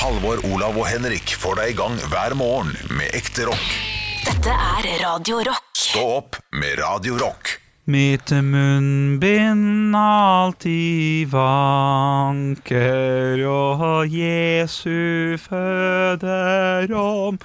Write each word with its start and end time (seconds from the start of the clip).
Halvor, 0.00 0.38
Olav 0.48 0.78
og 0.80 0.86
Henrik 0.88 1.34
får 1.36 1.58
deg 1.58 1.74
i 1.74 1.76
gang 1.76 1.98
hver 2.08 2.32
morgen 2.38 2.70
med 2.96 3.12
ekte 3.12 3.44
rock. 3.50 3.66
Dette 4.24 4.48
er 4.48 4.86
Radio 5.02 5.42
Rock. 5.44 5.66
Stå 5.76 6.00
opp 6.14 6.38
med 6.56 6.78
Radio 6.80 7.18
Rock. 7.20 7.60
Mitt 7.90 8.32
munnbind 8.32 9.92
alltid 9.96 11.28
vanker, 11.34 12.64
og 13.44 14.08
Jesu 14.08 15.36
føder 15.44 16.88
om 16.96 17.36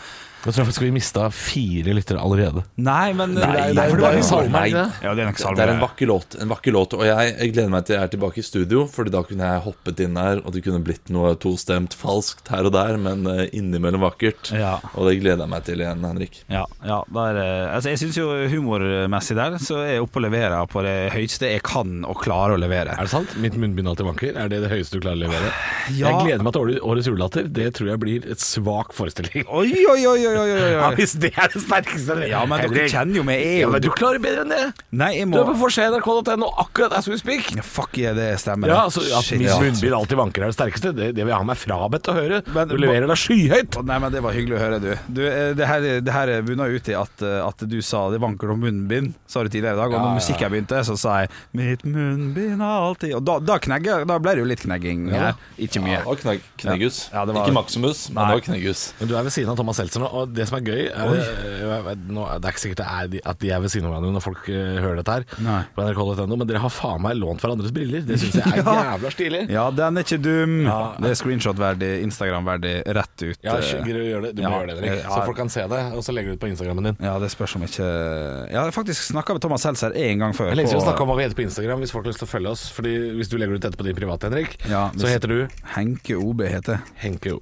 Jeg 0.46 0.54
tror 0.54 0.68
faktisk 0.68 0.84
vi 0.86 0.91
mista 0.93 1.25
fire 1.34 1.93
lyttere 1.98 2.21
allerede. 2.21 2.61
Nei, 2.78 3.14
men 3.18 3.34
Nei, 3.34 3.73
det 3.73 3.82
er 3.82 3.96
en 3.96 4.52
Nei. 4.54 4.68
er 4.70 4.91
Ja, 5.04 5.14
det 5.18 5.25
er. 5.25 5.55
Det 5.57 5.66
er 5.66 5.79
vakker 5.82 6.10
låt, 6.10 6.36
en 6.41 6.52
vakker 6.52 6.75
låt 6.75 6.93
og 6.93 7.02
jeg, 7.07 7.32
jeg 7.39 7.54
gleder 7.55 7.71
meg 7.73 7.86
til 7.88 7.96
jeg 7.96 8.04
er 8.05 8.11
tilbake 8.14 8.41
i 8.41 8.46
studio, 8.46 8.86
Fordi 8.92 9.11
da 9.14 9.23
kunne 9.25 9.50
jeg 9.50 9.64
hoppet 9.66 10.04
inn 10.05 10.14
der, 10.20 10.42
og 10.46 10.54
det 10.54 10.61
kunne 10.66 10.84
blitt 10.86 11.10
noe 11.14 11.34
tostemt 11.42 11.96
falskt 11.97 12.47
her 12.54 12.68
og 12.70 12.73
der, 12.75 12.97
men 13.02 13.25
eh, 13.32 13.50
innimellom 13.57 14.04
vakkert. 14.05 14.52
Ja. 14.54 14.75
Og 14.93 15.10
det 15.10 15.18
gleder 15.24 15.46
jeg 15.46 15.52
meg 15.55 15.66
til 15.68 15.82
igjen, 15.82 16.05
Henrik. 16.05 16.39
Ja, 16.52 16.64
ja 16.86 17.02
der, 17.18 17.41
altså 17.75 17.93
jeg 17.93 18.02
syns 18.04 18.19
jo 18.19 18.27
humormessig 18.52 19.36
der 19.38 19.57
Så 19.61 19.80
er 19.82 19.96
jeg 19.96 20.05
oppe 20.05 20.19
og 20.21 20.25
leverer 20.27 20.69
på 20.71 20.83
det 20.86 20.96
høyeste 21.16 21.50
jeg 21.55 21.64
kan 21.66 22.04
og 22.05 22.21
klarer 22.21 22.55
å 22.55 22.61
levere. 22.61 22.93
Er 22.96 23.07
det 23.10 23.14
sant? 23.14 23.33
Mitt 23.41 23.57
munnbind 23.60 23.89
alltid 23.91 24.07
vanker. 24.11 24.38
Er 24.38 24.52
det 24.52 24.61
det 24.66 24.71
høyeste 24.71 25.00
du 25.00 25.04
klarer 25.05 25.19
å 25.19 25.24
levere? 25.25 25.52
Ja. 25.96 26.11
Jeg 26.14 26.21
gleder 26.27 26.46
meg 26.46 26.54
til 26.55 26.66
årets- 26.66 26.86
årets 26.86 27.10
julelatter. 27.10 27.50
Det 27.50 27.68
tror 27.77 27.91
jeg 27.93 28.02
blir 28.05 28.30
et 28.36 28.41
svak 28.43 28.93
forestilling. 28.96 29.46
Oi, 29.50 29.69
oi, 29.89 30.02
oi, 30.05 30.19
oi, 30.30 30.35
oi, 30.42 30.52
oi. 30.56 30.71
Ja, 30.75 30.89
hvis 30.98 31.14
det 31.20 31.32
er 31.38 31.48
det 31.54 31.62
sterkeste 31.64 32.17
Ja, 32.30 32.45
men 32.45 32.62
dere 32.72 32.88
kjenner 32.92 33.16
jo 33.20 33.23
meg. 33.28 33.39
Jeg 33.42 33.56
er 33.56 33.62
Ja, 33.66 33.70
men 33.73 33.81
du 33.81 33.89
klarer 33.95 34.20
bedre 34.23 34.44
enn 34.45 34.50
det. 34.53 34.73
Nei, 34.92 35.11
jeg 35.20 35.28
må 35.30 35.38
Du 35.38 35.42
er 35.44 35.50
på 35.53 35.58
forsida 35.64 35.92
nrk.no 35.95 36.50
akkurat 36.66 36.94
as 36.98 37.08
we 37.08 37.17
speak. 37.17 37.52
ja, 37.56 37.61
Fuck 37.66 37.98
yeah, 37.98 38.14
det 38.16 38.39
stemmer. 38.39 38.67
Ja, 38.72 38.84
altså 38.86 39.02
At 39.17 39.23
Shit. 39.25 39.42
Ja. 39.42 39.58
munnbind 39.59 39.94
alltid 39.94 40.17
vanker 40.17 40.44
er 40.44 40.52
det 40.53 40.58
sterkeste, 40.58 40.94
det, 40.95 41.11
det 41.16 41.23
vil 41.25 41.31
jeg 41.34 41.38
ha 41.38 41.44
meg 41.44 41.58
frabedt 41.58 42.09
å 42.11 42.16
høre. 42.17 42.42
Men- 42.53 42.67
Du 42.67 42.78
leverer 42.78 43.08
deg 43.08 43.17
skyhøyt. 43.17 43.78
Å, 43.80 43.86
Nei, 43.86 44.00
men 44.00 44.11
Det 44.11 44.22
var 44.23 44.34
hyggelig 44.34 44.58
å 44.58 44.61
høre, 44.64 44.80
du. 44.81 44.92
du 45.14 45.22
eh, 45.27 45.53
det 45.53 45.67
her, 45.67 45.81
det 46.02 46.14
her 46.14 46.42
bunna 46.42 46.66
ut 46.72 46.89
i 46.89 46.94
at, 46.95 47.22
eh, 47.22 47.39
at 47.47 47.58
du 47.67 47.81
sa 47.81 48.09
det 48.11 48.20
vanker 48.22 48.52
om 48.52 48.59
munnbind, 48.61 49.14
sa 49.27 49.44
du 49.44 49.49
tidligere 49.49 49.75
i 49.75 49.81
dag. 49.83 49.94
Og 49.94 49.99
når 50.02 50.16
musikken 50.20 50.52
begynte, 50.52 50.80
så 50.86 50.97
sa 50.97 51.20
jeg 51.22 51.30
'mitt 51.53 51.83
munnbind 51.86 52.61
alltid' 52.61 53.16
Og 53.16 53.23
da, 53.25 53.39
da, 53.39 53.58
knegger, 53.59 54.05
da 54.08 54.17
ble 54.20 54.31
det 54.36 54.39
jo 54.44 54.45
litt 54.49 54.61
knegging. 54.66 55.08
Ja. 55.11 55.20
her. 55.31 55.33
Ikke 55.59 55.81
mye. 55.81 55.95
Ja, 55.95 55.99
det 55.99 56.05
var 56.05 56.16
knegg, 56.16 56.42
knegghus. 56.58 57.09
Ja, 57.14 57.25
det 57.25 57.36
var- 57.36 57.45
Ikke 57.47 57.53
Maximus, 57.53 58.09
men 58.09 58.16
Nei. 58.23 58.25
det 58.25 58.33
var 58.36 58.53
knegghus. 58.53 58.94
Men 58.99 59.08
du 59.09 59.16
er 59.16 59.23
ved 59.23 59.31
siden 59.31 59.49
av 59.49 59.55
Thomas 59.58 59.77
Seltzer 59.77 59.99
nå, 60.02 60.09
og 60.14 60.24
det 60.25 60.47
som 60.49 60.57
er 60.57 60.63
gøy 60.65 60.81
er, 60.89 61.15
eh, 61.15 61.95
nå, 62.09 62.25
Det 62.39 62.47
er 62.49 62.53
ikke 62.55 62.63
sikkert 62.63 62.81
det 62.81 62.87
er 62.95 63.07
de, 63.13 63.21
at 63.25 63.39
de 63.39 63.49
er 63.51 63.59
ved 63.63 63.71
siden 63.73 63.87
av 63.87 63.93
hverandre 63.95 64.11
når 64.15 64.23
folk 64.25 64.49
uh, 64.49 64.79
hører 64.83 64.99
dette 65.01 65.15
her, 65.15 65.25
Nei. 65.45 65.61
på 65.75 65.85
nrk.no, 65.85 66.35
men 66.35 66.47
dere 66.49 66.61
har 66.63 66.73
faen 66.73 67.01
meg 67.05 67.17
lånt 67.19 67.41
hverandres 67.43 67.73
briller. 67.75 68.01
Det 68.07 68.17
syns 68.21 68.35
jeg 68.39 68.63
er 68.63 68.69
jævla 68.89 69.11
stilig. 69.13 69.41
Ja, 69.53 69.65
den 69.71 69.97
er 70.01 70.05
ikke 70.07 70.19
dum. 70.25 70.55
Ja. 70.65 70.79
Det 71.01 71.11
er 71.13 71.19
screenshot-verdig, 71.21 71.91
Instagram-verdig, 72.07 72.73
rett 72.97 73.25
ut. 73.25 73.39
Ja, 73.45 73.57
eh, 73.59 73.85
gjøre 73.89 74.21
det. 74.27 74.33
Du 74.37 74.43
må 74.43 74.49
Ja, 74.49 74.59
gjøre 74.61 74.75
det, 74.81 74.89
Erik. 74.91 75.05
Så 75.09 75.21
folk 75.29 75.37
kan 75.37 75.49
se 75.53 75.65
det, 75.71 75.81
og 75.95 76.03
så 76.05 76.15
legger 76.15 76.33
du 76.33 76.37
det 76.37 76.43
på 76.45 76.51
Instagrammen 76.51 76.89
din. 76.91 76.97
Ja, 77.05 77.15
det 77.21 77.31
spørs 77.33 77.55
om 77.59 77.63
ikke 77.67 77.85
Jeg 77.85 78.59
har 78.59 78.71
faktisk 78.75 79.09
snakka 79.11 79.33
med 79.37 79.41
Thomas 79.45 79.61
Seltzer 79.65 79.95
en 79.95 80.19
gang 80.25 80.33
før. 80.37 80.51
Jeg 80.53 80.57
legger 80.61 80.75
ikke 80.79 80.95
på- 80.97 81.01
om 81.05 81.09
hva 81.13 81.17
vi 81.17 81.23
heter 81.27 81.35
på 81.41 81.45
Instagram, 81.47 81.79
hvis 81.83 81.91
folk 81.95 82.05
har 82.05 82.11
lyst 82.13 82.19
til 82.23 82.27
å 82.29 82.33
følge 82.35 82.49
oss. 82.55 82.69
Fordi 82.75 82.93
Hvis 83.15 83.29
du 83.29 83.37
legger 83.37 83.55
ut 83.55 83.61
dette 83.61 83.77
på 83.77 83.83
din 83.85 83.95
private, 83.95 84.29
Henrik, 84.29 84.57
Ja, 84.69 84.89
så 84.95 85.07
heter 85.07 85.27
du 85.27 85.47
Henke 85.75 86.15
OB 86.17 86.41
heter 86.49 86.81
Henke 87.01 87.29
Jo. 87.35 87.41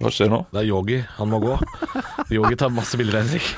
Hva 0.00 0.10
skjer 0.14 0.30
nå? 0.32 0.40
Det 0.48 0.62
er 0.62 0.66
Yogi. 0.70 0.98
Han 1.18 1.28
må 1.28 1.38
gå. 1.42 1.54
Yogi 2.32 2.56
tar 2.56 2.72
masse 2.72 2.96
bilder 2.96 3.20
av 3.20 3.26
Henrik. 3.28 3.48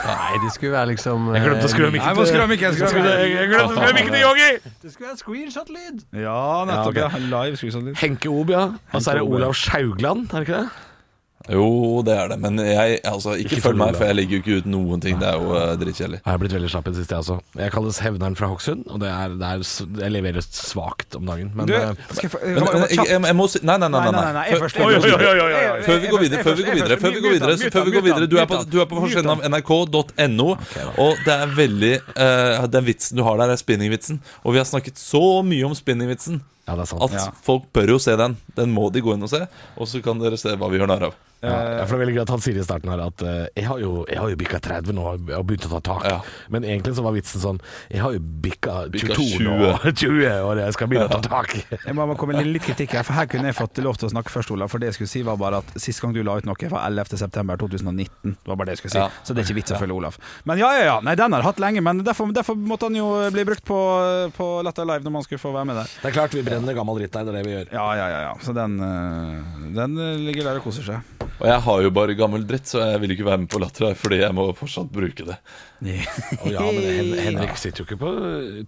Nei, 0.00 0.38
det 0.40 0.50
skulle 0.54 0.72
være 0.72 0.88
liksom 0.94 1.26
Jeg 1.34 1.42
glemte 1.44 1.66
å 1.66 1.70
skru 1.70 1.82
av 1.84 1.90
Nei, 1.90 1.96
mikken 1.98 2.14
mikken. 2.48 2.78
Jeg 2.80 3.48
glemte 3.50 3.66
å 3.66 3.74
skru 3.74 3.84
av 3.84 3.96
mikken 3.98 4.14
til 4.16 4.22
Yogi! 4.22 4.46
Det 4.80 4.92
skulle 4.94 5.10
være 5.10 5.20
screenshot-lyd! 5.20 5.98
Ja, 6.22 6.38
nettopp. 6.70 6.96
Ja, 7.02 7.10
Live 7.20 7.60
screenshot-lyd. 7.60 7.98
Henke 8.00 8.32
Ob, 8.32 8.54
ja. 8.54 8.62
Og 8.94 9.04
så 9.04 9.12
er 9.12 9.20
det. 9.20 9.26
Olav 9.28 9.52
Sjaugland, 9.60 10.30
er 10.32 10.40
det 10.40 10.48
ikke 10.48 10.62
det? 10.62 10.89
Jo, 11.48 12.02
det 12.04 12.12
er 12.20 12.28
det, 12.28 12.36
men 12.42 12.58
jeg, 12.60 12.98
altså, 13.08 13.32
ikke, 13.40 13.54
Ikke 13.56 13.62
følg 13.64 13.78
meg, 13.80 13.94
for 13.96 14.04
jeg 14.04 14.16
legger 14.18 14.36
jo 14.36 14.40
ikke 14.42 14.56
ut 14.60 14.66
noen 14.68 15.00
ting. 15.00 15.16
Det 15.18 15.24
er 15.30 15.38
jo 15.40 15.54
uh, 15.56 15.70
drittkjedelig. 15.80 16.18
Jeg 16.20 16.28
har 16.28 16.40
blitt 16.42 16.52
veldig 16.52 16.68
slapp 16.70 16.90
i 16.90 16.92
det 16.92 16.98
siste, 17.00 17.16
jeg 17.16 17.24
også. 17.24 17.36
Jeg 17.62 17.72
kalles 17.72 18.00
Hevneren 18.04 18.36
fra 18.36 18.50
Hokksund, 18.50 18.82
og 18.92 19.00
det 19.00 19.08
er, 19.08 19.32
det 19.40 19.48
er, 19.48 19.64
jeg 20.02 20.12
leverer 20.12 20.44
svakt 20.44 21.16
om 21.16 21.24
dagen. 21.30 21.48
Men 21.56 21.70
Du, 21.70 21.72
eh, 21.78 21.94
skal 22.12 22.26
jeg 22.28 22.32
få 22.34 22.42
Men, 22.44 22.60
men 22.60 22.84
jeg, 22.92 22.98
jeg, 23.08 23.22
jeg 23.30 23.38
må 23.40 23.46
si 23.48 23.62
Nei, 23.64 23.78
nei, 23.80 23.88
nei. 23.88 24.02
nei, 24.04 24.12
Nei, 24.12 24.20
nei, 24.20 24.34
nei, 24.36 24.44
Før- 24.52 24.62
først. 24.66 24.76
før 24.76 24.90
vi 24.90 24.92
går 24.92 25.00
Oi, 25.00 25.00
oi, 25.00 25.16
videre- 25.16 25.30
oi, 25.30 25.40
oi, 25.40 25.64
oi. 25.70 25.80
Før 25.88 25.98
vi 26.04 26.12
går 26.12 26.22
videre, 26.26 26.44
før 26.44 26.58
vi 26.60 26.66
går 26.68 26.78
videre, 26.80 27.00
før 27.00 27.14
vi 27.16 27.24
går 27.24 27.34
videre, 27.38 27.70
før 27.78 27.88
vi 27.88 27.96
går 27.96 28.06
videre 28.10 28.28
Du 28.30 28.36
er 28.44 28.50
på, 28.52 28.60
du 28.70 28.76
er 28.84 28.90
på 28.92 29.00
forsiden 29.06 29.32
av 29.32 29.44
nrk.no, 29.48 30.48
og 31.00 31.24
det 31.24 31.34
er 31.40 31.56
veldig 31.56 31.92
uh, 32.20 32.68
Den 32.76 32.86
vitsen 32.90 33.16
du 33.16 33.24
har 33.26 33.40
der, 33.40 33.54
er 33.56 33.60
spinningvitsen. 33.64 34.20
Og 34.44 34.52
vi 34.54 34.60
har 34.60 34.68
snakket 34.68 35.00
så 35.00 35.24
mye 35.46 35.64
om 35.72 35.74
spinningvitsen 35.78 36.42
ja, 36.68 36.76
det 36.76 36.86
sant. 36.92 37.02
at 37.08 37.42
folk 37.48 37.64
bør 37.74 37.96
jo 37.96 37.98
se 38.02 38.14
den. 38.20 38.36
Den 38.60 38.70
må 38.76 38.90
de 38.92 39.00
gå 39.02 39.16
inn 39.16 39.24
og 39.26 39.32
se, 39.32 39.40
og 39.80 39.88
så 39.90 40.04
kan 40.04 40.20
dere 40.20 40.36
se 40.38 40.52
hva 40.54 40.68
vi 40.70 40.78
gjør 40.78 40.92
narr 40.92 41.08
av. 41.10 41.18
Ja, 41.40 41.84
for 41.88 41.94
det 41.94 41.96
er 41.96 42.00
veldig 42.02 42.14
greit 42.16 42.26
at 42.26 42.34
han 42.34 42.42
sier 42.44 42.58
i 42.60 42.64
starten 42.64 42.90
her 42.92 43.02
at 43.06 43.22
eh, 43.24 43.44
jeg 43.56 43.66
har 43.68 43.80
jo, 43.80 43.90
jeg 44.10 44.20
har 44.20 44.32
jo 44.32 44.38
bikka 44.40 44.60
30 44.60 44.96
nå 44.96 45.04
og 45.08 45.44
begynt 45.48 45.66
å 45.68 45.72
ta 45.72 45.80
tak. 45.88 46.06
Ja. 46.10 46.18
Men 46.52 46.66
egentlig 46.68 46.92
så 46.98 47.04
var 47.06 47.14
vitsen 47.16 47.40
sånn 47.40 47.60
Jeg 47.88 48.02
har 48.04 48.12
jo 48.16 48.20
bikka 48.20 48.74
Bikka 48.92 49.16
22 49.16 49.46
nå, 49.46 49.70
20 49.88 50.26
og 50.46 50.60
jeg 50.60 50.76
skal 50.76 50.90
begynne 50.90 51.08
å 51.08 51.14
ta 51.16 51.22
tak. 51.24 51.56
Jeg 51.72 51.96
må 51.96 52.08
komme 52.20 52.36
med 52.36 52.50
litt 52.50 52.66
kritikk 52.66 52.98
her, 52.98 53.06
for 53.06 53.16
her 53.16 53.28
kunne 53.30 53.48
jeg 53.50 53.56
fått 53.56 53.80
lov 53.84 53.96
til 54.00 54.10
å 54.10 54.12
snakke 54.12 54.32
først, 54.32 54.52
Olav. 54.54 54.72
For 54.72 54.82
det 54.82 54.90
jeg 54.90 54.98
skulle 54.98 55.12
si 55.12 55.22
var 55.26 55.40
bare 55.40 55.62
at 55.64 55.72
sist 55.80 56.02
gang 56.04 56.12
du 56.16 56.20
la 56.26 56.36
ut 56.36 56.48
noe 56.48 56.70
var 56.70 56.84
11.9.2019. 56.90 58.36
Det 58.36 58.52
var 58.52 58.60
bare 58.60 58.70
det 58.70 58.76
jeg 58.76 58.82
skulle 58.82 58.94
si. 58.96 59.00
Ja. 59.00 59.08
Så 59.24 59.34
det 59.34 59.42
er 59.42 59.48
ikke 59.48 59.58
vits 59.62 59.74
å 59.74 59.80
følge 59.80 59.96
Olav. 59.96 60.20
Men 60.48 60.60
ja, 60.60 60.70
ja, 60.76 60.84
ja. 60.90 60.98
Nei, 61.04 61.16
den 61.18 61.32
har 61.32 61.42
jeg 61.42 61.50
hatt 61.50 61.62
lenge, 61.64 61.84
men 61.84 62.04
derfor, 62.06 62.28
derfor 62.36 62.58
måtte 62.58 62.90
han 62.90 62.98
jo 62.98 63.08
bli 63.32 63.46
brukt 63.48 63.64
på, 63.66 63.80
på 64.36 64.50
Latter 64.66 64.88
Live 64.88 65.06
når 65.06 65.16
man 65.16 65.26
skulle 65.26 65.42
få 65.42 65.54
være 65.56 65.70
med 65.72 65.80
der. 65.80 65.96
Det 66.02 66.12
er 66.12 66.18
klart 66.20 66.36
vi 66.36 66.44
brenner 66.46 66.76
gammel 66.76 67.00
dritt 67.00 67.16
der, 67.16 67.26
det 67.26 67.34
er 67.34 67.40
det 67.40 67.46
vi 67.48 67.56
gjør. 67.56 67.74
Ja, 67.78 67.88
ja, 67.96 68.08
ja. 68.12 68.22
ja. 68.28 68.36
Så 68.44 68.56
den, 68.56 68.78
eh, 68.84 69.66
den 69.80 69.98
eh, 69.98 70.16
ligger 70.28 70.50
der 70.50 70.60
og 70.60 70.68
koser 70.68 70.86
seg. 70.86 71.29
Og 71.40 71.46
jeg 71.48 71.60
har 71.64 71.82
jo 71.86 71.90
bare 71.96 72.14
gammel 72.18 72.42
dritt, 72.44 72.66
så 72.68 72.82
jeg 72.92 73.00
vil 73.00 73.14
ikke 73.14 73.24
være 73.24 73.38
med 73.44 73.48
på 73.52 73.60
Latter 73.62 73.94
fordi 73.96 74.18
jeg 74.20 74.34
må 74.36 74.44
fortsatt 74.58 74.90
bruke 74.92 75.24
det. 75.30 75.36
Og 76.42 76.50
ja, 76.52 76.60
men 76.66 76.82
Hen 76.84 77.12
Henrik 77.30 77.54
sitter 77.56 77.80
jo 77.80 77.86
ikke 77.88 77.96
på 78.02 78.10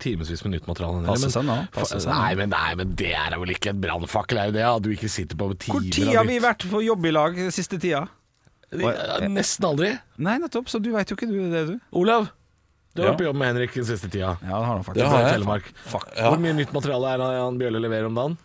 timevis 0.01 0.41
med 0.47 0.55
nytt 0.55 0.69
materiale. 0.71 1.03
Passer 1.11 1.35
seg 1.35 1.45
nå. 1.45 1.59
Nei, 2.09 2.31
men, 2.41 2.49
nei, 2.55 2.71
men 2.81 2.95
det 2.97 3.11
er 3.19 3.37
vel 3.43 3.53
ikke 3.53 3.75
en 3.75 3.83
brannfakkel, 3.85 4.41
er 4.47 4.55
det? 4.57 4.65
At 4.65 4.87
du 4.87 4.89
ikke 4.95 5.11
sitter 5.13 5.37
på 5.37 5.51
timer 5.57 5.81
Hvor 5.81 5.91
tid 5.99 6.13
har 6.17 6.25
vi 6.31 6.39
vært 6.41 6.65
på 6.73 6.81
jobb 6.87 7.09
i 7.11 7.13
lag 7.13 7.41
siste 7.53 7.77
tida? 7.83 8.07
Nesten 9.29 9.67
aldri. 9.69 9.91
Nei, 10.25 10.39
nettopp. 10.41 10.71
Så 10.73 10.81
du 10.81 10.89
veit 10.95 11.11
jo 11.13 11.19
ikke 11.19 11.29
du 11.29 11.37
det, 11.53 11.67
du. 11.69 11.75
Olav, 12.01 12.31
du 12.97 13.03
har 13.03 13.11
Ja. 13.11 13.13
vært 13.13 13.21
på 13.21 13.27
jobb 13.29 13.37
med 13.43 13.53
Henrik 13.53 13.75
den 13.77 13.85
siste 13.85 14.09
tida. 14.09 14.39
Ja, 14.41 14.49
det 14.49 14.65
har 14.65 14.65
han 14.65 14.79
Det 14.81 14.87
faktisk. 14.87 15.05
har 15.05 15.13
Fra 15.13 15.27
jeg. 15.29 15.35
Telemark. 15.37 15.69
Ja. 16.17 16.31
Hvor 16.31 16.41
mye 16.41 16.57
nytt 16.57 16.73
materiale 16.73 17.13
er 17.13 17.19
det 17.21 17.29
Jan 17.37 17.59
Bjølle 17.61 17.81
leverer 17.85 18.07
om 18.09 18.15
dagen? 18.17 18.39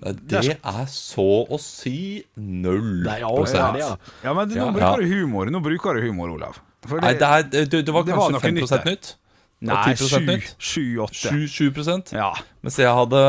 Det 0.00 0.40
er 0.56 0.84
så 0.88 1.28
å 1.44 1.58
si 1.60 2.22
null 2.40 3.02
Nei, 3.04 3.18
ja, 3.20 3.30
det 3.36 3.52
det, 3.52 3.82
ja. 3.82 3.90
Ja, 4.24 4.32
men 4.36 4.48
nå 4.54 4.70
bruker 4.72 5.02
du 5.02 5.12
humor. 5.12 5.50
Nå 5.52 5.60
bruker 5.64 5.98
du 5.98 6.06
humor, 6.06 6.32
Olav. 6.38 6.60
For 6.88 7.02
Nei, 7.04 7.12
det, 7.20 7.28
er, 7.28 7.48
det, 7.52 7.84
det 7.84 7.92
var 7.92 8.06
Det 8.08 8.16
var 8.16 8.32
kanskje 8.32 8.48
5 8.48 8.54
nytt 8.56 8.86
nytt. 8.88 9.14
Nei, 9.60 9.76
og 9.76 10.00
10% 10.00 10.28
nytt. 10.30 10.52
7-8. 10.56 11.32
7, 11.52 11.72
7 11.84 12.16
Ja. 12.16 12.30
Mens 12.64 12.78
jeg 12.80 12.94
hadde 12.96 13.24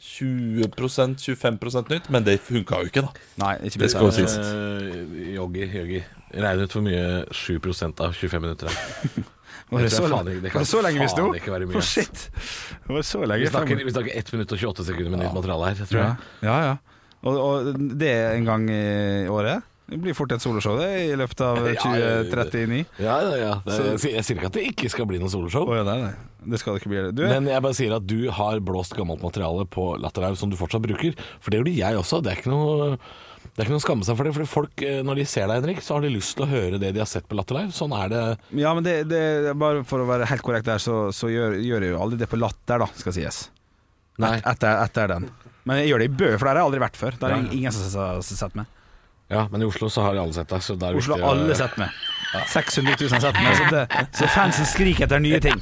20% 0.00 1.18
25% 1.20 1.90
nytt, 1.92 2.08
men 2.14 2.24
det 2.24 2.38
funka 2.40 2.80
jo 2.80 2.88
ikke, 2.88 3.02
da. 3.04 3.26
Nei, 3.42 3.56
ikke 3.68 3.82
Det 3.82 3.90
skal 3.92 4.08
jo 4.08 4.14
sies. 4.16 4.38
Joggi, 5.34 5.66
Joggi. 5.66 5.66
Yogi. 5.82 6.04
Regn 6.38 6.62
ut 6.62 6.76
hvor 6.76 6.84
mye 6.84 7.24
7% 7.34 8.04
av 8.04 8.14
25 8.16 8.46
minutter 8.46 8.72
er. 8.72 9.28
Var 9.68 9.84
det 9.84 9.90
så, 9.92 10.04
faen 10.08 10.28
det 10.28 10.52
var 10.52 10.62
det 10.62 10.68
så 10.70 10.82
lenge 10.84 11.02
vi 11.02 11.08
sto? 11.12 11.24
ikke 11.36 11.52
være 11.52 11.66
mye, 11.68 11.76
For 11.76 11.84
shit. 11.84 12.28
Det 12.86 12.94
var 12.94 13.02
så 13.04 13.20
Vi 13.20 13.50
snakker, 13.52 13.82
vi 13.84 13.92
snakker 13.92 14.20
1 14.20 14.32
minutt 14.36 14.54
og 14.54 14.62
28 14.62 14.86
sekunder 14.88 15.12
med 15.12 15.26
nytt 15.26 15.34
materiale 15.36 15.72
her, 15.72 15.82
tror 15.90 16.00
ja, 16.00 16.06
jeg. 16.08 16.46
ja. 16.48 16.60
ja. 16.70 16.76
Og, 17.26 17.34
og 17.42 17.82
det 17.98 18.08
er 18.14 18.36
en 18.38 18.46
gang 18.46 18.68
i 18.70 19.26
året? 19.28 19.66
Det 19.88 19.96
blir 20.04 20.12
fort 20.12 20.32
et 20.36 20.42
soloshow 20.44 20.76
det 20.76 20.88
i 21.06 21.14
løpet 21.16 21.40
av 21.44 21.58
Ja, 21.64 21.92
ja, 21.96 22.08
ja. 22.20 22.24
2039. 22.28 22.80
Ja, 23.00 23.14
ja, 23.24 23.36
ja. 23.40 23.52
Sier- 23.64 24.18
jeg 24.18 24.26
sier 24.26 24.36
ikke 24.36 24.50
at 24.50 24.58
det 24.58 24.64
ikke 24.68 24.90
skal 24.92 25.08
bli 25.08 25.20
noe 25.20 25.32
soloshow. 25.32 25.64
Oh, 25.64 25.76
ja, 25.78 25.84
nei, 25.86 25.96
nei. 26.04 26.12
Det 26.48 26.60
skal 26.60 26.76
det 26.76 26.82
ikke 26.82 26.92
bli. 26.92 27.04
Du, 27.16 27.24
Men 27.28 27.48
jeg 27.48 27.64
bare 27.64 27.76
sier 27.76 27.94
at 27.96 28.04
du 28.08 28.28
har 28.36 28.60
blåst 28.64 28.94
gammelt 28.96 29.24
materiale 29.24 29.64
på 29.68 29.90
Latterhaug 30.00 30.36
som 30.40 30.52
du 30.52 30.58
fortsatt 30.60 30.84
bruker. 30.84 31.16
For 31.40 31.50
det 31.52 31.62
gjorde 31.62 31.74
jeg 31.80 32.00
også. 32.02 32.20
Det 32.24 32.34
er 32.34 32.42
ikke 32.42 32.52
noe 32.52 32.92
det 33.58 33.64
er 33.64 33.66
ikke 33.66 33.74
noe 33.74 33.82
å 33.82 33.82
skamme 33.82 34.06
seg 34.06 34.14
for 34.14 34.28
det. 34.28 34.32
Fordi 34.36 34.46
folk, 34.46 34.82
eh, 34.86 35.00
når 35.02 35.18
de 35.18 35.24
ser 35.26 35.48
deg, 35.50 35.56
Henrik, 35.58 35.80
så 35.82 35.96
har 35.96 36.04
de 36.06 36.12
lyst 36.14 36.36
til 36.38 36.44
å 36.46 36.48
høre 36.52 36.78
det 36.78 36.92
de 36.94 37.00
har 37.02 37.08
sett 37.10 37.26
på 37.26 37.34
Latter 37.34 37.56
Live. 37.58 37.72
Sånn 37.74 37.90
er 37.98 38.12
det. 38.12 38.20
ja, 38.62 38.70
men 38.76 38.86
det, 38.86 38.92
det, 39.10 39.22
bare 39.58 39.82
for 39.82 40.04
å 40.04 40.06
være 40.06 40.28
helt 40.30 40.44
korrekt 40.46 40.68
der, 40.70 40.78
så, 40.78 41.08
så 41.10 41.26
gjør, 41.26 41.56
gjør 41.58 41.82
jeg 41.88 41.90
jo 41.96 41.98
aldri 42.04 42.20
det 42.22 42.28
på 42.30 42.38
Latter, 42.38 42.78
da, 42.84 42.86
skal 42.94 43.16
sies. 43.18 43.40
Nei. 44.22 44.36
Etter, 44.46 44.78
etter 44.84 45.10
den. 45.10 45.26
Men 45.66 45.82
jeg 45.82 45.90
gjør 45.90 46.04
det 46.04 46.06
i 46.06 46.14
Bø, 46.22 46.30
for 46.38 46.46
der 46.46 46.52
har 46.54 46.60
jeg 46.62 46.68
aldri 46.70 46.84
vært 46.86 47.00
før. 47.02 47.18
Der 47.18 47.34
er 47.34 47.42
Ja. 47.42 47.50
ingen 47.58 47.74
som 47.74 47.98
har 47.98 48.22
sett 48.22 48.54
meg. 48.62 48.70
Ja, 49.28 49.42
men 49.50 49.60
i 49.60 49.66
Oslo 49.66 49.90
så 49.92 50.06
har 50.06 50.16
alle 50.16 50.32
sett 50.32 50.48
deg. 50.54 50.96
Oslo 50.96 51.18
har 51.18 51.34
alle 51.34 51.58
sett 51.58 51.74
meg. 51.82 51.90
600 52.54 52.94
000 52.96 53.10
har 53.12 53.20
sett 53.26 53.42
meg. 53.42 53.58
Så, 53.58 53.66
det, 53.74 54.06
så 54.16 54.28
fansen 54.32 54.70
skriker 54.70 55.04
etter 55.04 55.20
nye 55.20 55.40
ting. 55.44 55.60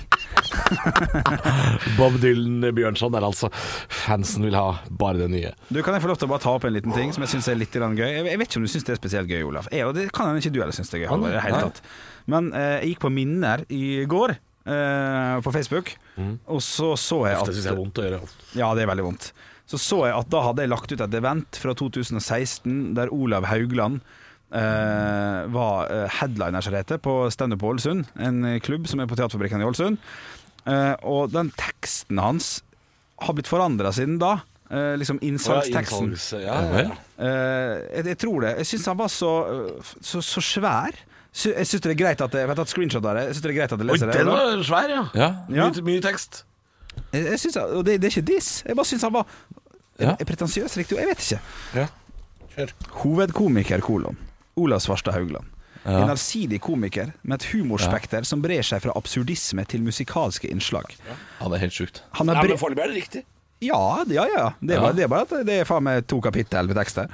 Bob 1.98 2.16
Dylan 2.22 2.64
Bjørnson 2.76 3.14
er 3.18 3.26
altså 3.26 3.50
Fansen 3.92 4.46
vil 4.46 4.56
ha 4.58 4.78
bare 4.90 5.20
det 5.24 5.28
nye. 5.32 5.52
Du, 5.68 5.80
Kan 5.86 5.96
jeg 5.96 6.04
få 6.04 6.10
lov 6.10 6.18
til 6.20 6.28
å 6.28 6.32
bare 6.32 6.44
ta 6.44 6.54
opp 6.56 6.66
en 6.68 6.74
liten 6.76 6.94
ting 6.96 7.12
som 7.14 7.24
jeg 7.26 7.34
syns 7.36 7.48
er 7.52 7.58
litt 7.60 7.74
grann 7.74 7.96
gøy? 7.98 8.08
Jeg 8.30 8.40
vet 8.40 8.48
ikke 8.50 8.60
om 8.62 8.66
du 8.66 8.72
syns 8.72 8.86
det 8.88 8.96
er 8.96 9.00
spesielt 9.00 9.30
gøy, 9.30 9.42
Olaf. 9.48 9.70
Jeg, 9.74 9.86
og 9.88 9.94
det 9.96 10.08
kan 10.16 10.30
hende 10.30 10.42
ikke 10.42 10.54
du 10.56 10.60
heller 10.62 10.76
syns 10.76 10.92
det 10.92 11.00
er 11.00 11.04
gøy. 11.06 11.10
Halvor, 11.14 11.38
hele 11.44 11.62
tatt. 11.68 11.82
Men 12.32 12.50
eh, 12.56 12.74
jeg 12.82 12.94
gikk 12.94 13.04
på 13.06 13.12
minner 13.14 13.62
i 13.72 13.82
går 14.10 14.34
eh, 14.36 15.34
på 15.46 15.54
Facebook, 15.54 15.92
og 16.50 16.62
så 16.64 16.92
så 17.00 17.20
jeg 17.30 17.42
Det 17.50 17.56
syns 17.58 17.68
jeg 17.70 17.74
er 17.76 17.80
vondt 17.80 18.02
å 18.02 18.06
gjøre. 18.08 18.22
Ja, 18.58 18.70
det 18.78 18.86
er 18.86 18.92
veldig 18.92 19.06
vondt. 19.10 19.30
så 19.66 19.78
så 19.82 20.04
jeg 20.06 20.14
at 20.18 20.30
da 20.30 20.44
hadde 20.48 20.62
jeg 20.64 20.70
lagt 20.72 20.92
ut 20.94 21.02
et 21.06 21.18
event 21.20 21.58
fra 21.62 21.74
2016 21.78 22.94
der 22.98 23.10
Olav 23.14 23.46
Haugland 23.50 24.00
eh, 24.54 25.40
var 25.54 25.90
eh, 25.90 26.08
headliner, 26.20 26.62
som 26.62 26.74
det 26.74 26.84
heter, 26.84 27.00
på 27.02 27.18
Standup 27.34 27.62
Ålesund. 27.66 28.06
En 28.18 28.42
klubb 28.62 28.86
som 28.90 29.02
er 29.02 29.10
på 29.10 29.18
Teaterfabrikken 29.18 29.62
i 29.62 29.66
Ålesund. 29.66 29.98
Eh, 30.66 30.94
og 31.06 31.30
den 31.32 31.52
teksten 31.56 32.18
hans 32.18 32.60
har 33.22 33.34
blitt 33.36 33.48
forandra 33.50 33.92
siden 33.94 34.18
da. 34.22 34.38
Uh, 34.66 34.96
liksom 34.98 35.20
innsalgsteksten. 35.22 36.08
Oh, 36.16 36.40
Ja 36.42 36.54
Ja, 36.58 36.80
ja. 36.82 36.94
uh, 37.22 37.74
jeg, 37.94 38.06
jeg 38.10 38.18
tror 38.18 38.40
det. 38.42 38.48
Jeg 38.58 38.66
syns 38.66 38.86
han 38.90 38.96
var 38.98 39.12
så, 39.14 39.28
så, 40.02 40.18
så 40.26 40.42
svær. 40.42 40.96
Sy- 41.30 41.52
Jeg 41.54 41.68
syns 41.70 41.84
det 41.84 41.92
er 41.92 42.00
greit 42.00 42.20
at 42.24 42.34
jeg, 42.34 42.42
jeg 42.42 42.50
har 42.50 42.58
tatt 42.58 42.72
screenshot 42.72 43.06
av 43.06 43.14
det. 43.14 43.22
Jeg 43.28 43.36
synes 43.36 43.44
det 43.44 43.52
er 43.52 43.56
greit 43.60 43.72
at 43.76 43.78
jeg 43.78 43.86
Oi, 43.86 43.92
leser 43.94 44.10
det. 44.10 44.16
den 44.18 44.32
var 44.32 44.64
svær, 44.66 44.90
ja. 44.90 45.04
Ja. 45.14 45.28
Ja. 45.54 45.68
Mye, 45.70 45.84
mye 45.86 46.02
tekst. 46.02 46.40
Jeg, 47.12 47.22
jeg 47.28 47.38
synes, 47.44 47.56
og 47.62 47.84
det, 47.86 47.94
det 48.02 48.10
er 48.10 48.16
ikke 48.16 48.26
diss. 48.32 48.50
Jeg 48.66 48.74
bare 48.80 48.90
syns 48.90 49.06
han 49.06 49.14
var 49.20 49.30
Ja. 50.02 50.16
er 50.18 50.24
pretensiøs, 50.28 50.74
riktig? 50.82 50.98
Jeg 50.98 51.12
vet 51.12 51.22
ikke. 51.22 51.40
Ja. 51.78 51.86
Kjør. 52.56 52.74
Hovedkomiker, 53.04 53.80
kolon. 53.86 54.18
Olav 54.58 54.82
Svarstad 54.82 55.14
Haugland. 55.14 55.46
Ja. 55.86 56.00
En 56.02 56.10
allsidig 56.10 56.58
komiker 56.60 57.12
med 57.22 57.38
et 57.40 57.48
humorspekter 57.52 58.24
som 58.26 58.40
brer 58.42 58.62
seg 58.66 58.82
fra 58.82 58.92
absurdisme 58.98 59.62
til 59.70 59.80
musikalske 59.86 60.50
innslag. 60.50 60.90
ja, 61.06 61.46
det 61.48 61.54
er 61.60 61.62
helt 61.68 61.76
sjukt. 61.78 62.02
Han 62.18 62.28
er 62.28 62.34
men 62.40 62.48
bre 62.48 62.56
foreløpig 62.58 62.82
er 62.82 62.88
det 62.90 62.96
riktig. 62.98 63.22
ja, 63.62 64.04
ja, 64.10 64.26
ja. 64.34 64.48
Det 64.60 64.74
er, 64.74 64.76
Ja. 64.76 64.80
Bare, 64.82 64.92
det 64.98 65.04
er 65.04 65.08
bare 65.08 65.22
at 65.28 65.46
det 65.46 65.54
er 65.60 65.64
faen 65.64 65.84
meg 65.86 66.06
to 66.10 66.18
kapittel 66.20 66.66
med 66.66 66.76
tekster. 66.76 67.06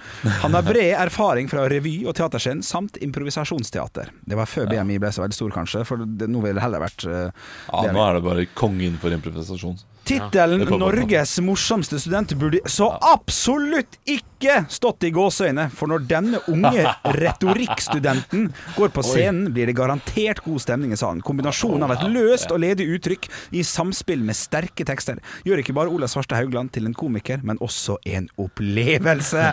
Han 0.43 0.53
har 0.57 0.63
bred 0.67 0.95
erfaring 0.99 1.49
fra 1.53 1.69
revy 1.69 2.05
og 2.07 2.17
teaterscenen 2.17 2.63
samt 2.65 2.97
improvisasjonsteater. 3.05 4.09
Det 4.27 4.37
var 4.41 4.47
før 4.51 4.67
BMI 4.73 4.99
ble 4.99 5.13
så 5.13 5.23
veldig 5.23 5.37
stor, 5.37 5.51
kanskje, 5.55 5.85
for 5.87 6.03
det, 6.03 6.29
nå 6.33 6.41
ville 6.43 6.55
det 6.59 6.63
heller 6.65 6.81
vært 6.83 7.05
uh, 7.07 7.31
Ja, 7.69 7.83
det- 7.83 7.93
nå 7.95 8.03
er 8.09 8.15
det 8.19 8.25
bare 8.25 8.47
kongen 8.59 8.97
for 8.99 9.11
improvisasjon. 9.15 9.79
Tittelen 10.05 10.65
er 10.65 10.71
'Norges 10.79 11.37
morsomste 11.45 11.99
student' 12.03 12.35
burde 12.39 12.59
så 12.67 12.89
absolutt 13.07 13.99
ikke 14.09 14.65
stått 14.73 15.05
i 15.07 15.13
gåseøyne, 15.15 15.69
for 15.71 15.87
når 15.87 16.07
denne 16.11 16.41
unge 16.51 16.83
retorikkstudenten 17.23 18.49
går 18.75 18.91
på 18.95 19.05
scenen, 19.07 19.53
blir 19.55 19.71
det 19.71 19.77
garantert 19.79 20.43
god 20.43 20.61
stemning 20.65 20.93
i 20.93 20.99
salen. 20.99 21.23
Kombinasjonen 21.23 21.87
av 21.87 21.95
et 21.95 22.03
løst 22.11 22.51
og 22.51 22.59
ledig 22.65 22.89
uttrykk 22.97 23.29
i 23.55 23.63
samspill 23.63 24.25
med 24.27 24.35
sterke 24.39 24.85
tekster 24.89 25.23
gjør 25.47 25.63
ikke 25.63 25.77
bare 25.79 25.93
Ola 25.95 26.11
Svarstad 26.11 26.43
Haugland 26.43 26.73
til 26.75 26.91
en 26.91 26.97
komiker, 26.99 27.39
men 27.47 27.61
også 27.63 27.99
en 28.03 28.27
opplevelse. 28.43 29.53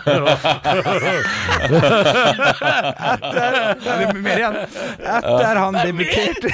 Etter 3.10 3.52
Er 3.90 4.18
mer 4.18 4.38
igjen? 4.42 4.58
Etter 4.98 5.62
han 5.62 5.78
debuterte 5.78 6.50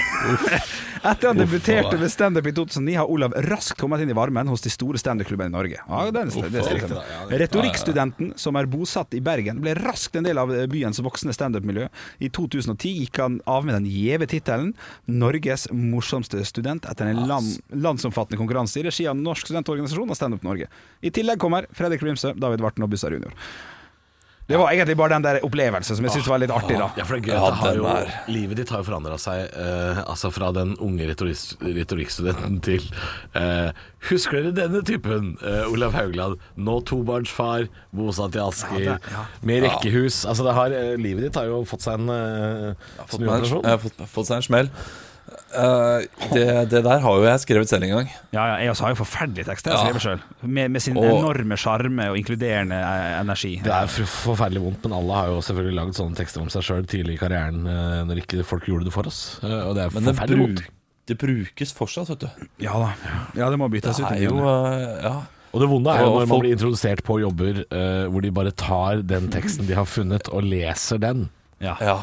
Etter 1.03 1.29
han 1.29 1.39
debuterte 1.39 1.99
med 1.99 2.13
standup 2.13 2.47
i 2.47 2.53
2009, 2.53 2.95
har 2.97 3.11
Olav 3.11 3.35
raskt 3.47 3.79
kommet 3.81 4.01
inn 4.03 4.11
i 4.11 4.17
varmen 4.17 4.49
hos 4.49 4.65
de 4.65 4.73
store 4.73 4.99
standup-klubbene 5.01 5.51
i 5.51 5.55
Norge. 5.55 5.83
Ja, 5.89 6.03
den, 6.15 6.31
det 6.31 6.63
er. 6.63 7.39
Retorikkstudenten, 7.45 8.33
som 8.41 8.57
er 8.57 8.69
bosatt 8.71 9.15
i 9.17 9.21
Bergen, 9.25 9.61
ble 9.65 9.77
raskt 9.79 10.17
en 10.17 10.27
del 10.27 10.41
av 10.41 10.53
byens 10.73 11.01
voksende 11.05 11.37
standup-miljø. 11.37 11.89
I 12.19 12.31
2010 12.33 12.97
gikk 13.03 13.21
han 13.23 13.39
av 13.45 13.67
med 13.69 13.77
den 13.79 13.89
gjeve 13.91 14.29
tittelen 14.31 14.75
'Norges 15.07 15.69
morsomste 15.73 16.43
student' 16.49 16.89
etter 16.91 17.13
en 17.13 17.25
land, 17.29 17.61
landsomfattende 17.71 18.41
konkurranse 18.41 18.81
i 18.81 18.87
regi 18.89 19.07
av 19.11 19.17
Norsk 19.21 19.51
studentorganisasjon 19.51 20.11
og 20.11 20.19
Standup 20.19 20.45
Norge. 20.47 20.71
I 21.03 21.13
tillegg 21.15 21.41
kommer 21.43 21.69
Fredrik 21.77 22.03
Grimsø, 22.05 22.35
David 22.37 22.65
Varten 22.65 22.87
og 22.87 22.93
Bussar 22.93 23.15
jr. 23.15 23.35
Det 24.47 24.59
var 24.61 24.71
egentlig 24.71 24.95
bare 24.99 25.17
den 25.17 25.25
der 25.25 25.41
opplevelsen 25.43 25.99
som 25.99 26.07
jeg 26.07 26.15
syntes 26.15 26.29
var 26.31 26.39
litt 26.39 26.53
artig, 26.55 26.77
da. 26.79 26.87
Ja, 26.95 27.07
for 27.07 27.17
det 27.19 27.25
er 27.25 27.33
gøy 27.33 27.35
Ja, 27.35 27.49
det 27.51 27.59
har 27.63 27.79
jo, 27.81 28.13
Livet 28.31 28.61
ditt 28.61 28.71
har 28.71 28.83
jo 28.83 28.87
forandra 28.87 29.17
seg 29.19 29.49
eh, 29.51 30.03
Altså 30.05 30.31
fra 30.35 30.53
den 30.55 30.77
unge 30.83 31.09
retorikkstudenten 31.11 32.61
til 32.63 32.85
eh, 33.39 33.73
Husker 34.07 34.39
dere 34.39 34.55
denne 34.55 34.85
typen? 34.87 35.33
Eh, 35.43 35.67
Olav 35.73 35.97
Haugland, 35.99 36.39
nå 36.63 36.77
tobarnsfar, 36.87 37.67
bosatt 37.97 38.39
i 38.39 38.43
Asker, 38.45 38.85
Ja, 38.85 39.01
ja. 39.11 39.25
med 39.43 39.67
rekkehus. 39.67 40.21
Altså 40.31 40.47
det 40.47 40.55
har, 40.55 40.77
eh, 40.79 40.95
Livet 41.01 41.27
ditt 41.27 41.41
har 41.41 41.51
jo 41.51 41.65
fått 41.67 41.83
seg 41.83 41.99
en 41.99 42.13
uh, 42.13 42.95
Fått 43.03 43.25
meg 43.27 43.49
har 43.67 43.83
fått, 43.83 43.99
fått 44.13 44.31
seg 44.31 44.39
en 44.39 44.47
smell. 44.47 44.71
Eh, 45.57 46.07
det, 46.35 46.45
det 46.71 46.83
der 46.85 47.01
har 47.01 47.17
jo 47.19 47.25
jeg 47.25 47.41
skrevet 47.43 47.69
selv 47.71 47.87
en 47.87 47.93
gang. 47.95 48.11
Ja, 48.35 48.45
ja, 48.53 48.57
jeg 48.65 48.71
også 48.75 48.85
har 48.87 48.95
jo 48.95 48.99
forferdelig 49.01 49.47
tekst. 49.49 49.67
jeg 49.67 49.75
Ja. 49.75 49.83
skriver 49.85 50.03
sjøl. 50.05 50.21
Med, 50.43 50.71
med 50.71 50.83
sin 50.85 50.97
Og- 51.01 51.05
enorme 51.09 51.57
sjarme 51.57 52.11
og 52.13 52.17
inkluderende 52.21 52.77
eh, 52.77 53.21
energi. 53.21 53.55
Det 53.65 53.73
er 53.73 53.87
forferdelig 53.89 54.63
vondt, 54.63 54.83
men 54.85 54.93
alle 54.99 55.13
har 55.21 55.27
jo 55.33 55.41
selvfølgelig 55.41 55.77
lagd 55.81 55.95
sånne 55.99 56.17
tekster 56.17 56.41
om 56.43 56.49
seg 56.53 56.63
sjøl 56.63 56.87
tidlig 56.87 57.15
i 57.17 57.21
karrieren 57.25 57.67
eh, 57.67 58.03
når 58.09 58.23
ikke 58.25 58.45
folk 58.45 58.67
gjorde 58.69 58.85
det 58.91 58.93
for 58.93 59.07
oss. 59.09 59.39
Eh, 59.43 59.61
og 59.69 59.75
det 59.79 59.87
er 59.87 59.95
Men 59.97 60.11
forferdelig 60.13 60.43
vondt. 60.45 60.63
det 61.07 61.19
brukes 61.19 61.73
fortsatt, 61.73 62.09
vet 62.15 62.21
du. 62.27 62.47
Ja 62.67 62.73
da. 62.83 62.93
Ja, 63.37 63.49
det 63.51 63.59
må 63.59 63.69
byttes 63.71 64.01
ut. 64.01 64.11
jo 64.21 64.37
eh, 64.45 65.03
Ja. 65.07 65.17
Og 65.57 65.63
det 65.63 65.69
vonde 65.71 65.89
er 65.89 66.03
jo 66.05 66.11
når 66.19 66.27
man 66.29 66.41
blir 66.43 66.53
introdusert 66.53 67.01
på 67.07 67.15
jobber 67.23 67.63
uh, 67.73 68.11
hvor 68.13 68.21
de 68.21 68.31
bare 68.35 68.51
tar 68.53 69.01
den 69.01 69.31
teksten 69.33 69.65
de 69.67 69.73
har 69.79 69.87
funnet, 69.89 70.29
og 70.29 70.43
leser 70.45 70.99
den. 71.01 71.31
ja. 71.63 71.77
ja. 71.81 71.95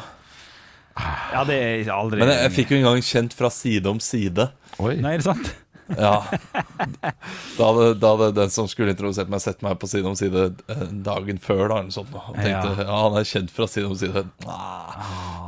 Ja, 0.96 1.44
det 1.48 1.58
er 1.58 1.92
aldri 1.94 2.22
Men 2.22 2.32
jeg, 2.34 2.42
jeg 2.46 2.56
fikk 2.60 2.74
jo 2.74 2.80
en 2.82 2.88
gang 2.92 3.04
kjent 3.08 3.36
fra 3.38 3.50
side 3.54 3.90
om 3.90 4.02
side. 4.04 4.50
Oi. 4.78 4.98
Nei, 5.02 5.16
er 5.18 5.24
det 5.24 5.28
sant? 5.28 5.54
Ja. 5.98 6.24
Da 7.58 7.68
hadde, 7.68 7.94
da 8.00 8.12
hadde 8.14 8.30
den 8.38 8.52
som 8.54 8.68
skulle 8.72 8.94
introdusert 8.94 9.30
meg, 9.32 9.42
sett 9.44 9.62
meg 9.66 9.76
på 9.82 9.90
side 9.90 10.08
om 10.08 10.16
side 10.18 10.46
eh, 10.72 10.86
dagen 11.06 11.42
før. 11.44 11.66
Da, 11.70 11.82
eller 11.82 11.94
sånt, 11.94 12.14
og 12.16 12.38
tenkte 12.38 12.72
ja. 12.80 12.88
han 12.88 13.18
er 13.20 13.28
kjent 13.28 13.52
fra 13.54 13.68
side 13.70 13.90
om 13.90 13.98
side. 14.00 14.24
Ah, 14.48 14.96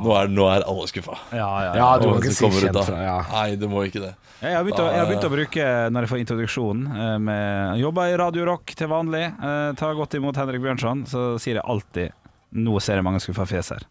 nå, 0.02 0.12
er, 0.12 0.30
nå 0.32 0.46
er 0.52 0.66
alle 0.68 0.86
skuffa. 0.90 1.16
Ja, 1.32 1.48
ja. 1.64 1.72
Ja, 1.80 1.88
du 2.02 2.08
må 2.10 2.20
ikke 2.20 2.34
si 2.36 2.50
kjent 2.60 2.78
fra 2.78 3.00
ja. 3.02 3.16
Nei, 3.32 3.48
du 3.60 3.66
må 3.72 3.86
ikke 3.88 4.04
det. 4.04 4.12
Jeg 4.42 4.52
har 4.52 4.66
begynt, 4.66 4.82
å, 4.84 4.86
jeg 4.92 5.00
har 5.00 5.08
begynt 5.08 5.26
å 5.26 5.32
bruke, 5.32 5.66
når 5.94 6.04
jeg 6.04 6.12
får 6.12 6.22
introduksjon 6.22 6.86
eh, 6.92 7.16
med 7.30 7.80
Jobber 7.80 8.12
i 8.12 8.20
Radio 8.20 8.46
Rock 8.50 8.76
til 8.76 8.92
vanlig, 8.92 9.24
eh, 9.32 9.70
tar 9.80 9.96
godt 9.96 10.18
imot 10.18 10.36
Henrik 10.38 10.62
Bjørnson, 10.64 11.06
så 11.08 11.28
sier 11.40 11.60
jeg 11.62 11.66
alltid 11.66 12.22
'Nå 12.56 12.78
ser 12.80 13.00
jeg 13.00 13.04
mange 13.04 13.18
skuffa 13.20 13.44
fjes 13.48 13.72
her'. 13.74 13.84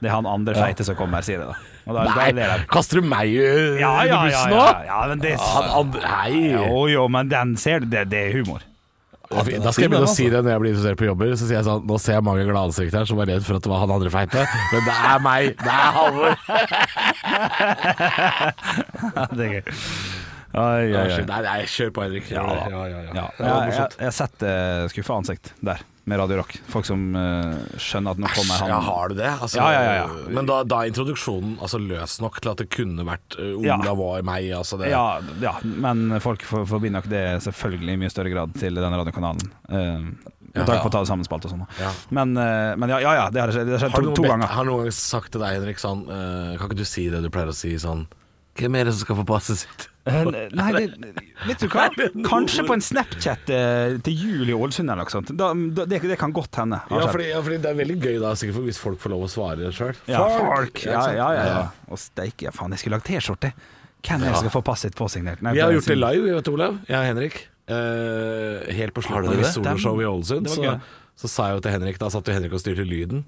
Det 0.00 0.10
er 0.10 0.14
han 0.14 0.28
andre 0.28 0.54
feite 0.56 0.86
som 0.86 0.98
kommer, 0.98 1.24
sier 1.26 1.42
det 1.42 1.48
da. 1.50 1.56
Da, 1.86 2.04
Nei, 2.16 2.30
da 2.34 2.56
kaster 2.66 2.98
du 2.98 3.06
meg 3.06 3.30
uh, 3.30 3.76
Ja, 3.78 3.92
ja, 4.02 4.06
ja, 4.10 4.22
bussen 4.24 4.50
ja, 4.50 4.56
nå? 4.56 4.86
ja, 4.88 5.02
men 5.06 5.20
det, 5.22 5.36
Han 5.38 5.68
andre, 5.80 6.00
nei. 6.02 6.40
Jo, 6.50 6.80
jo, 6.90 7.04
men 7.14 7.30
den 7.30 7.54
ser 7.62 7.84
du, 7.84 7.86
det, 7.92 8.08
det 8.10 8.24
er 8.24 8.40
humor. 8.40 8.64
Da 9.26 9.42
skal 9.42 9.86
jeg 9.86 9.90
begynne 9.90 10.06
å 10.06 10.10
si 10.10 10.28
det 10.30 10.38
når 10.38 10.52
jeg 10.52 10.62
blir 10.62 10.72
interessert 10.72 10.98
på 11.00 11.08
jobber. 11.08 11.32
Så 11.34 11.48
sier 11.48 11.58
jeg 11.58 11.66
sånn 11.66 11.82
Nå 11.88 11.98
ser 12.02 12.18
jeg 12.18 12.26
mange 12.26 12.44
glade 12.46 12.70
ansikter 12.70 13.00
her 13.00 13.08
som 13.10 13.18
var 13.18 13.26
redd 13.30 13.42
for 13.46 13.58
at 13.58 13.64
det 13.64 13.72
var 13.72 13.82
han 13.82 13.94
andre 13.96 14.12
feite. 14.14 14.44
Men 14.70 14.86
det 14.86 14.94
er 15.10 15.24
meg. 15.24 15.42
Det 15.62 15.72
er 15.72 15.90
Halvor. 15.96 16.32
Ja, 19.16 19.24
det 19.32 19.44
er 19.46 19.50
gøy. 19.56 19.62
Oi, 20.56 20.62
oi, 20.62 21.00
oi. 21.02 21.24
Nei, 21.28 21.40
nei, 21.44 21.56
kjør 21.68 21.90
på, 21.92 22.04
Henrik. 22.06 22.30
Ja, 22.32 22.44
ja, 22.46 22.82
ja, 22.88 23.00
ja. 23.04 23.12
Ja, 23.12 23.24
jeg, 23.36 23.74
jeg, 23.74 23.88
jeg 23.98 24.08
har 24.08 24.14
sett 24.16 24.44
uh, 24.46 24.86
skuffa 24.92 25.18
ansikt 25.20 25.50
der, 25.64 25.82
med 26.06 26.20
Radio 26.20 26.36
Rock. 26.38 26.52
Folk 26.70 26.86
som 26.86 27.00
uh, 27.18 27.56
skjønner 27.82 28.14
at 28.14 28.20
nå 28.22 28.28
kommer 28.30 28.60
han 28.62 28.70
Ja, 28.70 28.78
har 28.86 29.10
du 29.10 29.16
det? 29.18 29.30
Altså, 29.42 29.58
Ja, 29.58 29.70
ja, 29.74 29.80
ja, 29.82 29.94
ja. 30.04 30.28
Men 30.36 30.46
da, 30.46 30.60
da 30.62 30.84
er 30.84 30.92
introduksjonen 30.92 31.56
altså, 31.58 31.80
løs 31.82 32.14
nok 32.22 32.38
til 32.44 32.52
at 32.52 32.62
det 32.62 32.68
kunne 32.70 33.06
vært 33.08 33.34
uh, 33.40 33.56
Ja. 33.66 33.74
var 33.98 34.22
meg. 34.26 34.46
Altså, 34.54 34.78
det, 34.78 34.92
Ja, 34.92 35.18
ja, 35.42 35.56
men 35.66 36.20
folk 36.22 36.46
for- 36.46 36.66
forbinder 36.70 37.00
nok 37.02 37.08
det 37.10 37.24
selvfølgelig 37.48 37.96
i 37.96 38.00
mye 38.04 38.12
større 38.14 38.30
grad 38.30 38.54
til 38.60 38.78
denne 38.78 39.00
radiokanalen. 39.02 39.50
Uh, 39.66 40.14
med 40.56 40.62
tanke 40.64 40.86
på 40.86 40.88
å 40.88 40.94
ta 40.94 41.02
det 41.02 41.10
sammenspalte 41.10 41.50
og 41.50 41.52
sånn. 41.56 41.66
Ja. 41.82 41.90
Men, 42.16 42.32
men 42.32 42.88
ja, 42.94 43.00
ja, 43.02 43.12
ja, 43.18 43.26
det 43.34 43.42
har 43.42 43.50
skjedd, 43.52 43.66
det 43.68 43.74
har 43.76 43.82
skjedd 43.82 43.96
Har 43.98 44.06
to, 44.06 44.14
to 44.16 44.24
ganger. 44.24 44.54
har 44.56 44.64
noen 44.70 44.86
gang 44.86 44.94
sagt 44.96 45.34
til 45.34 45.42
deg, 45.42 45.58
Henrik, 45.58 45.82
sånn 45.82 46.06
Kan 46.08 46.70
ikke 46.70 46.78
du 46.78 46.86
si 46.88 47.10
det 47.12 47.20
du 47.20 47.28
pleier 47.34 47.50
å 47.52 47.56
si 47.58 47.74
sånn 47.82 48.06
Hvem 48.56 48.78
er 48.80 48.88
det 48.88 48.94
som 48.96 49.02
skal 49.04 49.18
få 49.18 49.26
passet 49.28 49.60
sitt? 49.66 49.88
Nei, 50.06 50.68
det, 50.76 51.12
vet 51.48 51.62
du 51.62 51.66
hva? 51.72 51.86
Kanskje 52.26 52.62
på 52.66 52.76
en 52.76 52.84
Snapchat 52.84 53.50
eh, 53.50 53.96
til 54.06 54.20
jul 54.26 54.52
i 54.52 54.54
Ålesund 54.54 54.86
eller 54.86 55.02
noe 55.02 55.12
sånt. 55.12 55.32
Da, 55.34 55.50
det, 55.54 55.98
det 56.06 56.18
kan 56.20 56.34
godt 56.36 56.60
hende. 56.62 56.78
Ja 56.92 57.08
fordi, 57.10 57.30
ja, 57.32 57.40
fordi 57.42 57.58
det 57.64 57.72
er 57.72 57.80
veldig 57.80 57.96
gøy 57.98 58.20
da 58.22 58.34
sikkert 58.38 58.68
hvis 58.68 58.78
folk 58.82 59.02
får 59.02 59.14
lov 59.16 59.26
å 59.26 59.30
svare 59.32 59.72
sjøl. 59.74 59.98
Ja, 60.10 60.22
folk. 60.36 60.84
Ja, 60.86 61.02
ja, 61.16 61.30
ja, 61.34 61.48
ja. 61.50 61.64
Og 61.90 62.00
steike, 62.00 62.54
faen, 62.54 62.76
jeg 62.76 62.84
skulle 62.84 63.00
lagd 63.00 63.08
T-skjorte. 63.10 63.52
Hvem 64.06 64.22
er 64.22 64.30
det 64.30 64.36
som 64.36 64.46
skal 64.46 64.54
få 64.54 64.62
passet 64.66 64.94
påsignert? 64.96 65.42
Nei, 65.42 65.56
Vi 65.56 65.64
har 65.64 65.74
gjort 65.74 65.90
det 65.90 65.98
live, 65.98 66.36
vet 66.36 66.46
du, 66.46 66.52
Olav. 66.54 66.78
Jeg 66.86 66.98
og 67.00 67.10
Henrik. 67.10 67.40
Uh, 67.66 68.62
helt 68.78 68.94
på 68.94 69.02
slutten 69.02 69.42
av 69.42 69.50
soloshow 69.50 69.98
i 69.98 70.06
Ålesund, 70.06 70.50
så. 70.52 70.76
Så 71.16 71.28
sa 71.32 71.46
jeg 71.48 71.56
jo 71.56 71.60
til 71.64 71.72
Henrik 71.72 71.98
Da 71.98 72.08
satt 72.12 72.26
jo 72.28 72.34
Henrik 72.36 72.52
og 72.52 72.60
styrte 72.60 72.84
lyden. 72.84 73.22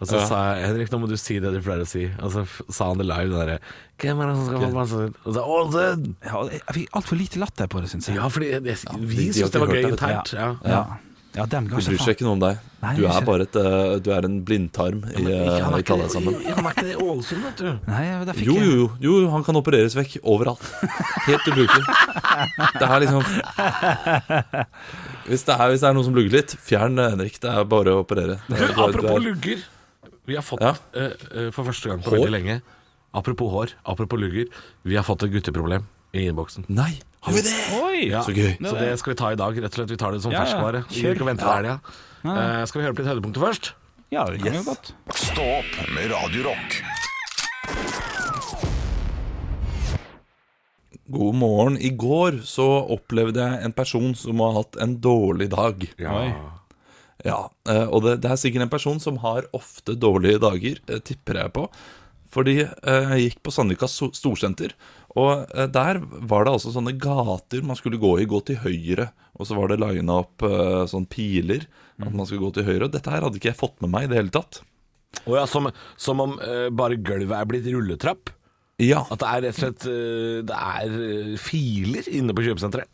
Og 0.00 0.06
så 0.06 0.20
Ja. 0.20 0.26
sa 0.30 0.54
jeg 0.54 0.66
Henrik, 0.68 0.90
nå 0.92 1.00
må 1.02 1.08
du 1.10 1.16
si 1.18 1.38
det 1.42 1.50
du 1.52 1.60
pleier 1.60 1.82
å 1.82 1.88
si. 1.90 2.04
Og 2.22 2.30
så 2.30 2.44
sa 2.70 2.88
han 2.92 2.98
det 2.98 3.06
live. 3.06 3.30
Den 3.32 3.38
derre 3.40 3.58
Hvem 3.98 4.20
er 4.22 4.26
det 4.30 4.36
som 4.36 4.46
skal 4.46 4.60
få 4.62 4.72
passet 4.76 5.06
sitt? 5.08 5.16
Og 5.26 5.34
så 5.34 5.42
Ålesund! 5.42 6.14
Ja, 6.24 6.42
jeg 6.54 6.76
fikk 6.78 6.88
altfor 7.00 7.18
lite 7.18 7.38
latter 7.42 7.66
på 7.66 7.80
det, 7.82 7.90
syns 7.90 8.06
jeg. 8.08 8.16
Ja, 8.16 8.28
fordi 8.28 8.50
jeg, 8.52 8.62
jeg, 8.64 8.78
vi 9.00 9.16
de 9.16 9.26
har 9.26 9.32
syntes 9.32 9.50
det 9.50 9.60
var 9.60 9.74
gøy 9.74 9.90
internt. 9.90 10.32
Ja. 10.38 10.48
Ja, 10.64 10.84
ja 11.34 11.46
dem 11.48 11.66
ga 11.70 11.78
Du 11.80 11.86
bryr 11.88 12.00
seg 12.02 12.14
ikke 12.16 12.26
noe 12.26 12.36
om 12.36 12.40
deg. 12.42 12.58
Nei, 12.82 12.92
Du 12.98 13.04
er 13.08 13.24
bare 13.24 13.44
et 13.46 13.56
uh, 13.56 13.94
Du 14.02 14.10
er 14.12 14.26
en 14.26 14.40
blindtarm 14.44 15.04
i, 15.12 15.22
eh, 15.22 15.62
Han 15.62 15.72
er 15.72 15.78
i 15.78 15.84
ikke 15.84 16.08
sammen. 16.12 16.34
han 16.44 16.66
er 16.66 16.74
ikke 16.74 16.84
det 16.88 16.92
i 16.96 16.98
Ålesund, 17.00 17.44
vet 17.46 17.62
du. 17.62 17.68
Nei, 17.92 18.02
Jo, 18.42 18.56
jo, 18.58 18.72
jo, 19.00 19.14
jo, 19.22 19.30
han 19.32 19.44
kan 19.46 19.56
opereres 19.60 19.96
vekk 19.96 20.18
overalt. 20.22 20.64
Helt 21.28 21.46
ubrukelig. 21.52 21.84
Det 22.80 22.88
er 22.88 23.04
liksom 23.06 23.22
hvis 25.30 25.44
det 25.46 25.54
er, 25.54 25.68
hvis 25.70 25.80
det 25.84 25.88
er 25.88 25.94
noe 25.96 26.04
som 26.06 26.16
lugger 26.16 26.34
litt, 26.34 26.56
fjern 26.66 26.98
Henrik. 26.98 27.38
Det 27.42 27.50
er 27.52 27.64
bare 27.70 27.94
å 27.94 28.02
operere. 28.02 28.40
Det 28.48 28.58
Du, 28.58 28.66
apropos 28.82 29.16
er- 29.16 29.26
lugger. 29.30 29.64
Vi 30.26 30.36
har 30.38 30.44
fått, 30.46 30.60
Ja. 30.62 30.74
uh, 30.94 31.10
eh, 31.34 31.50
for 31.50 31.64
første 31.66 31.88
gang 31.90 32.02
på 32.02 32.10
Hår? 32.12 32.18
veldig 32.26 32.32
lenge 32.36 32.60
Apropos 33.14 33.50
hår, 33.52 33.72
apropos 33.84 34.16
lugger. 34.18 34.46
Vi 34.88 34.96
har 34.96 35.04
fått 35.04 35.22
et 35.26 35.32
gutteproblem. 35.32 35.84
i 36.14 36.26
innboksen. 36.28 36.64
Nei, 36.68 37.00
har 37.22 37.32
vi 37.36 37.42
det? 37.46 37.52
Oi! 37.78 37.98
Ja, 38.10 38.22
Så 38.26 38.34
gøy. 38.34 38.56
Så 38.58 38.74
det 38.78 38.92
skal 39.00 39.12
vi 39.14 39.18
ta 39.20 39.30
i 39.32 39.38
dag. 39.38 39.58
Rett 39.62 39.70
og 39.72 39.78
slett 39.80 39.92
Vi 39.94 40.00
tar 40.00 40.12
det 40.16 40.22
som 40.24 40.32
Ja, 40.34 40.40
ja. 40.42 40.44
ferskvare. 40.46 40.84
Vi 40.90 41.04
ikke 41.12 41.28
vente 41.28 41.44
til 41.46 41.54
helga. 41.54 41.76
Eh, 42.24 42.64
skal 42.66 42.80
vi 42.80 42.86
høre 42.86 42.94
på 42.98 43.02
litt 43.04 43.10
høydepunkter 43.12 43.44
først? 43.46 43.72
Ja, 44.12 44.24
det 44.28 44.42
kan 44.42 44.52
vi 44.58 44.64
godt. 44.66 44.92
Stå 45.16 45.46
opp 45.60 45.76
med 45.94 46.10
Radiorock. 46.12 46.82
God 51.12 51.34
morgen. 51.36 51.76
I 51.78 51.90
går 51.98 52.40
så 52.46 52.66
opplevde 52.94 53.42
jeg 53.44 53.64
en 53.66 53.74
person 53.76 54.14
som 54.16 54.40
har 54.44 54.54
hatt 54.60 54.78
en 54.80 54.96
dårlig 55.04 55.50
dag. 55.52 55.86
Ja. 56.00 56.18
Ja, 57.22 57.38
eh, 57.70 57.84
og 57.86 58.02
det, 58.02 58.16
det 58.24 58.30
er 58.32 58.38
sikkert 58.40 58.64
en 58.66 58.72
person 58.72 58.98
som 59.02 59.20
har 59.22 59.44
ofte 59.54 59.94
dårlige 59.94 60.40
dager, 60.42 60.80
eh, 60.90 60.98
tipper 61.06 61.38
jeg 61.38 61.52
på. 61.54 61.68
Fordi 62.32 62.58
eh, 62.64 63.12
jeg 63.12 63.26
gikk 63.26 63.42
på 63.44 63.52
Sandvika 63.52 63.88
storsenter, 63.90 64.72
og 65.12 65.44
eh, 65.52 65.68
der 65.68 66.00
var 66.00 66.46
det 66.46 66.56
altså 66.56 66.72
sånne 66.72 66.94
gater 66.96 67.64
man 67.66 67.76
skulle 67.76 68.00
gå 68.00 68.14
i, 68.22 68.28
gå 68.28 68.40
til 68.48 68.60
høyre. 68.64 69.10
Og 69.36 69.48
så 69.48 69.56
var 69.56 69.72
det 69.72 69.80
lina 69.80 70.20
opp 70.22 70.44
sånne 70.44 70.88
sånn 70.90 71.08
piler, 71.10 71.64
at 72.00 72.12
man 72.12 72.26
skulle 72.28 72.44
gå 72.44 72.52
til 72.58 72.66
høyre. 72.68 72.86
Og 72.86 72.92
dette 72.94 73.10
her 73.12 73.24
hadde 73.24 73.40
ikke 73.40 73.50
jeg 73.50 73.58
fått 73.58 73.80
med 73.84 73.92
meg 73.94 74.06
i 74.06 74.12
det 74.12 74.20
hele 74.20 74.34
tatt. 74.34 74.60
Oh 75.26 75.36
ja, 75.36 75.46
som, 75.46 75.68
som 75.96 76.20
om 76.24 76.38
eh, 76.42 76.68
bare 76.74 76.98
gulvet 77.00 77.36
er 77.36 77.48
blitt 77.48 77.68
rulletrapp? 77.70 78.32
Ja, 78.82 79.04
At 79.12 79.20
det 79.20 79.28
er 79.28 79.42
rett 79.44 79.58
og 79.58 79.60
slett 79.60 79.84
eh, 79.86 80.38
Det 80.48 80.56
er 80.56 80.94
eh, 81.06 81.34
filer 81.38 82.08
inne 82.10 82.34
på 82.34 82.44
kjøpesenteret? 82.46 82.88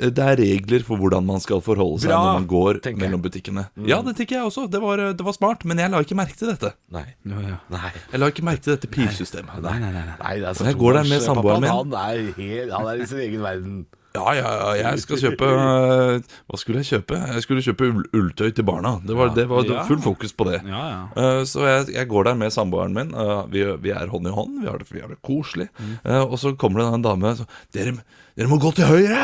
Det 0.00 0.24
er 0.24 0.38
regler 0.40 0.84
for 0.86 1.00
hvordan 1.00 1.26
man 1.28 1.42
skal 1.44 1.60
forholde 1.64 2.00
seg 2.00 2.08
Bra, 2.12 2.20
når 2.24 2.38
man 2.40 2.48
går 2.48 2.80
mellom 3.00 3.22
butikkene. 3.24 3.66
Ja, 3.88 4.00
det 4.06 4.16
tenker 4.16 4.38
jeg 4.38 4.48
også. 4.48 4.64
Det 4.72 4.80
var, 4.80 5.02
det 5.16 5.26
var 5.26 5.36
smart, 5.36 5.64
men 5.68 5.82
jeg 5.82 5.92
la 5.92 6.00
ikke 6.04 6.16
merke 6.16 6.38
til 6.40 6.48
dette. 6.48 6.72
Nei. 6.94 7.04
Ja, 7.28 7.44
ja. 7.44 7.60
Nei. 7.74 7.92
Jeg 8.14 8.22
la 8.22 8.30
ikke 8.32 8.46
merke 8.48 8.64
til 8.64 8.76
dette 8.76 8.90
pilsystemet. 8.90 9.60
Nei, 9.66 9.76
nei, 9.82 9.92
nei. 9.92 10.04
nei. 10.08 10.18
Nei, 10.22 10.34
det 10.40 10.50
er 10.50 10.58
så 10.58 10.68
Jeg 10.70 10.80
går 10.80 11.00
der 11.00 11.10
med 11.12 11.24
samboeren 11.24 11.66
min. 11.66 11.72
Han 11.74 11.96
er, 12.00 12.22
helt, 12.40 12.76
han 12.76 12.90
er 12.94 13.02
i 13.04 13.08
sin 13.10 13.24
egen 13.26 13.44
verden. 13.44 13.80
Ja, 14.14 14.32
ja, 14.34 14.48
ja, 14.58 14.70
jeg 14.90 14.98
skal 15.04 15.20
kjøpe 15.22 15.46
øh, 15.54 16.22
Hva 16.50 16.58
skulle 16.58 16.80
jeg 16.82 16.88
kjøpe? 16.88 17.18
Jeg 17.30 17.42
skulle 17.44 17.62
kjøpe 17.62 17.86
ull 17.92 18.00
ulltøy 18.18 18.48
til 18.56 18.64
barna. 18.66 18.96
Det 19.06 19.14
var, 19.14 19.28
det 19.36 19.44
var 19.48 19.62
full 19.86 20.00
fokus 20.02 20.32
på 20.34 20.48
det. 20.48 20.56
Ja, 20.66 20.80
ja. 20.90 21.02
Eh, 21.14 21.42
Så 21.46 21.62
jeg, 21.68 21.92
jeg 21.94 22.08
går 22.10 22.24
der 22.26 22.34
med 22.40 22.50
samboeren 22.50 22.92
min. 22.96 23.12
Eh, 23.14 23.44
Vi, 23.52 23.62
vi 23.84 23.92
er 23.94 24.10
hånd 24.10 24.26
i 24.26 24.32
hånd, 24.34 24.56
vi 24.64 24.66
har 24.66 24.78
det, 24.82 24.88
vi 24.90 25.00
har 25.04 25.08
det 25.14 25.20
koselig. 25.22 25.68
Eh, 26.04 26.22
Og 26.26 26.34
så 26.42 26.56
kommer 26.58 26.82
det 26.82 26.88
en 26.98 27.02
dame 27.06 27.36
så, 27.38 27.46
dere, 27.72 27.94
dere 28.36 28.50
må 28.50 28.58
gå 28.58 28.72
til 28.74 28.90
høyre! 28.90 29.22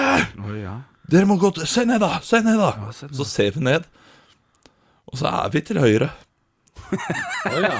Ja. 0.62 0.76
Dere 1.10 1.26
må 1.26 1.36
gå 1.38 1.50
til 1.58 1.66
Se 1.66 1.84
ned, 1.84 1.98
da! 2.02 2.20
Se 2.22 2.40
ned, 2.46 2.58
da! 2.62 2.92
se 2.94 3.06
ned. 3.10 3.16
Så 3.18 3.24
ser 3.26 3.50
vi 3.58 3.60
ned, 3.66 3.84
og 5.10 5.18
så 5.18 5.26
er 5.30 5.50
vi 5.50 5.60
til 5.66 5.78
høyre. 5.82 6.12
Å 7.50 7.56
ja. 7.62 7.72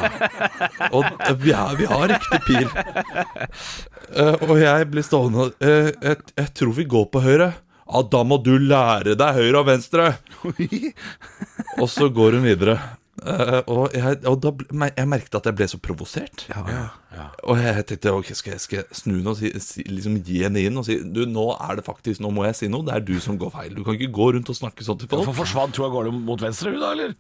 Og 0.91 1.05
ja, 1.47 1.63
vi, 1.79 1.87
har 1.91 2.09
riktig 2.11 2.41
pil. 2.47 2.69
Uh, 4.11 4.35
og 4.49 4.57
jeg 4.61 4.89
blir 4.93 5.07
stående 5.07 5.49
eh, 5.59 5.91
jeg, 5.91 6.21
jeg 6.37 6.53
tror 6.59 6.75
vi 6.77 6.89
går 6.91 7.09
på 7.13 7.23
høyre. 7.25 7.53
Ja, 7.87 8.03
da 8.11 8.23
må 8.27 8.41
du 8.43 8.57
lære 8.59 9.15
deg 9.19 9.41
høyre 9.41 9.63
og 9.63 9.69
venstre. 9.69 10.13
og 11.81 11.89
så 11.93 12.11
går 12.11 12.39
hun 12.39 12.47
videre. 12.47 12.81
Eh, 13.25 13.61
og 13.73 13.95
jeg, 13.97 14.19
og 14.29 14.35
da, 14.45 14.51
ble- 14.53 14.91
jeg 14.93 15.09
merket 15.09 15.39
at 15.39 15.47
jeg 15.49 15.57
ble 15.57 15.67
så 15.73 15.79
provosert. 15.81 16.43
Og 17.49 17.57
jeg 17.63 17.85
tenkte 17.89 18.13
ok, 18.13 18.29
skal 18.37 18.53
jeg, 18.53 18.61
skal 18.61 18.77
jeg 18.83 18.99
snu 18.99 19.15
den 19.17 19.31
og 19.31 19.39
si, 19.39 19.49
si, 19.65 19.85
liksom 19.89 20.19
gi 20.27 20.43
henne 20.45 20.61
inn 20.69 20.77
og 20.77 20.85
si 20.85 20.99
Du, 21.01 21.23
nå 21.25 21.47
er 21.57 21.79
det 21.79 21.85
faktisk, 21.87 22.21
nå 22.21 22.29
må 22.37 22.45
jeg 22.45 22.59
si 22.59 22.69
noe. 22.69 22.85
Det 22.85 22.93
er 22.99 23.05
du 23.09 23.15
som 23.25 23.39
går 23.41 23.55
feil. 23.55 23.73
Du 23.79 23.81
kan 23.87 23.97
ikke 23.97 24.11
gå 24.19 24.27
rundt 24.37 24.51
og 24.53 24.59
snakke 24.59 24.85
sånn 24.85 24.99
til 25.01 25.09
folk. 25.09 25.23
Hvorfor 25.25 25.39
forsvant 25.47 25.81
hun 25.81 25.87
av 25.89 25.95
gårde 25.97 26.13
mot 26.29 26.45
venstre, 26.45 26.75
hun 26.75 26.85
da, 26.85 26.93
eller? 26.93 27.15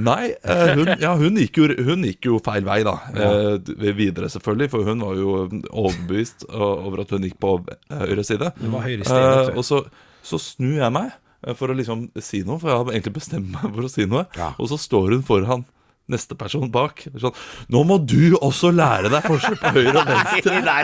Nei, 0.00 0.30
uh, 0.40 0.72
hun, 0.78 0.92
ja, 1.04 1.12
hun, 1.20 1.36
gikk 1.42 1.60
jo, 1.60 1.68
hun 1.84 2.06
gikk 2.08 2.30
jo 2.30 2.38
feil 2.48 2.64
vei, 2.64 2.78
da. 2.88 2.94
Eh, 3.12 3.58
d- 3.60 3.92
videre, 3.98 4.30
selvfølgelig, 4.32 4.70
for 4.72 4.88
hun 4.88 5.04
var 5.04 5.20
jo 5.20 5.34
overbevist 5.68 6.46
over 6.48 7.04
at 7.04 7.12
hun 7.12 7.28
gikk 7.28 7.36
på 7.42 7.58
høyre 7.92 8.24
side. 8.24 8.54
Det 8.56 8.72
var 8.72 8.88
høyre 8.88 9.04
Eh, 9.04 9.52
og 9.58 9.64
så, 9.68 9.82
så 10.24 10.38
snur 10.40 10.78
jeg 10.80 10.94
meg 10.96 11.12
for 11.58 11.72
å 11.72 11.76
liksom 11.76 12.08
si 12.22 12.42
noe, 12.46 12.60
for 12.62 12.70
jeg 12.70 12.82
hadde 12.82 12.96
egentlig 12.96 13.16
bestemt 13.18 13.52
meg 13.52 13.70
for 13.70 13.86
å 13.86 13.90
si 13.90 14.06
noe. 14.08 14.26
Ja. 14.38 14.52
Og 14.62 14.70
så 14.70 14.78
står 14.80 15.16
hun 15.16 15.24
foran 15.26 15.64
neste 16.12 16.36
person 16.38 16.70
bak. 16.72 17.04
Sånn 17.20 17.34
Nå 17.72 17.82
må 17.88 17.98
du 18.02 18.34
også 18.38 18.72
lære 18.74 19.10
deg 19.12 19.26
forskjell 19.26 19.58
på 19.60 19.72
høyre 19.78 20.02
og 20.02 20.12
venstre. 20.12 20.78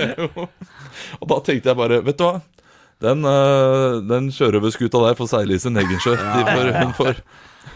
og 1.20 1.30
da 1.32 1.38
tenkte 1.46 1.72
jeg 1.72 1.80
bare, 1.80 2.00
vet 2.06 2.20
du 2.20 2.26
hva? 2.26 2.40
Den, 3.00 3.24
uh, 3.24 4.00
den 4.04 4.28
sjørøverskuta 4.34 5.00
der 5.06 5.16
får 5.16 5.30
seile 5.32 5.56
i 5.56 5.62
sin 5.62 5.78
egen 5.80 6.02
sjø. 6.04 6.18
De 6.20 6.42
får, 6.44 6.66
hun, 6.76 6.90
får, 6.98 7.22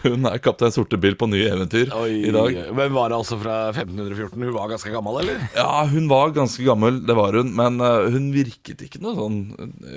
hun 0.03 0.25
er 0.29 0.37
kaptein 0.43 0.73
Sortebil 0.75 1.15
på 1.19 1.27
nye 1.31 1.47
eventyr 1.53 1.89
i 2.09 2.31
dag. 2.33 2.57
Men 2.77 2.93
var 2.95 3.09
det 3.13 3.17
altså 3.17 3.37
fra 3.41 3.55
1514? 3.71 4.35
Hun 4.41 4.53
var 4.55 4.69
ganske 4.73 4.91
gammel, 4.93 5.19
eller? 5.23 5.45
Ja, 5.55 5.85
hun 5.91 6.09
var 6.11 6.33
ganske 6.35 6.65
gammel, 6.67 6.99
det 7.07 7.15
var 7.17 7.37
hun. 7.39 7.53
Men 7.57 7.79
eh, 7.81 8.09
hun 8.13 8.27
virket 8.35 8.83
ikke 8.85 9.01
noe 9.03 9.15
sånn 9.17 9.39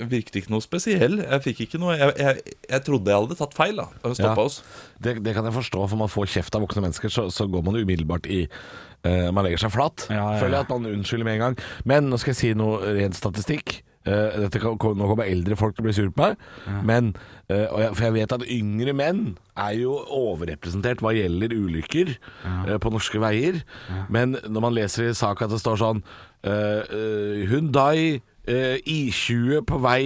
Virket 0.08 0.40
ikke 0.42 0.52
noe 0.54 0.64
spesiell. 0.64 1.18
Jeg 1.24 1.44
fikk 1.44 1.64
ikke 1.66 1.80
noe 1.82 1.96
Jeg, 1.98 2.14
jeg, 2.20 2.56
jeg 2.70 2.84
trodde 2.86 3.12
jeg 3.12 3.24
hadde 3.24 3.38
tatt 3.40 3.56
feil, 3.58 3.80
da. 3.82 3.88
Hun 4.04 4.14
stoppa 4.18 4.34
Ja. 4.36 4.46
oss. 4.48 4.60
Det, 5.02 5.16
det 5.24 5.34
kan 5.36 5.46
jeg 5.48 5.56
forstå, 5.56 5.84
for 5.90 6.00
man 6.00 6.10
får 6.12 6.30
kjeft 6.36 6.54
av 6.58 6.64
voksne 6.66 6.84
mennesker, 6.86 7.12
så, 7.12 7.26
så 7.34 7.46
går 7.50 7.64
man 7.66 7.76
umiddelbart 7.80 8.26
i 8.30 8.44
uh, 8.48 9.28
Man 9.34 9.44
legger 9.46 9.60
seg 9.66 9.74
flat. 9.74 10.06
Ja, 10.10 10.22
ja, 10.34 10.38
Føler 10.40 10.58
jeg 10.60 10.66
at 10.66 10.72
man 10.74 10.88
unnskylder 10.94 11.28
med 11.28 11.38
en 11.38 11.44
gang. 11.48 11.60
Men 11.88 12.08
nå 12.12 12.18
skal 12.20 12.34
jeg 12.34 12.40
si 12.42 12.54
noe 12.58 12.80
ren 12.96 13.14
statistikk. 13.16 13.80
Dette 14.06 14.60
kan, 14.62 14.78
nå 14.78 15.08
kommer 15.10 15.28
eldre 15.28 15.56
folk 15.58 15.74
til 15.76 15.82
å 15.82 15.86
bli 15.88 15.92
sur 15.96 16.08
på 16.14 16.22
meg, 16.22 16.38
men 16.86 17.10
uh, 17.50 17.82
jeg, 17.82 17.90
For 17.96 18.06
jeg 18.06 18.14
vet 18.14 18.34
at 18.38 18.46
yngre 18.54 18.94
menn 18.96 19.22
er 19.58 19.74
jo 19.76 19.98
overrepresentert 20.14 21.02
hva 21.04 21.12
gjelder 21.16 21.52
ulykker 21.56 22.14
eh, 22.14 22.78
på 22.80 22.92
norske 22.94 23.20
veier. 23.20 23.58
Men 24.08 24.36
når 24.46 24.64
man 24.64 24.76
leser 24.76 25.10
i 25.10 25.16
saka 25.18 25.48
at 25.48 25.52
det 25.52 25.60
står 25.60 25.80
sånn 25.82 26.02
eh, 26.46 26.94
I20 28.48 29.64
på 29.68 29.80
vei 29.82 30.02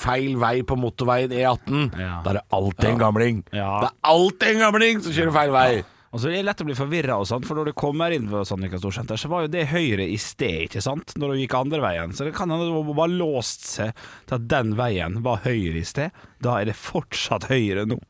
feil 0.00 0.38
vei 0.40 0.62
på 0.66 0.78
motorveien 0.80 1.30
E18. 1.30 1.92
Ja. 2.00 2.22
Da 2.24 2.32
er 2.32 2.40
det 2.40 2.46
alltid 2.56 2.88
en 2.90 3.02
gamling. 3.04 3.44
Ja. 3.52 3.68
Det 3.84 3.92
er 3.92 4.14
alltid 4.14 4.48
en 4.54 4.64
gamling 4.64 5.04
som 5.04 5.14
kjører 5.14 5.36
feil 5.36 5.54
vei. 5.54 5.68
Og 6.16 6.20
så 6.22 6.30
er 6.30 6.38
det 6.38 6.46
lett 6.46 6.62
å 6.64 6.64
bli 6.64 6.74
forvirra, 6.78 7.18
for 7.28 7.58
når 7.58 7.68
du 7.68 7.76
kommer 7.76 8.14
inn 8.16 8.30
ved 8.30 8.46
Sandvika 8.48 8.78
Storsenter, 8.80 9.18
så 9.20 9.28
var 9.28 9.42
jo 9.44 9.50
det 9.52 9.66
høyre 9.68 10.06
i 10.08 10.16
sted, 10.16 10.62
ikke 10.64 10.80
sant? 10.80 11.12
Når 11.20 11.34
du 11.34 11.42
gikk 11.42 11.56
andre 11.58 11.82
veien. 11.84 12.14
Så 12.16 12.24
det 12.24 12.32
kan 12.38 12.48
hende 12.48 12.70
du 12.72 12.94
bare 12.96 13.12
låst 13.12 13.66
seg 13.68 13.92
til 14.24 14.38
at 14.38 14.46
den 14.48 14.72
veien 14.78 15.20
var 15.26 15.42
høyre 15.44 15.76
i 15.76 15.84
sted. 15.84 16.16
Da 16.40 16.54
er 16.56 16.70
det 16.70 16.78
fortsatt 16.80 17.50
høyre 17.50 17.84
nå. 17.90 18.00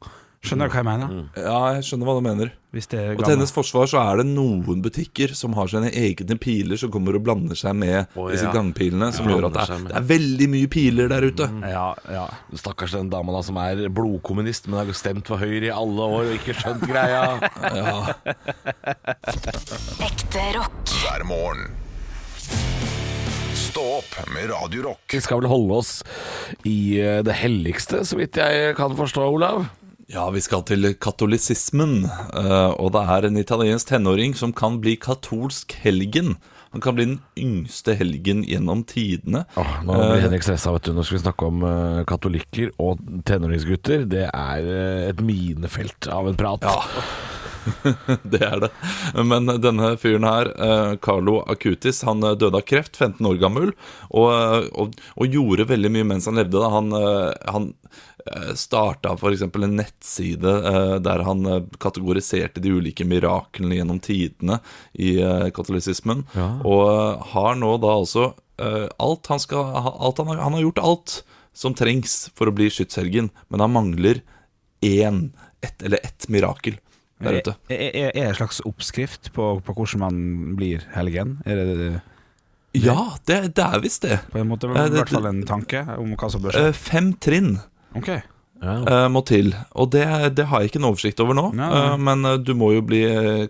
Skjønner 0.46 0.68
du 0.70 0.74
hva 0.74 0.80
jeg 0.80 0.86
mener? 0.86 1.08
Ja, 1.36 1.58
jeg 1.76 1.84
skjønner 1.88 2.06
hva 2.08 2.14
du 2.16 2.20
mener. 2.24 2.50
Hvis 2.76 2.86
det 2.92 2.98
er 3.00 3.12
Og 3.16 3.22
til 3.24 3.32
hennes 3.34 3.52
forsvar 3.56 3.86
så 3.88 3.98
er 4.02 4.16
det 4.20 4.26
noen 4.28 4.82
butikker 4.84 5.32
som 5.38 5.54
har 5.56 5.66
sine 5.72 5.88
egne 5.96 6.36
piler 6.38 6.76
som 6.80 6.90
kommer 6.92 7.16
og 7.16 7.22
blander 7.24 7.56
seg 7.56 7.72
med 7.78 8.04
Å, 8.18 8.26
disse 8.28 8.44
ja. 8.46 8.52
gangpilene, 8.52 9.08
som 9.16 9.24
Ja, 9.26 9.30
gjør 9.36 9.46
at 9.48 9.54
det 9.56 9.62
er, 9.64 9.70
med. 9.80 9.88
det 9.92 9.96
er 10.02 10.06
veldig 10.10 10.48
mye 10.52 10.68
piler 10.76 11.06
der 11.12 11.22
ute. 11.30 11.46
Ja, 11.72 11.86
ja. 12.12 12.26
Stakkars 12.60 12.92
den 12.98 13.08
dama 13.12 13.32
da 13.38 13.42
som 13.46 13.56
er 13.62 13.74
blodkommunist, 13.88 14.68
men 14.68 14.76
har 14.82 14.92
stemt 14.98 15.26
for 15.32 15.36
Høyre 15.40 15.66
i 15.70 15.74
alle 15.74 16.02
år 16.18 16.22
og 16.28 16.34
ikke 16.36 16.54
skjønt 16.60 16.84
greia. 16.86 17.24
Ekte 20.06 20.42
rock. 20.58 20.76
hver 21.00 21.24
morgen. 21.28 21.66
Stå 23.56 23.82
opp 23.98 24.12
med 24.32 24.48
Radio 24.50 24.82
Rock. 24.90 25.02
Vi 25.12 25.20
skal 25.24 25.40
vel 25.42 25.50
holde 25.50 25.78
oss 25.80 25.90
i 26.68 26.76
eh, 27.00 27.20
det 27.26 27.34
helligste, 27.40 28.02
så 28.08 28.18
vidt 28.20 28.38
jeg 28.40 28.74
kan 28.78 28.94
forstå, 28.96 29.24
Olav. 29.36 29.66
Ja, 30.06 30.28
vi 30.30 30.38
skal 30.38 30.62
til 30.62 30.86
katolisismen, 31.02 32.04
eh, 32.06 32.72
og 32.78 32.92
det 32.94 33.00
er 33.10 33.26
en 33.26 33.40
italiensk 33.40 33.88
tenåring 33.90 34.36
som 34.38 34.52
kan 34.54 34.78
bli 34.78 34.94
katolsk 35.02 35.74
helgen. 35.82 36.36
Han 36.70 36.82
kan 36.84 36.94
bli 36.94 37.08
den 37.08 37.18
yngste 37.40 37.96
helgen 37.98 38.44
gjennom 38.46 38.84
tidene. 38.86 39.42
Åh, 39.58 39.72
nå 39.82 39.96
blir 39.96 40.22
Henrik 40.22 40.46
stressa, 40.46 40.70
vet 40.76 40.86
du. 40.86 40.92
Nå 40.94 41.02
skal 41.02 41.18
vi 41.18 41.24
snakke 41.24 41.48
om 41.50 41.66
eh, 41.66 42.04
katolikker 42.06 42.70
og 42.78 43.02
tenåringsgutter. 43.26 44.06
Det 44.12 44.28
er 44.28 44.70
eh, 44.76 45.08
et 45.10 45.24
minefelt 45.26 46.06
av 46.12 46.30
en 46.30 46.38
prat. 46.38 46.68
Ja. 46.70 46.76
Det 48.22 48.38
er 48.46 48.60
det. 48.62 48.68
Men 49.26 49.48
denne 49.58 49.94
fyren 49.98 50.26
her, 50.28 50.52
eh, 50.54 50.92
Carlo 51.02 51.40
Acutis, 51.50 52.04
han 52.06 52.22
eh, 52.22 52.36
døde 52.38 52.60
av 52.60 52.66
kreft, 52.68 52.94
15 52.94 53.26
år 53.26 53.40
gammel, 53.42 53.72
og, 54.10 54.28
eh, 54.30 54.68
og, 54.70 54.94
og 55.16 55.34
gjorde 55.34 55.66
veldig 55.72 55.90
mye 55.96 56.10
mens 56.12 56.30
han 56.30 56.38
levde. 56.38 56.60
Da. 56.62 56.70
Han, 56.76 56.92
eh, 56.94 57.32
han 57.50 57.72
starta 58.58 59.12
f.eks. 59.16 59.42
en 59.46 59.76
nettside 59.78 60.52
eh, 60.70 60.94
der 61.04 61.22
han 61.26 61.46
eh, 61.46 61.60
kategoriserte 61.82 62.60
de 62.64 62.72
ulike 62.76 63.04
miraklene 63.08 63.78
gjennom 63.78 64.00
tidene 64.02 64.58
i 64.94 65.16
katolisismen. 65.56 66.24
Ja. 66.36 66.48
og 66.64 66.82
eh, 66.90 67.26
har 67.34 67.54
nå 67.60 67.74
da 67.82 67.92
altså 68.00 68.30
eh, 68.62 68.86
alt 69.02 69.26
han 69.32 69.42
skal 69.42 69.76
alt 69.76 70.18
han, 70.22 70.32
har, 70.32 70.42
han 70.46 70.56
har 70.58 70.64
gjort 70.66 70.82
alt 70.82 71.16
som 71.56 71.72
trengs 71.76 72.26
for 72.36 72.50
å 72.50 72.52
bli 72.56 72.66
skytshelgen, 72.68 73.30
men 73.48 73.62
han 73.64 73.72
mangler 73.72 74.18
én, 74.84 75.30
ett 75.64 75.80
eller 75.82 76.02
ett 76.04 76.26
mirakel 76.28 76.76
der 77.24 77.38
ute. 77.40 77.54
Er, 77.72 77.78
er, 77.80 78.10
er 78.10 78.12
det 78.12 78.24
en 78.34 78.34
slags 78.42 78.58
oppskrift 78.68 79.30
på, 79.32 79.46
på 79.64 79.72
hvordan 79.78 80.02
man 80.02 80.18
blir 80.58 80.82
helgen? 80.92 81.38
Er 81.48 81.56
det, 81.62 81.76
det 81.80 81.88
Ja, 82.84 83.14
det, 83.24 83.38
det 83.56 83.64
er 83.64 83.80
visst 83.80 84.04
det. 84.04 84.18
på 84.34 84.42
en 84.42 84.50
måte 84.50 84.68
i 84.68 84.76
Eh, 84.76 84.90
hvert 84.98 85.08
fall 85.14 85.30
en 85.30 85.40
tanke 85.48 85.80
om 85.96 86.12
hva 86.12 86.28
som 86.28 86.44
bør 86.44 86.52
skje? 86.52 86.66
Eh, 86.68 86.76
Fem 86.76 87.08
trinn 87.24 87.54
Ok. 87.94 88.08
eh, 88.88 89.08
må 89.12 89.20
til, 89.28 89.52
og 89.76 89.90
det, 89.92 90.06
det 90.38 90.46
har 90.48 90.62
jeg 90.62 90.70
ikke 90.72 90.80
en 90.80 90.88
oversikt 90.88 91.20
over 91.20 91.36
nå. 91.36 91.50
Nei, 91.56 91.68
nei. 91.68 91.82
Eh, 91.90 91.96
men 92.08 92.24
eh, 92.24 92.38
du 92.40 92.54
må 92.58 92.72
jo 92.72 92.84
bli 92.86 93.02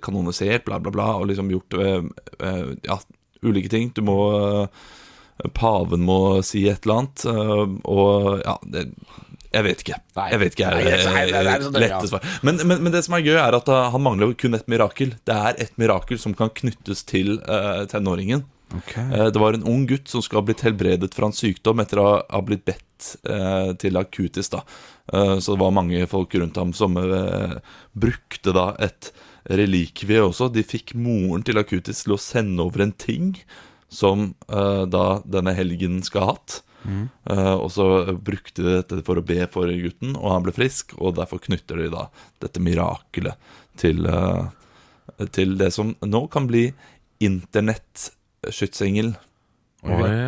kanonisert, 0.02 0.66
bla, 0.66 0.80
bla, 0.82 0.92
bla, 0.94 1.12
og 1.20 1.28
liksom 1.30 1.52
gjort 1.54 1.78
ja, 1.78 2.98
ulike 3.46 3.70
ting. 3.72 3.92
Du 3.94 4.02
må 4.06 4.18
paven 5.54 6.02
må 6.06 6.18
si 6.46 6.64
et 6.70 6.86
eller 6.86 7.02
annet. 7.02 7.26
og 7.84 8.42
ja, 8.42 8.58
det 8.72 8.90
jeg 9.56 9.64
vet 9.64 9.82
ikke. 9.84 9.96
Nei. 10.18 10.24
Jeg 10.34 10.40
vet 10.42 10.54
ikke 10.56 10.70
dårlig, 10.74 11.76
lette 11.80 12.08
svar. 12.10 12.24
Men, 12.44 12.58
men, 12.68 12.82
men 12.84 12.92
det 12.92 13.00
som 13.06 13.14
er 13.16 13.22
gøy, 13.24 13.38
er 13.40 13.54
at 13.56 13.70
han 13.70 14.02
mangler 14.04 14.28
jo 14.28 14.36
kun 14.42 14.58
et 14.58 14.66
mirakel. 14.68 15.14
Det 15.24 15.32
er 15.32 15.56
et 15.62 15.72
mirakel 15.80 16.18
som 16.20 16.34
kan 16.36 16.50
knyttes 16.52 17.06
til 17.08 17.38
tenåringen. 17.88 18.42
Eh, 19.14 19.30
Det 19.30 19.38
var 19.38 19.54
en 19.54 19.62
ung 19.66 19.86
gutt 19.86 20.08
som 20.08 20.22
skal 20.22 20.40
ha 20.40 20.46
blitt 20.46 20.60
helbredet 20.66 21.14
fra 21.14 21.26
en 21.26 21.32
sykdom 21.36 21.80
etter 21.80 22.00
å 22.02 22.06
ha- 22.30 22.40
blitt 22.42 22.64
bedt 22.64 23.16
eh, 23.24 23.72
til 23.78 23.96
akutis. 23.96 24.48
da 24.50 24.62
Eh, 25.12 25.38
Så 25.38 25.54
det 25.54 25.60
var 25.60 25.70
mange 25.70 26.06
folk 26.08 26.34
rundt 26.34 26.56
ham 26.56 26.72
som 26.72 26.96
eh, 26.96 27.58
brukte 27.94 28.52
da 28.52 28.74
et 28.80 29.12
relikvie 29.48 30.18
også. 30.20 30.48
De 30.52 30.62
fikk 30.64 30.94
moren 30.96 31.44
til 31.44 31.58
akutis 31.58 32.02
til 32.02 32.14
å 32.14 32.18
sende 32.18 32.60
over 32.64 32.82
en 32.82 32.92
ting 32.92 33.36
som 33.88 34.34
da 34.48 35.20
denne 35.22 35.54
helgen 35.54 36.02
skal 36.02 36.20
ha 36.22 36.32
hatt. 36.32 36.62
Mm. 36.84 37.08
og 37.26 37.70
så 37.70 37.86
brukte 38.18 38.62
de 38.62 38.74
dette 38.82 39.04
for 39.04 39.16
å 39.18 39.24
be 39.24 39.46
for 39.50 39.66
gutten, 39.66 40.16
og 40.16 40.30
han 40.30 40.42
ble 40.42 40.52
frisk. 40.52 40.92
Og 40.98 41.14
derfor 41.16 41.38
knytter 41.38 41.76
de 41.78 41.88
da 41.90 42.08
dette 42.40 42.58
mirakelet 42.60 43.34
til, 43.76 44.02
til 45.32 45.56
det 45.58 45.72
som 45.72 45.94
nå 46.02 46.26
kan 46.30 46.46
bli 46.46 46.72
internettskytsengel. 48.46 49.14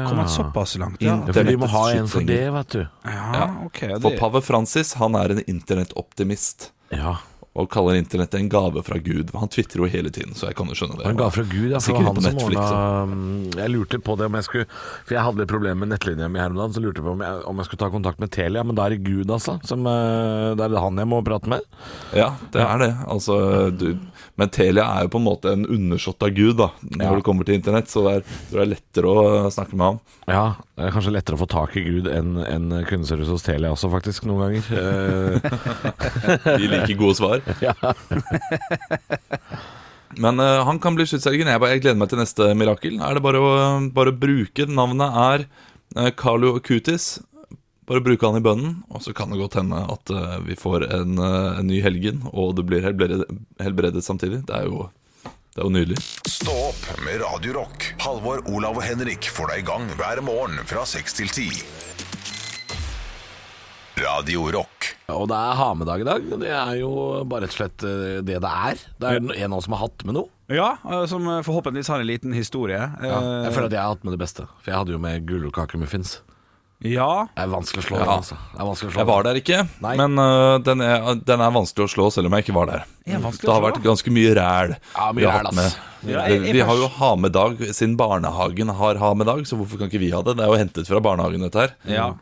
Kom 0.09 0.19
han 0.19 0.29
såpass 0.29 0.77
langt? 0.79 1.03
Ja, 1.03 1.19
Ja, 1.27 1.33
for 1.33 1.45
de 1.45 1.57
må 1.57 1.67
ha 1.67 1.91
en 1.93 2.09
for 2.09 2.21
det, 2.21 2.51
vet 2.51 2.69
du. 2.69 2.87
ja 3.05 3.49
ok. 3.65 3.81
For 4.03 4.19
pave 4.19 4.43
Francis 4.43 4.95
han 4.95 5.15
er 5.15 5.31
en 5.31 5.43
internettoptimist. 5.47 6.73
Ja. 6.91 7.17
Og 7.59 7.67
kaller 7.71 7.97
internett 7.99 8.35
en 8.35 8.49
gave 8.49 8.83
fra 8.87 8.99
Gud. 9.03 9.33
Han 9.35 9.49
tvitrer 9.49 9.83
jo 9.83 9.87
hele 9.91 10.11
tiden, 10.11 10.35
så 10.35 10.47
jeg 10.47 10.55
kan 10.55 10.69
jo 10.69 10.77
skjønne 10.79 10.99
det. 11.01 11.07
En 11.11 11.17
gave 11.19 11.33
fra 11.35 11.43
Gud, 11.43 11.73
ja. 11.73 11.81
For 11.81 11.97
det 11.97 12.05
han 12.07 12.21
som 12.21 12.37
Netflix, 12.37 12.61
ordna 12.61 13.07
mm, 13.11 13.49
Jeg 13.59 13.73
lurte 13.73 13.99
på 13.99 14.15
det 14.21 14.27
om 14.29 14.37
jeg 14.39 14.47
skulle 14.47 14.67
For 14.69 15.17
jeg 15.17 15.25
hadde 15.27 15.43
litt 15.43 15.51
problemer 15.51 15.81
med 15.81 15.91
nettlinja 15.91 16.29
mi 16.31 16.39
her 16.39 16.53
om 16.55 16.61
dagen, 16.61 16.77
så 16.77 16.85
lurte 16.85 17.03
jeg 17.03 17.09
på 17.09 17.17
om 17.17 17.25
jeg, 17.27 17.41
om 17.51 17.59
jeg 17.59 17.67
skulle 17.71 17.83
ta 17.83 17.91
kontakt 17.91 18.23
med 18.23 18.31
Telia. 18.31 18.63
Men 18.63 18.79
da 18.79 18.87
er 18.87 18.95
det 18.95 19.03
Gud, 19.03 19.27
altså. 19.27 19.57
Som, 19.67 19.83
det 19.89 20.69
er 20.69 20.71
det 20.77 20.85
han 20.85 21.03
jeg 21.03 21.11
må 21.11 21.19
prate 21.27 21.51
med. 21.51 21.67
Ja, 22.15 22.31
det 22.55 22.63
er 22.63 22.85
det. 22.85 22.93
Altså, 23.09 23.41
du, 23.75 23.89
men 24.39 24.49
Telia 24.55 24.85
er 24.95 25.01
jo 25.07 25.11
på 25.17 25.21
en 25.21 25.27
måte 25.27 25.47
en 25.53 25.65
undersått 25.67 26.23
av 26.23 26.31
Gud 26.37 26.57
da 26.61 26.69
når 26.85 27.05
Ja. 27.05 27.11
det 27.19 27.25
kommer 27.27 27.45
til 27.49 27.57
internett, 27.59 27.89
så 27.91 27.99
det 28.07 28.13
er, 28.17 28.23
det 28.53 28.59
er 28.63 28.71
lettere 28.71 29.07
å 29.11 29.15
snakke 29.51 29.75
med 29.75 29.87
ham. 29.89 29.99
Ja, 30.31 30.45
det 30.79 30.83
er 30.87 30.95
kanskje 30.95 31.15
lettere 31.17 31.37
å 31.39 31.43
få 31.43 31.49
tak 31.51 31.71
i 31.81 31.83
Gud 31.83 32.07
enn 32.13 32.31
en 32.45 32.67
kundeservice 32.87 33.33
hos 33.35 33.43
Telia 33.47 33.71
også, 33.75 33.91
faktisk, 33.91 34.21
noen 34.31 34.41
ganger. 34.47 34.65
Eh, 34.79 35.37
De 36.63 36.67
liker 36.71 36.95
gode 37.01 37.17
svar. 37.19 37.39
ja. 37.67 37.75
Men 40.19 40.41
uh, 40.41 40.63
han 40.67 40.79
kan 40.83 40.97
bli 40.97 41.05
skytshelgen. 41.07 41.49
Jeg, 41.51 41.61
jeg 41.73 41.83
gleder 41.85 41.99
meg 42.01 42.11
til 42.11 42.21
neste 42.23 42.49
mirakel. 42.59 42.97
Er 43.05 43.19
det 43.19 43.25
bare 43.25 43.43
å, 43.43 43.51
bare 43.95 44.13
å 44.15 44.19
bruke 44.19 44.67
Navnet 44.71 45.19
er 45.25 45.45
uh, 45.99 46.11
Carlo 46.19 46.55
Cutis. 46.65 47.19
Bare 47.89 48.03
bruke 48.05 48.29
han 48.29 48.37
i 48.37 48.45
bønnen, 48.45 48.75
og 48.93 49.01
så 49.01 49.15
kan 49.17 49.31
det 49.33 49.39
godt 49.41 49.55
hende 49.57 49.79
at 49.89 50.11
eh, 50.13 50.39
vi 50.45 50.57
får 50.61 50.85
en, 50.93 51.15
eh, 51.25 51.59
en 51.63 51.67
ny 51.71 51.79
helgen, 51.85 52.21
og 52.35 52.55
du 52.59 52.63
blir 52.69 52.85
helbredet, 52.85 53.25
helbredet 53.65 54.03
samtidig. 54.05 54.43
Det 54.49 54.55
er 54.59 54.69
jo, 54.69 54.91
det 55.25 55.63
er 55.63 55.65
jo 55.65 55.73
nydelig. 55.73 55.97
Stå 56.29 56.53
opp 56.69 56.85
med 57.07 57.23
Radio 57.25 57.57
Rock. 57.63 57.89
Halvor, 58.05 58.45
Olav 58.53 58.77
og 58.77 58.85
Henrik 58.85 59.31
får 59.33 59.55
deg 59.55 59.65
i 59.65 59.69
gang 59.71 59.89
hver 59.97 60.21
morgen 60.27 60.61
fra 60.69 60.85
6 60.89 61.17
til 61.23 61.33
10. 61.33 61.63
Radio 63.99 64.45
Rock. 64.55 64.93
Og 65.11 65.25
det 65.33 65.35
er 65.41 65.57
ha 65.59 65.73
med-dag 65.75 66.05
i 66.05 66.07
dag. 66.07 66.27
Det 66.45 66.51
er 66.55 66.77
jo 66.79 66.91
bare 67.27 67.47
rett 67.49 67.55
og 67.57 67.59
slett 67.59 67.83
eh, 67.89 68.21
det 68.23 68.37
det 68.45 68.53
er. 68.53 68.85
Det 69.01 69.11
er 69.17 69.19
en 69.47 69.49
av 69.55 69.59
oss 69.59 69.67
som 69.67 69.75
har 69.75 69.87
hatt 69.89 70.05
med 70.07 70.15
noe. 70.21 70.29
ja, 70.53 70.75
som 71.11 71.25
forhåpentligvis 71.45 71.89
har 71.91 72.05
en 72.05 72.07
liten 72.13 72.37
historie. 72.37 72.79
Ja, 72.79 73.17
jeg 73.17 73.49
Eh, 73.49 73.55
føler 73.57 73.73
at 73.73 73.75
jeg 73.81 73.83
har 73.83 73.95
hatt 73.97 74.05
med 74.07 74.15
det 74.15 74.21
beste. 74.23 74.45
For 74.61 74.71
jeg 74.71 74.79
hadde 74.79 74.95
jo 74.95 75.01
med 75.03 75.25
gulrotkakemuffins. 75.27 76.19
Ja. 76.87 77.27
Det 77.35 77.43
er 77.43 77.49
vanskelig 77.51 77.83
å 77.83 77.87
slå 77.89 77.97
Ja. 77.99 78.07
altså. 78.19 78.37
Å 78.55 78.75
slå 78.79 78.93
Jeg 78.95 79.07
var 79.09 79.23
der 79.27 79.35
ikke, 79.41 79.69
Nei. 79.83 79.97
men 79.99 80.19
uh, 80.19 80.59
den, 80.63 80.81
er, 80.81 81.15
den 81.27 81.41
er 81.43 81.51
vanskelig 81.51 81.89
å 81.89 81.91
slå 81.91 82.07
selv 82.15 82.27
om 82.31 82.37
jeg 82.39 82.47
ikke 82.47 82.55
var 82.55 82.67
der. 82.71 82.85
Er 83.09 83.19
Det 83.19 83.51
har 83.51 83.65
vært 83.65 83.83
ganske 83.83 84.13
mye 84.15 84.35
ræl. 84.39 84.77
Ja, 84.95 85.09
mye 85.17 85.27
ræl, 85.33 85.51
med. 85.55 85.77
Ja, 86.07 86.23
jeg- 86.29 86.45
jeg 86.47 86.53
vi 86.55 86.61
har 86.61 86.77
jo 86.77 86.87
ha 86.89 87.11
med 87.17 87.33
dag 87.35 87.59
siden 87.59 87.97
barnehagen 87.99 88.69
har 88.71 88.95
ha 89.03 89.15
med 89.15 89.27
dag, 89.27 89.43
så 89.49 89.57
hvorfor 89.59 89.79
kan 89.79 89.89
ikke 89.91 89.99
vi 90.05 90.11
ha 90.15 90.23
det? 90.23 90.37
Det 90.39 90.45
er 90.47 90.53
jo 90.53 90.61
hentet 90.63 90.87
fra 90.87 91.01
barnehagen, 91.01 91.41
dette 91.43 91.59
her. 91.65 91.75
Ja. 91.91 92.13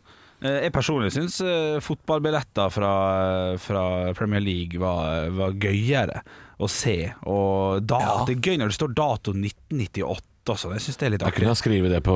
Eh, 0.42 0.62
Jeg 0.64 0.72
personlig 0.72 1.12
syns 1.12 1.40
eh, 1.40 1.80
fotballbilletter 1.80 2.70
fra, 2.72 3.56
fra 3.58 4.12
Premier 4.14 4.40
League 4.40 4.78
var, 4.80 5.28
var 5.30 5.52
gøyere 5.52 6.22
å 6.60 6.68
se. 6.68 7.12
Og 7.26 7.84
da, 7.84 8.24
det 8.26 8.36
er 8.38 8.40
gøy 8.40 8.58
når 8.60 8.72
det 8.72 8.76
står 8.80 8.94
dato 8.96 9.32
1998 9.32 10.20
også. 10.52 10.70
Jeg 10.76 10.82
syns 10.84 10.96
det 11.00 11.06
er 11.06 11.12
litt 11.14 11.24
Jeg 11.26 11.34
kunne 11.36 11.52
ha 11.52 11.56
skrevet 11.58 11.90
det 11.92 12.00
på 12.06 12.14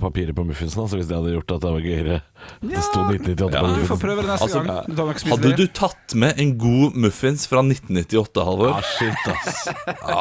papiret 0.00 0.34
på 0.36 0.44
muffinsen, 0.48 0.80
altså, 0.82 0.98
hvis 1.00 1.08
det 1.10 1.16
hadde 1.18 1.32
gjort 1.36 1.54
at 1.56 1.62
det 1.64 1.72
var 1.74 1.84
gøyere. 1.86 2.18
Det 2.62 2.82
sto 2.86 3.02
1998 3.06 3.54
Ja, 3.54 3.62
på 3.62 3.68
du 3.68 3.72
får 3.72 3.78
muffinsen. 3.78 4.02
prøve 4.04 4.22
det 4.22 4.30
neste 4.32 4.48
Altså, 4.48 4.62
gang. 4.64 4.96
Du 4.98 5.02
Hadde 5.32 5.48
det. 5.48 5.56
du 5.56 5.66
tatt 5.78 6.14
med 6.24 6.40
en 6.44 6.52
god 6.58 6.96
muffins 7.06 7.46
fra 7.50 7.62
1998, 7.64 8.44
Halvor? 8.48 8.72
Ja, 8.74 8.82
shit, 8.98 9.28
ass. 9.32 9.68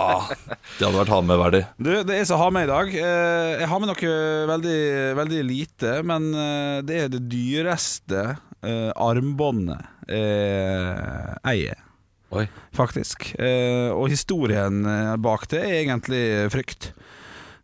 Det 0.77 0.85
hadde 0.85 0.97
vært 0.99 1.11
ha-med-verdig. 1.13 1.63
Du, 1.81 1.91
det 2.05 2.17
er 2.21 2.25
så 2.29 2.37
ha 2.41 2.49
med 2.53 2.67
i 2.67 2.71
dag. 2.71 2.91
Eh, 2.93 3.53
Jeg 3.61 3.67
har 3.71 3.79
med 3.81 3.89
noe 3.91 4.13
veldig, 4.51 4.79
veldig 5.17 5.43
lite, 5.47 5.95
men 6.05 6.29
eh, 6.35 6.77
det 6.87 6.99
er 7.05 7.11
det 7.13 7.23
dyreste 7.31 8.23
eh, 8.63 8.91
armbåndet 8.93 9.93
jeg 10.07 11.37
eier. 11.43 11.83
Oi. 12.35 12.47
Faktisk. 12.75 13.29
Eh, 13.39 13.89
Og 13.95 14.09
historien 14.11 14.81
eh, 14.85 15.13
bak 15.23 15.47
det 15.51 15.61
er 15.63 15.77
egentlig 15.79 16.23
frykt. 16.51 16.91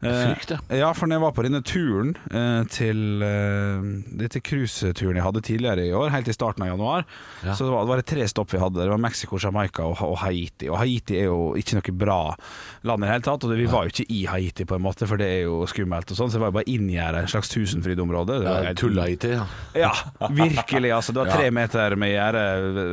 Eh, 0.06 0.22
Frykt, 0.34 0.52
ja. 0.52 0.58
Ja, 0.84 0.90
for 0.94 1.08
når 1.08 1.18
jeg 1.20 1.24
var 1.24 1.34
på 1.38 1.44
denne 1.46 1.62
turen 1.64 2.14
eh, 2.32 2.64
til 2.74 3.22
eh, 3.24 3.86
Dette 4.24 4.42
cruiseturen 4.44 5.16
jeg 5.20 5.26
hadde 5.26 5.42
tidligere 5.46 5.86
i 5.88 5.94
år, 5.96 6.10
helt 6.14 6.28
i 6.28 6.36
starten 6.36 6.64
av 6.66 6.74
januar, 6.74 7.06
Ja. 7.44 7.54
så 7.56 7.66
det 7.68 7.72
var, 7.74 7.86
det 7.88 7.94
var 7.96 8.02
tre 8.14 8.28
stopp 8.32 8.54
vi 8.54 8.60
hadde. 8.62 8.82
Det 8.84 8.90
var 8.92 9.02
Mexico, 9.04 9.40
Jamaica 9.42 9.84
og, 9.90 9.98
og 10.06 10.18
Haiti. 10.24 10.70
Og 10.72 10.78
Haiti 10.80 11.18
er 11.20 11.28
jo 11.30 11.54
ikke 11.60 11.80
noe 11.80 11.96
bra 12.04 12.20
land 12.88 13.04
i 13.04 13.08
det 13.08 13.12
hele 13.14 13.26
tatt. 13.28 13.44
Og 13.44 13.52
det, 13.54 13.58
vi 13.60 13.68
var 13.72 13.88
jo 13.88 13.94
ikke 13.94 14.06
i 14.14 14.22
Haiti, 14.30 14.66
på 14.70 14.78
en 14.78 14.84
måte, 14.86 15.08
for 15.10 15.20
det 15.20 15.28
er 15.28 15.42
jo 15.48 15.62
skummelt 15.70 16.12
og 16.14 16.20
sånn. 16.20 16.32
Så 16.32 16.38
det 16.40 16.44
var 16.46 16.52
jo 16.54 16.58
bare 16.60 16.72
inngjerdet, 16.74 17.24
en 17.26 17.32
slags 17.34 17.52
tusenfrydområde. 17.54 18.40
Ja, 18.44 18.74
Tulla-IT, 18.80 19.28
ja. 19.34 19.46
Ja, 19.78 19.92
virkelig. 20.32 20.92
altså 20.96 21.16
Det 21.16 21.24
var 21.26 21.34
tre 21.38 21.50
meter 21.56 21.96
med 22.00 22.14
gjerde 22.14 22.44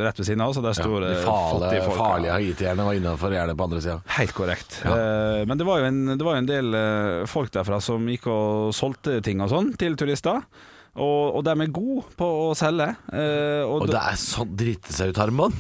rett 0.07 0.19
ved 0.23 0.27
siden 0.31 0.43
av 0.45 0.51
oss, 0.55 0.59
og 0.61 0.67
der 0.67 0.79
sto 0.79 0.99
De 1.01 1.07
det 1.11 1.21
fattige 1.25 1.85
folk. 1.87 1.99
farlige 2.01 2.35
haitierne 2.39 2.87
var 2.87 2.99
innenfor 2.99 3.35
gjerdet 3.35 3.57
på 3.59 3.67
andre 3.71 3.83
sida. 3.85 3.99
Helt 4.19 4.35
korrekt. 4.37 4.81
Men 4.91 5.59
det 5.61 5.67
var, 5.69 5.81
jo 5.83 5.91
en, 5.91 6.03
det 6.17 6.25
var 6.27 6.37
jo 6.39 6.43
en 6.45 6.51
del 6.51 6.75
folk 7.31 7.53
derfra 7.55 7.81
som 7.85 8.07
gikk 8.11 8.27
og 8.33 8.75
solgte 8.77 9.21
ting 9.25 9.41
og 9.45 9.53
sånn 9.53 9.73
til 9.81 9.97
turister. 10.01 10.43
Og, 11.01 11.37
og 11.39 11.45
de 11.47 11.53
er 11.55 11.69
gode 11.71 12.03
på 12.19 12.27
å 12.27 12.47
selge. 12.59 12.89
eh, 13.15 13.61
og 13.63 13.85
Og 13.85 13.93
det 13.93 14.01
er 14.01 14.17
sånn 14.19 14.57
drite 14.59 14.91
seg 14.93 15.13
ut, 15.13 15.21
Armbånd. 15.23 15.55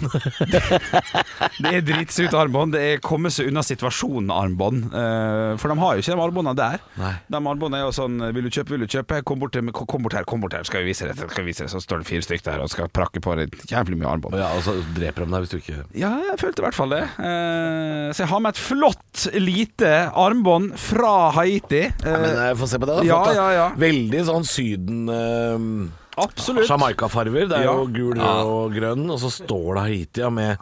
det 1.63 1.71
er 1.71 1.85
drite 1.87 2.13
seg 2.15 2.27
ut 2.27 2.35
armbånd. 2.37 2.75
Det 2.75 2.81
er 2.97 3.03
komme 3.05 3.31
seg 3.33 3.47
unna 3.51 3.63
situasjonen-armbånd. 3.65 4.89
Eh, 4.91 5.53
for 5.63 5.71
de 5.73 5.77
har 5.81 5.95
jo 5.97 6.03
ikke 6.03 6.17
de 6.17 6.25
armbåndene 6.25 6.57
der. 6.59 6.83
Nei. 6.99 7.13
De 7.31 7.39
armbåndene 7.41 7.79
er 7.79 7.87
jo 7.87 7.95
sånn 7.97 8.19
Vil 8.35 8.49
du 8.49 8.51
kjøpe, 8.53 8.75
vil 8.75 8.85
du 8.85 8.91
kjøpe? 8.91 9.21
Kom 9.31 9.41
bort, 9.43 9.55
til, 9.55 9.71
kom 9.77 10.05
bort 10.07 10.17
her, 10.19 10.27
kom 10.29 10.43
bort 10.45 10.57
her, 10.59 10.67
skal 10.69 10.83
vi 10.85 10.91
vise 10.91 11.07
deg. 11.09 11.23
Skal 11.31 11.47
vi 11.47 11.53
vise 11.55 11.65
deg. 11.67 11.73
Så 11.77 11.83
står 11.85 12.03
det 12.03 12.11
fire 12.11 12.27
stykker 12.27 12.49
der 12.51 12.65
og 12.67 12.73
skal 12.75 12.91
prakke 12.91 13.23
på 13.25 13.39
deg 13.39 13.55
jævlig 13.71 14.01
mye 14.03 14.11
armbånd. 14.17 14.35
Ja, 14.41 14.51
og 14.59 14.67
så 14.67 14.75
dreper 14.99 15.25
de 15.27 15.35
deg 15.37 15.47
hvis 15.47 15.55
du 15.55 15.59
ikke 15.63 15.79
Ja, 16.03 16.13
jeg 16.33 16.39
følte 16.43 16.65
i 16.65 16.67
hvert 16.67 16.79
fall 16.83 16.95
det. 16.99 17.05
Eh, 17.23 18.11
så 18.17 18.25
jeg 18.27 18.33
har 18.35 18.43
med 18.45 18.57
et 18.57 18.63
flott, 18.67 19.07
lite 19.35 20.11
armbånd 20.15 20.75
fra 20.79 21.31
Haiti. 21.37 21.83
Eh, 21.87 21.93
Men 22.05 22.39
eh, 22.51 22.55
Få 22.59 22.67
se 22.69 22.79
på 22.79 22.87
det, 22.87 22.97
da. 23.01 23.05
ja, 23.05 23.21
ja, 23.35 23.47
ja. 23.57 23.67
Veldig 23.77 24.25
sånn 24.29 24.45
Syden 24.49 25.09
eh, 25.09 26.23
absolutt. 26.23 26.69
Jamaica-farver. 26.69 27.49
Det 27.51 27.59
er 27.59 27.65
Ja. 27.69 27.75
jo 27.75 27.87
gul 27.87 28.21
og 28.21 28.73
grønn, 28.77 29.09
og 29.11 29.19
så 29.23 29.31
står 29.33 29.75
det 29.75 29.83
Haiti 29.89 30.21
ja, 30.25 30.31
med, 30.31 30.59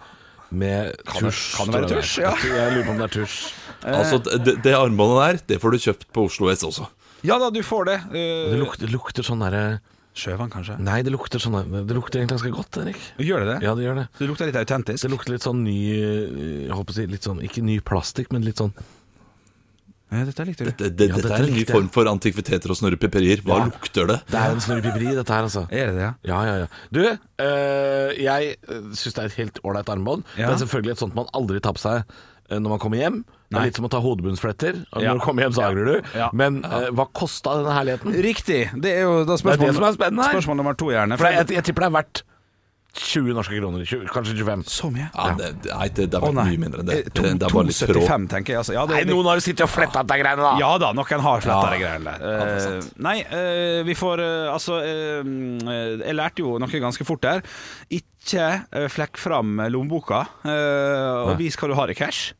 med 0.50 0.96
Kan 1.06 1.24
det- 1.28 1.32
tusj. 1.32 1.56
kan 1.56 1.66
det 1.72 1.74
være 1.80 1.90
tusj, 1.96 2.14
ja? 2.22 2.34
Jeg 2.44 2.72
lurer 2.76 2.84
på 2.87 2.90
om 2.90 2.98
det 2.98 3.08
er 3.11 3.14
tusj. 3.20 3.38
Altså, 3.84 4.18
det, 4.44 4.56
det 4.64 4.74
armbåndet 4.74 5.20
der, 5.22 5.42
det 5.54 5.61
får 5.62 5.70
du 5.70 5.78
kjøpt 5.78 6.08
på 6.12 6.24
Oslo 6.26 6.48
S 6.50 6.64
også. 6.66 6.88
Ja 7.26 7.37
da, 7.38 7.50
du 7.50 7.61
får 7.66 7.84
det. 7.87 7.98
Uh, 8.11 8.50
Det 8.54 8.58
lukter, 8.62 8.87
det 8.87 8.92
lukter 8.94 9.22
sånn 9.26 9.40
derre 9.42 9.80
Sjøvann, 10.18 10.50
kanskje? 10.50 10.76
Nei, 10.83 10.98
det 11.07 11.12
lukter 11.14 11.38
sånn 11.42 11.57
Det 11.87 11.94
lukter 11.94 12.18
egentlig 12.18 12.37
ganske 12.40 12.50
godt, 12.57 12.78
Erik. 12.83 13.00
Gjør 13.22 13.44
det 13.44 13.48
det? 13.52 13.59
Ja, 13.68 13.74
det 13.78 13.85
gjør 13.87 13.98
det. 14.00 14.07
Så 14.16 14.24
det 14.24 14.31
lukter 14.33 14.48
litt 14.50 14.59
autentisk? 14.59 15.04
Det 15.07 15.11
lukter 15.12 15.35
litt 15.37 15.46
sånn 15.46 15.61
ny 15.62 15.76
Jeg 16.66 16.74
håper 16.74 16.90
å 16.94 16.96
si 16.98 17.07
litt 17.07 17.28
sånn 17.28 17.42
Ikke 17.46 17.62
ny 17.62 17.78
plastikk, 17.87 18.33
men 18.35 18.42
litt 18.46 18.59
sånn 18.59 18.72
Ja, 20.11 20.22
dette 20.24 20.44
likte 20.48 20.64
du. 20.64 20.70
Dette, 20.72 20.88
det, 20.96 21.07
Ja, 21.11 21.16
dette 21.18 21.28
dette 21.28 21.38
er 21.38 21.46
en 21.46 21.54
ny 21.59 21.64
form 21.68 21.88
for 21.92 22.09
antikviteter 22.09 22.72
og 22.72 22.78
snurrepiperier. 22.81 23.42
Hva 23.44 23.59
Ja. 23.59 23.64
lukter 23.68 24.07
det? 24.09 24.16
Det 24.33 24.38
er 24.40 24.54
en 24.54 24.62
snurrepiperi, 24.64 25.11
dette 25.18 25.35
her, 25.37 25.42
altså. 25.44 25.66
Er 25.70 25.90
det 25.90 25.94
det, 25.98 26.07
ja? 26.07 26.14
Ja, 26.24 26.38
ja, 26.48 26.54
ja. 26.62 26.66
Du, 26.90 27.00
øh, 27.04 28.14
jeg 28.16 28.57
syns 28.96 29.14
det 29.14 29.18
er 29.18 29.26
et 29.28 29.37
helt 29.37 29.61
ålreit 29.68 29.92
armbånd. 29.92 30.24
Ja. 30.38 30.48
Det 30.48 30.54
er 30.57 30.62
selvfølgelig 30.64 30.92
et 30.96 31.02
sånt 31.04 31.14
man 31.14 31.28
aldri 31.37 31.61
tar 31.61 31.76
på 31.76 31.83
seg 31.85 32.04
når 32.56 32.70
man 32.74 32.78
kommer 32.80 32.96
hjem. 33.00 33.24
Det 33.50 33.56
er 33.61 33.64
litt 33.68 33.76
som 33.76 33.84
å 33.84 33.90
ta 33.92 34.00
hodebunnsfletter. 34.00 34.78
Og 34.92 35.02
Ja. 35.02 35.12
Når 35.12 35.20
du 35.20 35.24
kommer 35.24 35.42
hjem, 35.44 35.52
så 35.56 35.61
Ja. 35.62 35.68
angrer 35.68 35.84
du. 35.84 36.08
Ja. 36.16 36.30
Men 36.32 36.64
uh, 36.64 36.88
hva 36.96 37.06
kosta 37.12 37.54
denne 37.61 37.72
herligheten? 37.76 38.12
Riktig. 38.24 38.61
Det 38.80 38.92
er 38.96 39.02
jo 39.04 39.24
da 39.24 39.37
Det 39.37 39.52
er 39.54 39.56
det 39.66 39.74
som 39.74 39.84
er 39.84 39.92
spennende 39.96 40.24
her. 40.24 40.32
spørsmål 40.37 40.56
nummer 40.56 40.74
to, 40.76 40.87
gjerne. 40.92 41.16
For 41.18 41.26
jeg, 41.28 41.34
jeg, 41.46 41.56
jeg 41.56 41.64
tipper 41.64 41.87
det 41.87 41.88
er 41.92 41.96
verdt 42.02 42.22
20 42.98 43.35
norske 43.37 43.55
kroner. 43.61 43.85
20, 43.85 44.07
kanskje 44.11 44.35
25. 44.38 44.62
Så 44.72 44.88
mye? 44.90 45.07
Ja, 45.14 45.27
det, 45.38 45.48
nei, 45.68 45.88
det, 45.94 46.07
det 46.11 46.18
er 46.18 46.24
Å 46.24 46.33
mye 46.35 46.59
mindre 46.59 46.81
enn 46.83 46.88
det. 46.88 46.96
Eh, 47.05 47.11
to- 47.12 47.22
Det, 47.22 47.33
det 47.38 47.46
er 47.48 47.55
bare 47.55 47.68
litt 47.68 47.79
tråd. 47.83 48.01
2,75 48.09 48.29
tenker 48.33 48.53
jeg. 48.55 48.59
Altså. 48.62 48.74
Ja, 48.74 48.87
det, 48.88 48.96
Nei, 48.96 49.05
noen 49.12 49.29
har 49.31 49.42
sittet 49.44 49.64
og 49.66 49.70
fletta 49.70 50.03
de 50.09 50.18
greiene, 50.22 50.42
da. 50.42 50.53
Ja 50.59 50.70
da, 50.83 50.90
noen 50.96 51.22
har 51.27 51.44
fletta 51.44 51.61
Ja. 51.68 51.70
de 51.74 51.83
greiene 51.85 52.14
Ja, 52.18 52.48
Eh, 52.79 52.88
nei, 53.05 53.16
eh, 53.22 53.83
vi 53.87 53.94
får 53.94 54.24
Altså, 54.55 54.81
eh, 54.83 55.22
jeg 56.09 56.16
lærte 56.16 56.42
jo 56.42 56.57
noe 56.59 56.81
ganske 56.83 57.05
fort 57.07 57.20
der. 57.22 57.42
Ikke 57.90 58.88
flekk 58.90 59.16
fram 59.16 59.57
lommeboka 59.70 60.24
eh, 60.44 61.29
og 61.29 61.37
vis 61.38 61.57
hva 61.57 61.68
du 61.68 61.74
har 61.79 61.90
i 61.90 61.94
cash. 61.94 62.33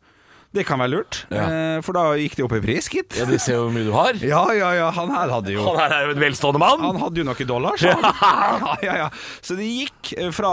Det 0.55 0.63
kan 0.65 0.79
være 0.81 0.89
lurt, 0.95 1.27
Ja. 1.31 1.43
eh, 1.77 1.81
for 1.85 1.93
da 1.93 2.15
gikk 2.17 2.35
det 2.39 2.45
opp 2.47 2.55
i 2.57 2.61
pris, 2.65 2.87
gitt. 2.89 3.13
Ja, 3.19 3.27
De 3.29 3.37
ser 3.39 3.59
jo 3.59 3.67
hvor 3.67 3.75
mye 3.75 3.85
du 3.85 3.93
har. 3.93 4.15
Ja, 4.33 4.47
ja, 4.57 4.71
ja, 4.79 4.87
han 4.97 5.11
her 5.13 5.29
hadde 5.29 5.53
jo 5.53 5.63
Han 5.67 5.77
her 5.77 5.93
er 5.93 6.07
jo 6.07 6.15
en 6.17 6.23
velstående 6.23 6.59
mann. 6.63 6.81
Han 6.81 6.97
hadde 7.03 7.21
jo 7.21 7.25
noen 7.29 7.47
dollars. 7.51 7.83
han. 7.85 8.01
Ja, 8.01 8.77
ja, 8.83 8.95
ja. 9.05 9.09
Så 9.45 9.57
det 9.59 9.69
gikk 9.69 10.15
eh, 10.17 10.31
fra, 10.33 10.53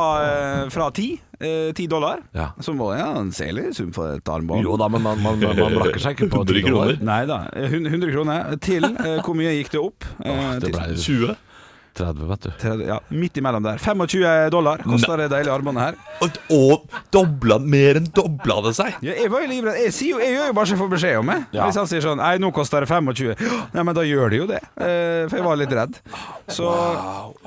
ti 0.68 0.68
fra 0.76 0.90
10, 0.92 1.08
eh, 1.40 1.88
dollar, 1.88 2.20
Ja. 2.36 2.50
som 2.60 2.78
var 2.78 2.98
ja, 3.00 3.08
en 3.22 3.32
selig 3.32 3.72
sum 3.80 3.94
for 3.96 4.18
et 4.20 4.28
armbånd. 4.36 4.64
Jo 4.68 4.76
da, 4.78 4.88
men 4.92 5.02
man, 5.02 5.22
man, 5.24 5.40
man, 5.40 5.56
man 5.64 5.80
blakker 5.80 6.04
seg 6.04 6.20
ikke 6.20 6.30
på 6.36 6.44
100 6.44 6.60
10 6.60 6.68
dollar. 6.70 6.92
kroner. 6.92 7.04
Nei 7.14 7.26
da. 7.32 7.40
100 7.56 7.96
100 7.96 8.12
kroner 8.12 8.60
til 8.60 8.84
eh, 8.92 9.18
Hvor 9.24 9.36
mye 9.40 9.56
gikk 9.62 9.72
det 9.78 9.80
opp? 9.82 10.04
Eh, 10.20 10.60
Det 10.60 10.74
til- 10.74 10.76
ble 10.76 10.96
20? 11.08 11.36
30, 11.96 12.28
vet 12.30 12.46
du. 12.46 12.50
30, 12.62 12.84
ja, 12.90 12.98
midt 13.10 13.38
imellom 13.42 13.64
der. 13.66 13.80
25 13.82 14.50
dollar 14.54 14.84
koster 14.86 15.22
det 15.24 15.30
deilige 15.34 15.54
armbåndet 15.56 15.84
her. 15.86 15.98
Og, 16.26 16.40
og 16.56 17.00
dobla, 17.14 17.58
mer 17.60 18.00
enn 18.00 18.08
dobla 18.16 18.60
det 18.66 18.76
seg! 18.78 18.98
Ja, 19.06 19.16
jeg 19.20 19.32
var 19.34 19.44
jo 19.46 19.50
livredd. 19.52 19.80
Jeg, 19.84 19.94
sier 19.96 20.16
jo, 20.16 20.22
jeg 20.24 20.36
gjør 20.36 20.50
jo 20.52 20.56
bare 20.58 20.70
så 20.70 20.76
jeg 20.76 20.82
får 20.84 20.92
beskjed 20.96 21.20
om 21.22 21.32
det. 21.34 21.38
Ja. 21.56 21.66
Hvis 21.70 21.80
han 21.82 21.90
sier 21.92 22.04
sånn 22.06 22.22
Nei, 22.22 22.34
nå 22.42 22.50
koster 22.56 22.86
det 22.86 22.90
25. 22.92 23.36
Nei, 23.76 23.84
men 23.84 23.98
da 23.98 24.06
gjør 24.08 24.32
det 24.34 24.40
jo 24.40 24.48
det. 24.50 24.62
Eh, 24.76 25.26
for 25.30 25.38
jeg 25.40 25.46
var 25.48 25.60
litt 25.60 25.76
redd. 25.76 26.00
Så, 26.52 26.70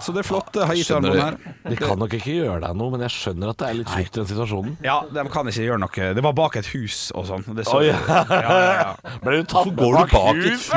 så 0.04 0.14
det 0.16 0.24
flotte 0.26 0.66
har 0.68 0.76
gitt 0.78 0.88
Skjønner 0.90 1.14
armbåndet 1.16 1.48
her. 1.48 1.72
De 1.72 1.78
kan 1.80 2.00
nok 2.00 2.16
ikke 2.18 2.34
gjøre 2.40 2.60
deg 2.64 2.78
noe, 2.80 2.92
men 2.94 3.04
jeg 3.06 3.14
skjønner 3.16 3.52
at 3.52 3.60
det 3.62 3.68
er 3.70 3.78
litt 3.80 3.90
trygt 3.92 4.16
i 4.16 4.20
den 4.22 4.28
situasjonen. 4.32 4.76
Ja, 4.84 4.98
de 5.12 5.24
kan 5.32 5.50
ikke 5.52 5.66
gjøre 5.68 5.80
noe. 5.84 6.10
Det 6.18 6.24
var 6.28 6.36
bak 6.38 6.58
et 6.60 6.70
hus 6.74 6.98
og 7.16 7.28
sånn. 7.30 7.44
Det 7.56 7.66
så- 7.68 7.80
Oi. 7.80 7.88
ja, 7.88 8.22
ja, 8.28 8.58
ja. 8.78 8.92
Ble 9.24 9.40
du 9.42 9.48
tatt 9.50 9.70
Går 9.78 9.96
du 9.98 10.12
bak 10.14 10.36
et 10.36 10.50
hus? 10.52 10.68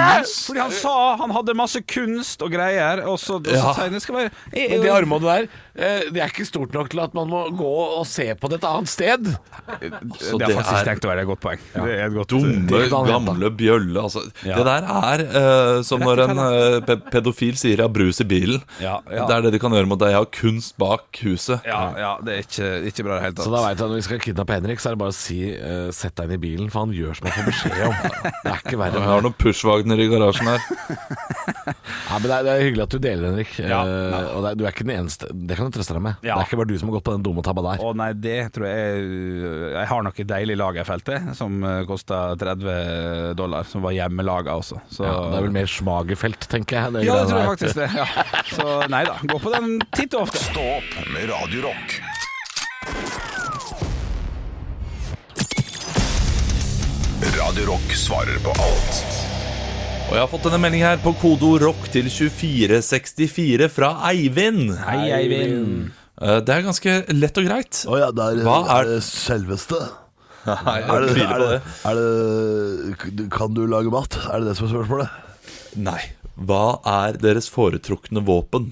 Fordi 0.47 0.61
han 0.63 0.73
sa 0.75 0.95
han 1.21 1.33
hadde 1.35 1.55
masse 1.57 1.81
kunst 1.87 2.41
og 2.45 2.51
greier, 2.53 3.03
og 3.07 3.17
så, 3.21 3.39
og 3.41 3.47
så 3.51 3.60
Ja. 3.61 3.73
Tegnet 3.77 4.01
skal 4.03 4.15
være 4.15 4.31
jeg, 4.55 4.69
Men 4.71 4.81
det 4.85 4.91
armbåndet 4.91 5.29
der, 5.31 5.47
eh, 5.75 5.99
det 6.11 6.21
er 6.23 6.31
ikke 6.33 6.45
stort 6.47 6.73
nok 6.73 6.89
til 6.89 6.99
at 7.03 7.13
man 7.17 7.27
må 7.31 7.43
gå 7.55 7.71
og 7.99 8.05
se 8.09 8.25
på 8.35 8.49
det 8.51 8.59
et 8.61 8.67
annet 8.69 8.89
sted. 8.91 9.29
Altså, 9.31 10.37
det 10.37 10.47
er 10.49 10.55
faktisk 10.57 10.73
er- 10.73 10.83
strengt 10.85 11.05
å 11.05 11.11
være 11.11 11.21
et 11.25 11.29
godt 11.29 11.41
poeng. 11.43 11.59
Det 11.73 11.93
er 11.99 12.05
et 12.07 12.13
godt 12.15 12.29
Dumme, 12.31 12.67
Det 12.71 12.89
gamle 12.89 13.51
bjølle. 13.57 14.01
Altså. 14.01 14.23
Ja. 14.45 14.55
Det 14.57 14.65
der 14.65 14.87
er 14.87 15.23
eh, 15.41 15.81
som 15.83 15.99
når 16.01 16.23
en 16.25 16.37
eh, 16.43 16.79
pe 16.87 16.95
pedofil 17.11 17.55
sier 17.59 17.75
'jeg 17.77 17.85
har 17.85 17.93
brus 17.93 18.21
i 18.21 18.23
bilen'. 18.25 18.61
Ja, 18.81 18.99
ja. 19.11 19.25
Det 19.27 19.35
er 19.37 19.41
det 19.47 19.51
de 19.53 19.59
kan 19.59 19.71
gjøre 19.71 19.87
mot 19.87 19.99
deg. 19.99 20.09
Jeg 20.11 20.17
har 20.17 20.25
kunst 20.31 20.77
bak 20.77 21.03
huset. 21.23 21.61
Ja, 21.65 21.93
ja, 21.97 22.17
det 22.23 22.31
er 22.33 22.41
ikke, 22.45 22.69
ikke 22.91 23.03
bra 23.05 23.17
i 23.17 23.19
det 23.19 23.23
hele 23.25 23.35
tatt. 23.35 23.45
Så 23.45 23.51
da 23.51 23.61
vet 23.67 23.77
jeg 23.77 23.85
at 23.85 23.89
når 23.91 23.95
vi 23.95 24.01
skal 24.07 24.19
kidnappe 24.19 24.53
Henrik, 24.57 24.79
så 24.79 24.89
er 24.89 24.91
det 24.95 24.99
bare 24.99 25.13
å 25.13 25.19
si 25.19 25.39
eh, 25.53 25.91
'sett 25.91 26.15
deg 26.15 26.25
inn 26.31 26.35
i 26.37 26.41
bilen', 26.41 26.71
for 26.71 26.85
han 26.85 26.93
gjør 26.95 27.15
som 27.17 27.27
han 27.27 27.35
får 27.37 27.47
beskjed 27.51 27.85
om. 27.87 27.95
Det 28.43 28.51
er 28.51 28.59
ikke 28.65 28.77
verre 28.79 28.93
Jeg 29.01 29.09
har 29.11 29.21
noen 29.21 29.33
pushwagner 29.37 29.99
i 29.99 30.07
garasjen 30.07 30.47
her. 30.47 30.61
Ja, 32.11 32.17
men 32.19 32.27
det, 32.27 32.31
er, 32.35 32.43
det 32.43 32.51
er 32.51 32.63
hyggelig 32.65 32.83
at 32.83 32.93
du 32.93 32.97
deler, 32.99 33.29
Henrik. 33.31 33.50
Ja. 33.59 33.81
Eh, 33.83 34.29
og 34.35 34.45
det 34.45 34.53
du 34.59 34.65
er 34.65 34.73
ikke 34.73 34.85
den 34.87 34.95
eneste. 34.99 35.29
Det 35.31 35.57
kan 35.57 35.69
du 35.69 35.75
trøste 35.75 35.95
deg 35.97 36.05
med. 36.05 36.19
Ja. 36.23 36.35
Det 36.35 36.45
er 36.45 36.49
ikke 36.49 36.61
bare 36.61 36.71
du 36.71 36.77
som 36.79 36.91
har 36.91 36.97
gått 36.99 37.07
på 37.09 37.15
den 37.17 37.25
dumme 37.25 37.43
tabba 37.45 37.65
der. 37.67 37.83
Å 37.83 37.93
nei, 37.97 38.11
det 38.13 38.37
tror 38.55 38.67
jeg 38.69 39.09
Jeg 39.75 39.87
har 39.91 40.05
noe 40.05 40.27
deilig 40.31 40.57
lagerfeltet 40.61 41.31
som 41.37 41.61
kosta 41.89 42.21
30 42.39 43.35
dollar, 43.39 43.67
som 43.67 43.83
var 43.85 43.95
hjemmelaga 43.95 44.55
også. 44.61 44.81
Så 44.91 45.05
Ja, 45.07 45.17
det 45.31 45.41
er 45.41 45.47
vel 45.47 45.55
mer 45.55 45.69
Smagerfelt, 45.71 46.47
tenker 46.51 46.77
jeg. 46.77 47.05
Ja, 47.07 47.19
det 47.21 47.29
tror 47.29 47.41
jeg 47.41 47.51
faktisk 47.55 47.81
det. 47.81 47.89
Ja. 47.95 48.07
Så 48.51 48.67
nei 48.91 49.03
da, 49.07 49.17
gå 49.27 49.37
på 49.41 49.51
den 49.53 49.77
titt 49.95 50.15
og 50.17 50.27
ofte. 50.27 50.41
Stå 50.51 50.63
opp 50.77 50.95
med 51.13 51.29
Radio 51.31 51.67
Rock. 51.69 51.99
Radio 57.37 57.65
Rock 57.71 57.93
svarer 57.95 58.39
på 58.43 58.49
alt 58.49 59.20
Og 60.11 60.17
jeg 60.17 60.23
har 60.25 60.27
fått 60.31 60.43
denne 60.43 60.59
meldingen 60.59 60.89
her 60.89 60.99
på 60.99 61.13
kodo 61.21 61.53
rock 61.61 61.85
til 61.93 62.09
2464 62.11 63.69
fra 63.71 63.93
Eivind. 64.09 64.73
Hei, 64.83 65.05
Eivind. 65.15 65.91
Eh, 66.19 66.39
Det 66.43 66.51
er 66.57 66.65
ganske 66.65 66.95
lett 67.15 67.39
og 67.39 67.47
greit. 67.47 67.79
Å 67.87 67.99
ja, 68.01 68.09
det 68.11 68.25
er, 68.25 68.41
Hva 68.43 68.57
er- 68.75 68.89
det 68.91 68.97
selveste. 69.07 69.79
Nei, 70.49 70.79
Er 70.81 71.03
det, 71.05 71.21
er, 71.21 71.41
det, 71.45 71.57
er 71.85 71.97
det 73.13 73.27
Kan 73.29 73.53
du 73.53 73.61
lage 73.69 73.91
mat? 73.93 74.15
Er 74.25 74.41
det 74.41 74.49
det 74.49 74.55
som 74.57 74.65
er 74.67 74.71
spørsmålet? 74.73 75.09
Nei. 75.85 75.99
Hva 76.41 76.63
er 76.89 77.19
deres 77.21 77.47
foretrukne 77.53 78.23
våpen? 78.25 78.71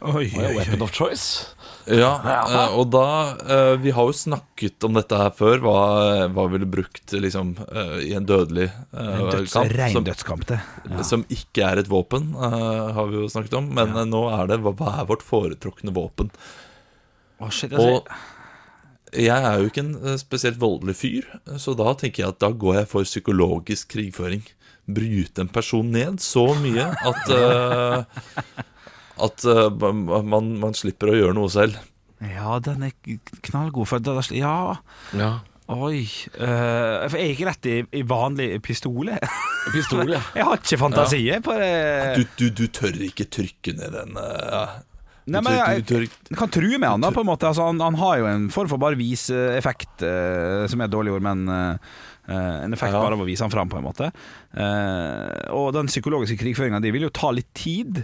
Oi, 0.00 0.24
Ja, 0.32 0.48
Weapon 0.56 0.82
of 0.82 0.90
choice. 0.96 1.52
Ja, 1.90 2.10
eh, 2.22 2.74
og 2.78 2.90
da 2.92 3.06
eh, 3.42 3.74
Vi 3.82 3.92
har 3.94 4.06
jo 4.06 4.14
snakket 4.14 4.84
om 4.86 4.96
dette 4.98 5.18
her 5.18 5.32
før. 5.34 5.58
Hva, 5.64 5.78
hva 6.34 6.46
ville 6.52 6.68
brukt 6.70 7.14
liksom 7.14 7.54
eh, 7.66 7.96
i 8.10 8.12
en 8.18 8.26
dødelig 8.28 8.68
Døds, 8.92 9.54
kamp. 9.54 9.72
En 9.72 9.96
døds, 9.98 10.06
dødskamp, 10.10 10.46
det. 10.50 10.60
som 11.08 11.24
ikke 11.32 11.66
er 11.66 11.82
et 11.82 11.90
våpen, 11.90 12.32
har 12.38 13.08
vi 13.10 13.18
jo 13.20 13.30
snakket 13.30 13.56
om. 13.58 13.72
Men 13.74 13.96
ja. 13.96 14.06
nå 14.08 14.26
er 14.36 14.52
det 14.52 14.60
hva, 14.62 14.74
er 14.92 15.08
vårt 15.08 15.24
foretrukne 15.26 15.94
våpen? 15.94 16.30
Å, 17.42 17.50
shit, 17.50 17.72
altså. 17.72 18.02
Og 18.02 19.18
jeg 19.22 19.44
er 19.44 19.60
jo 19.60 19.68
ikke 19.68 19.82
en 19.84 20.18
spesielt 20.20 20.60
voldelig 20.60 20.94
fyr, 20.96 21.26
så 21.60 21.74
da 21.76 21.92
tenker 21.98 22.22
jeg 22.22 22.32
at 22.32 22.40
da 22.40 22.48
går 22.56 22.78
jeg 22.80 22.90
for 22.92 23.08
psykologisk 23.08 23.90
krigføring. 23.92 24.44
Bryte 24.92 25.44
en 25.44 25.50
person 25.52 25.90
ned 25.94 26.20
så 26.22 26.46
mye 26.58 26.88
at 26.90 27.32
eh, 27.36 28.62
At 29.22 29.44
uh, 29.46 29.68
man, 30.26 30.52
man 30.60 30.76
slipper 30.76 31.12
å 31.12 31.16
gjøre 31.18 31.36
noe 31.38 31.50
selv. 31.52 31.78
Ja, 32.22 32.58
den 32.62 32.86
er 32.86 32.92
knallgod. 33.48 33.88
For 33.90 34.02
da, 34.02 34.18
ja, 34.34 34.76
Ja. 35.18 35.32
oi. 35.72 36.04
Uh, 36.36 37.08
for 37.08 37.18
jeg 37.18 37.32
gikk 37.32 37.44
rett 37.48 37.68
i, 37.70 37.76
i 37.98 38.04
vanlig 38.06 38.56
pistol. 38.66 39.10
jeg. 39.10 39.32
Pistol, 39.74 40.10
ja. 40.10 40.22
Jeg 40.38 40.46
har 40.48 40.58
ikke 40.58 40.78
fantasi 40.80 41.20
på 41.42 41.58
det. 41.58 41.74
Du, 42.18 42.24
du, 42.38 42.48
du 42.62 42.64
tør 42.74 42.98
ikke 43.06 43.28
trykke 43.30 43.76
ned 43.78 43.94
den 43.94 44.18
uh, 44.18 44.80
du 45.22 45.36
Nei, 45.36 45.38
men 45.46 45.54
jeg, 45.54 45.84
jeg, 45.86 46.08
jeg 46.32 46.36
kan 46.38 46.50
true 46.50 46.78
med 46.82 46.88
han 46.90 47.02
da, 47.04 47.12
på 47.14 47.22
en 47.22 47.28
måte. 47.28 47.46
Altså, 47.46 47.68
han, 47.68 47.78
han 47.78 47.94
har 48.00 48.16
jo 48.18 48.26
en 48.26 48.48
form 48.50 48.70
for 48.72 48.82
bare 48.82 48.98
viseeffekt, 48.98 50.02
uh, 50.02 50.64
som 50.70 50.82
er 50.82 50.88
et 50.90 50.94
dårlig 50.94 51.12
ord, 51.14 51.22
men 51.22 51.44
eh, 51.46 51.94
en 52.32 52.74
effekt 52.74 52.94
Ja. 52.94 53.02
bare 53.02 53.14
av 53.14 53.22
å 53.22 53.26
vise 53.28 53.46
han 53.46 53.52
fram, 53.54 53.70
på 53.70 53.78
en 53.78 53.86
måte. 53.86 54.08
Uh, 54.50 55.30
og 55.54 55.70
den 55.78 55.90
psykologiske 55.90 56.38
krigføringa 56.42 56.82
di 56.82 56.90
vil 56.94 57.06
jo 57.06 57.12
ta 57.14 57.30
litt 57.34 57.50
tid. 57.54 58.02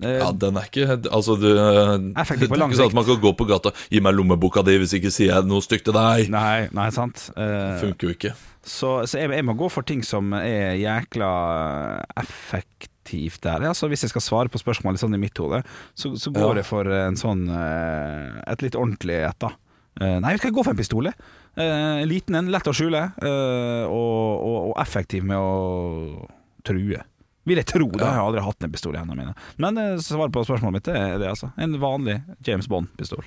Eh, 0.00 0.18
Ja, 0.20 0.30
den 0.30 0.54
er 0.56 0.62
ikke 0.68 0.84
Altså, 1.10 1.34
du 1.34 1.48
Det 1.48 1.58
er 1.58 2.22
ikke 2.22 2.76
sånn 2.78 2.86
at 2.86 2.94
man 2.94 3.04
kan 3.04 3.18
gå 3.20 3.32
på 3.36 3.46
gata 3.48 3.72
'Gi 3.90 4.00
meg 4.00 4.14
lommeboka 4.14 4.62
di, 4.64 4.76
hvis 4.78 4.94
ikke 4.94 5.10
sier 5.10 5.34
jeg 5.34 5.44
noe 5.50 5.60
stygt 5.60 5.84
til 5.88 5.92
deg'. 5.94 6.28
Nei, 6.30 6.68
nei, 6.72 6.90
sant. 6.90 7.30
Eh, 7.36 7.80
Funker 7.82 8.06
jo 8.08 8.14
ikke. 8.14 8.32
så 8.62 9.02
så 9.08 9.18
jeg, 9.18 9.30
jeg 9.30 9.44
må 9.44 9.56
gå 9.58 9.68
for 9.70 9.82
ting 9.82 10.02
som 10.04 10.32
er 10.34 10.76
jækla 10.78 12.04
effektivt 12.16 13.40
der. 13.42 13.64
Altså, 13.68 13.88
hvis 13.88 14.02
jeg 14.04 14.10
skal 14.12 14.22
svare 14.24 14.48
på 14.52 14.60
spørsmålet 14.60 15.00
sånn 15.02 15.14
i 15.16 15.20
mitt 15.22 15.36
hode, 15.40 15.62
så, 15.96 16.12
så 16.16 16.30
går 16.32 16.50
Ja. 16.50 16.60
jeg 16.62 16.66
for 16.68 16.84
en 16.92 17.16
sånn 17.18 17.48
eh, 17.50 18.52
et 18.52 18.62
litt 18.62 18.76
ordentlig 18.78 19.18
et, 19.28 19.38
da. 19.40 19.50
Nei, 19.98 20.30
vi 20.36 20.38
skal 20.38 20.52
gå 20.54 20.62
for 20.62 20.70
en 20.70 20.78
pistol. 20.78 21.08
liten 22.06 22.36
en, 22.38 22.50
lett 22.54 22.68
å 22.70 22.72
skjule, 22.72 23.00
og, 23.18 24.44
og, 24.46 24.58
og 24.70 24.74
effektiv 24.78 25.24
med 25.26 25.36
å 25.36 26.28
true. 26.62 27.00
Vil 27.48 27.60
jeg 27.60 27.68
tro 27.70 27.86
det. 27.88 28.02
Jeg 28.04 28.18
har 28.18 28.26
aldri 28.26 28.44
hatt 28.44 28.66
en 28.66 28.74
pistol 28.74 28.96
i 28.96 29.00
hendene 29.00 29.22
mine. 29.22 29.36
Men 29.62 29.80
eh, 29.80 29.94
svaret 30.04 30.34
på 30.34 30.44
spørsmålet 30.44 30.78
mitt 30.78 30.90
er 30.92 31.16
det, 31.20 31.30
altså. 31.32 31.50
En 31.60 31.78
vanlig 31.80 32.20
James 32.46 32.68
Bond-pistol. 32.70 33.24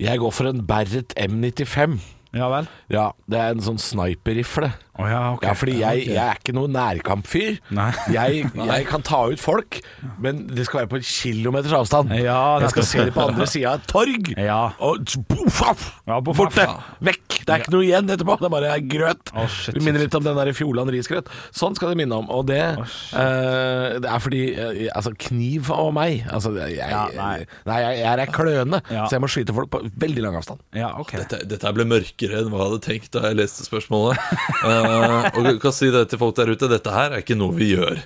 Jeg 0.00 0.22
går 0.22 0.32
for 0.32 0.48
en 0.48 0.64
Berret 0.64 1.12
M95. 1.20 1.98
Ja 2.36 2.46
vel? 2.52 2.68
Ja, 2.92 3.08
Det 3.30 3.38
er 3.40 3.56
en 3.56 3.62
sånn 3.64 3.78
sniperrifle. 3.82 4.70
Oh, 5.00 5.06
ja, 5.08 5.20
okay. 5.32 5.48
Ja, 5.48 5.52
fordi 5.56 5.74
jeg, 5.80 6.02
jeg 6.10 6.20
er 6.20 6.36
ikke 6.36 6.52
noen 6.52 6.74
nærkampfyr. 6.76 7.56
Nei. 7.72 7.88
Jeg, 8.12 8.50
jeg 8.70 8.86
kan 8.90 9.04
ta 9.06 9.22
ut 9.30 9.40
folk, 9.40 9.78
men 10.20 10.42
det 10.50 10.66
skal 10.68 10.82
være 10.82 10.90
på 10.92 10.98
en 11.00 11.06
kilometers 11.06 11.72
avstand. 11.78 12.12
Ja, 12.20 12.58
jeg 12.60 12.72
skal 12.74 12.86
se 12.88 13.06
det 13.08 13.14
på 13.16 13.24
andre 13.24 13.46
sida 13.48 13.72
av 13.72 13.80
et 13.80 13.88
torg. 13.90 14.30
Ja. 14.36 14.60
Og 14.84 15.00
boff, 15.30 15.86
Ja, 16.10 16.18
borte. 16.20 16.66
Vekk. 17.06 17.38
Det 17.40 17.54
er 17.54 17.62
ikke 17.64 17.72
noe 17.72 17.86
igjen 17.86 18.12
etterpå. 18.12 18.36
Det 18.42 18.46
er 18.50 18.52
bare 18.52 18.74
grøt. 18.92 19.32
Oh, 19.32 19.46
shit, 19.50 19.74
det 19.78 19.84
minner 19.86 20.04
litt 20.04 20.14
om 20.18 20.26
den 20.26 20.36
der 20.36 20.52
Fjordland 20.54 20.92
risgrøt. 20.92 21.30
Sånn 21.56 21.78
skal 21.78 21.94
det 21.94 22.00
minne 22.02 22.18
om. 22.20 22.28
Og 22.34 22.44
det, 22.50 22.60
eh, 22.60 23.96
det 24.02 24.10
er 24.10 24.20
fordi 24.22 24.42
eh, 24.52 24.82
Altså, 24.90 25.12
kniv 25.16 25.70
og 25.72 25.92
meg 25.96 26.26
altså, 26.28 26.52
jeg, 26.58 26.76
Ja, 26.76 27.06
nei. 27.16 27.46
nei, 27.68 27.78
jeg, 27.86 27.98
jeg 28.02 28.24
er 28.26 28.32
kløne, 28.34 28.82
Ja. 28.90 29.06
så 29.06 29.16
jeg 29.16 29.24
må 29.24 29.30
skyte 29.32 29.54
folk 29.56 29.70
på 29.72 29.80
veldig 30.02 30.24
lang 30.26 30.36
avstand. 30.38 30.60
Ja, 30.76 30.92
okay. 31.00 31.22
Dette, 31.24 31.40
dette 31.48 31.72
ble 31.76 31.86
ble 31.88 32.00
mørkere 32.20 32.40
enn 32.40 32.50
hva 32.50 32.60
jeg 32.60 32.68
hadde 32.68 32.82
tenkt 32.84 33.12
da 33.14 33.22
jeg 33.28 33.38
leste 33.38 33.64
spørsmålet. 33.64 34.18
Uh, 34.64 35.28
og 35.38 35.46
jeg 35.46 35.60
kan 35.62 35.72
si 35.74 35.90
det 35.90 36.08
til 36.10 36.20
folk 36.20 36.36
der 36.36 36.52
ute, 36.52 36.68
dette 36.68 36.92
her 36.92 37.14
er 37.16 37.24
ikke 37.24 37.38
noe 37.38 37.54
vi 37.56 37.72
gjør. 37.74 38.02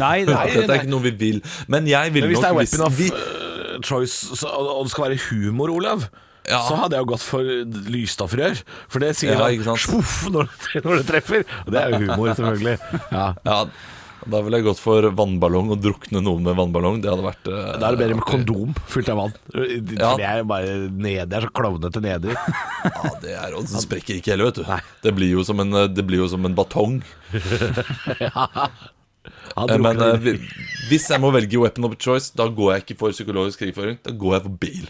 Nei, 0.00 0.24
nei, 0.28 0.44
dette 0.52 0.68
er 0.68 0.82
ikke 0.82 0.92
noe 0.92 1.04
vi 1.06 1.14
vil. 1.20 1.40
Men 1.68 1.88
jeg 1.88 2.12
vil 2.14 2.26
Men 2.26 2.34
hvis 2.34 2.42
det 2.42 2.50
er 2.50 2.54
nok 2.54 2.62
weapon 2.62 2.86
of 2.86 2.98
vi, 2.98 3.08
eh, 3.08 3.80
choice, 3.84 4.36
så, 4.36 4.52
og 4.52 4.84
det 4.84 4.94
skal 4.94 5.08
være 5.08 5.20
humor, 5.30 5.74
Olav 5.74 6.06
Ja. 6.44 6.58
Så 6.60 6.76
hadde 6.76 6.98
jeg 6.98 7.06
jo 7.06 7.08
gått 7.08 7.22
for 7.24 7.40
lysstoffrør. 7.88 8.58
For 8.92 9.00
det 9.00 9.14
sier 9.16 9.32
Ja, 9.32 9.46
han 9.48 9.78
«Spuff» 9.80 10.26
når, 10.34 10.50
når 10.84 10.98
det 11.00 11.06
treffer. 11.08 11.46
Og 11.64 11.72
det 11.72 11.80
er 11.80 11.94
jo 11.94 12.00
humor, 12.04 12.34
selvfølgelig. 12.36 12.74
Ja. 13.08 13.30
Ja, 13.48 13.62
Da 14.30 14.40
ville 14.44 14.58
jeg 14.60 14.66
gått 14.66 14.80
for 14.80 15.04
vannballong 15.18 15.72
og 15.74 15.80
drukne 15.84 16.22
noen 16.24 16.46
med 16.46 16.56
vannballong. 16.56 17.00
Det 17.04 17.10
hadde 17.12 17.26
vært 17.26 17.50
uh, 17.50 17.74
Da 17.76 17.90
er 17.90 17.96
det 17.96 18.00
bedre 18.00 18.18
med 18.18 18.26
kondom 18.28 18.72
fylt 18.90 19.10
av 19.12 19.20
vann. 19.20 19.34
Ja. 19.54 20.14
det 20.18 20.26
er 20.28 20.40
jo 20.40 20.48
bare 20.48 20.78
nede, 20.88 21.26
det 21.28 21.38
er 21.38 21.46
så 21.48 21.52
klovnete 21.60 22.02
nedi. 22.04 22.32
Ja, 22.32 23.12
det 23.20 23.36
er, 23.36 23.54
og 23.58 23.68
det 23.68 23.84
sprekker 23.84 24.18
ikke 24.20 24.34
heller, 24.34 24.50
vet 24.50 24.62
du. 24.62 24.90
Det 25.04 25.14
blir 25.16 25.34
jo 25.36 25.44
som 25.46 25.60
en, 25.64 25.72
eh, 25.82 25.90
det 25.92 26.06
blir 26.08 26.24
jo 26.24 26.30
som 26.32 26.48
en 26.48 26.56
batong. 26.56 27.00
Han 29.54 29.70
Eh, 29.70 29.78
Men 29.80 30.00
eh, 30.02 30.26
hvis 30.90 31.06
jeg 31.10 31.20
må 31.22 31.30
velge 31.34 31.60
weapon 31.60 31.86
of 31.88 31.94
choice, 32.00 32.32
da 32.36 32.48
går 32.48 32.74
jeg 32.74 32.84
ikke 32.84 32.98
for 33.00 33.14
psykologisk 33.14 33.62
krigføring. 33.62 34.00
Da 34.04 34.12
går 34.12 34.36
jeg 34.38 34.44
for 34.46 34.58
bil. 34.64 34.88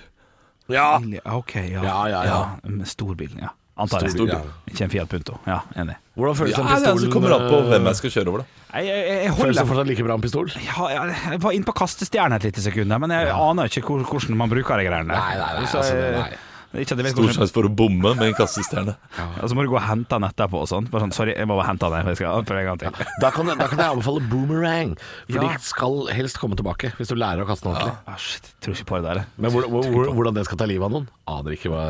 Ja. 0.73 0.88
Ok, 1.37 1.55
ja. 1.61 1.85
Ja, 1.85 1.99
ja, 2.09 2.23
ja. 2.27 2.40
Med 2.64 2.88
stor 2.88 3.14
bil, 3.18 3.35
ja. 3.40 3.53
Antar 3.76 4.04
jeg. 4.06 4.12
Stor 4.14 4.26
bil, 4.28 4.34
ja. 4.37 4.70
Ikke 4.70 4.84
en 4.87 4.90
Fiat 4.92 5.08
Punto. 5.10 5.38
Ja, 5.50 5.56
enig. 5.82 5.96
Hvordan 6.14 6.37
føles 6.38 6.52
Ja, 6.54 6.62
den 6.62 6.68
pistolen? 6.70 6.90
altså, 6.94 7.08
kommer 7.10 7.32
an 7.34 7.46
på 7.50 7.58
hvem 7.72 7.88
jeg 7.90 7.96
skal 7.98 8.10
kjøre 8.14 8.28
over, 8.30 8.38
da. 8.44 8.78
Jeg, 8.78 8.87
jeg, 8.87 9.06
jeg 9.24 9.32
Føles 9.34 9.34
det 9.34 9.44
holder 9.44 9.66
fortsatt 9.70 9.88
like 9.90 10.04
bra 10.06 10.16
med 10.16 10.22
pistol? 10.28 10.50
ja, 10.54 10.87
jeg, 10.94 11.16
jeg 11.34 11.40
var 11.42 11.50
inne 11.58 11.64
på 11.66 11.74
kastestjerne 11.82 12.37
et 12.38 12.44
lite 12.46 12.62
sekund, 12.62 12.90
der, 12.94 12.98
men 13.02 13.10
jeg 13.10 13.32
aner 13.34 13.64
ikke 13.70 13.82
hvor, 13.88 14.04
hvordan 14.12 14.37
man 14.38 14.50
bruker 14.54 14.78
de 14.78 14.87
greiene. 14.87 15.10
der. 15.10 15.18
Nei, 15.18 15.34
nei, 15.42 15.50
nei, 15.58 15.66
Så 15.66 15.78
altså, 15.82 15.94
jeg- 15.98 16.18
nei. 16.20 16.38
Ikke 16.74 16.96
at 16.96 17.10
Stor 17.14 17.30
sjanse 17.37 17.54
for 17.54 17.68
å 17.68 17.70
bomme 17.70 18.14
med 18.18 18.26
en 18.30 18.37
kastestjerne. 18.37 18.96
Og 19.42 19.50
så 19.50 19.56
må 19.56 19.64
du 19.66 19.70
gå 19.72 19.78
og 19.78 19.84
hente 19.87 20.10
den 20.16 20.26
etterpå 20.26 20.62
og 20.64 20.68
sånn. 20.70 20.88
Bare 20.90 21.04
sånn, 21.04 21.14
sorry, 21.14 21.34
jeg 21.37 21.46
må 21.50 21.56
bare 21.58 21.68
hente 21.70 21.90
den. 21.92 22.02
for 22.06 22.14
Jeg 22.14 22.20
skal 22.20 22.46
prøve 22.48 22.62
en 22.64 22.68
gang 22.72 22.80
til. 22.82 23.10
Da 23.22 23.30
kan, 23.34 23.50
da 23.50 23.68
kan 23.70 23.82
jeg 23.82 23.94
anbefale 23.96 24.22
boomerang, 24.30 24.94
for 25.28 25.38
Ja. 25.38 25.44
de 25.44 25.66
skal 25.68 25.98
helst 26.14 26.40
komme 26.42 26.58
tilbake 26.58 26.92
hvis 26.98 27.12
du 27.12 27.16
lærer 27.18 27.44
å 27.44 27.48
kaste 27.48 27.68
den 27.68 27.74
ordentlig. 27.76 27.96
Ah, 28.10 28.18
shit, 28.20 28.48
jeg 28.50 28.66
tror 28.66 28.78
ikke 28.78 28.88
på 28.90 29.00
det 29.00 29.10
der. 29.10 29.22
Men 29.38 29.54
hvor, 29.54 29.68
hvor, 29.70 29.88
hvor, 29.94 30.10
hvordan 30.18 30.38
det 30.38 30.46
skal 30.48 30.60
ta 30.60 30.68
livet 30.70 30.87
av 30.88 30.94
noen, 30.96 31.08
aner 31.30 31.56
ikke. 31.56 31.70
Hva, 31.72 31.84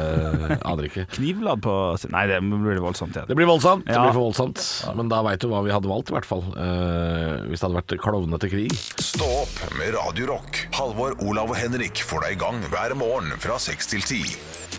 aner 0.73 0.89
ikke. 0.91 1.07
Knivladd 1.17 1.63
på 1.65 1.75
Nei, 2.15 2.25
det 2.31 2.41
blir 2.45 2.83
voldsomt 2.85 3.17
igjen. 3.17 3.29
Det 3.31 3.37
blir 3.39 3.49
voldsomt. 3.49 3.87
Det 3.89 3.97
blir 3.97 4.13
for 4.15 4.27
voldsomt. 4.29 4.61
Men 4.99 5.11
da 5.13 5.23
veit 5.27 5.43
du 5.43 5.49
hva 5.51 5.63
vi 5.65 5.73
hadde 5.75 5.91
valgt, 5.91 6.13
i 6.13 6.17
hvert 6.19 6.29
fall. 6.29 6.45
Uh, 6.55 7.45
hvis 7.49 7.63
det 7.63 7.69
hadde 7.69 7.79
vært 7.81 7.97
klovnete 8.05 8.51
krig. 8.53 8.75
Stå 9.01 9.29
opp 9.43 9.57
med 9.79 9.95
Radio 9.97 10.29
Rock. 10.35 10.65
Halvor, 10.77 11.17
Olav 11.25 11.53
og 11.55 11.59
Henrik 11.59 12.03
får 12.05 12.27
deg 12.29 12.37
i 12.37 12.43
gang 12.45 12.61
hver 12.73 12.95
morgen 12.99 13.35
fra 13.43 13.59
6 13.63 13.95
til 13.95 14.05
10. 14.05 14.74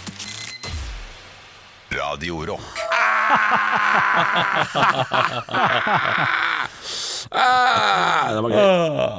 Radio 1.95 2.45
Rock. 2.45 2.79
Ah, 7.31 8.29
det 8.35 8.41
var 8.43 8.53
gøy. 8.53 8.59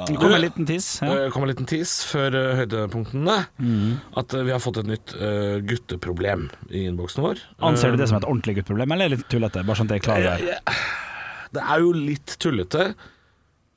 Det 0.07 0.15
kom 0.21 0.33
en 0.35 0.41
liten 0.41 0.67
tiss. 0.69 0.87
Ja. 1.01 1.09
Det 1.11 1.31
kom 1.33 1.43
en 1.45 1.51
liten 1.51 1.67
tis 1.69 1.95
før 2.07 2.37
uh, 2.37 2.53
høydepunktene. 2.61 3.37
At 4.21 4.37
uh, 4.37 4.43
vi 4.47 4.53
har 4.53 4.61
fått 4.63 4.79
et 4.83 4.89
nytt 4.89 5.13
uh, 5.19 5.57
gutteproblem 5.67 6.47
i 6.69 6.85
innboksen 6.87 7.25
vår. 7.25 7.43
Anser 7.67 7.93
du 7.93 8.01
det 8.01 8.09
som 8.11 8.19
et 8.21 8.27
ordentlig 8.29 8.59
gutteproblem, 8.61 8.95
eller 8.95 9.09
er 9.09 9.15
det 9.15 9.21
litt 9.21 9.31
tullete? 9.33 9.65
Bare 9.67 9.79
sånn 9.81 9.91
at 9.91 9.97
jeg 9.97 10.03
er 10.03 10.07
klar 10.07 10.19
det. 10.23 10.57
Det 11.57 11.63
er 11.63 11.83
jo 11.83 11.93
litt 11.95 12.37
tullete, 12.43 12.89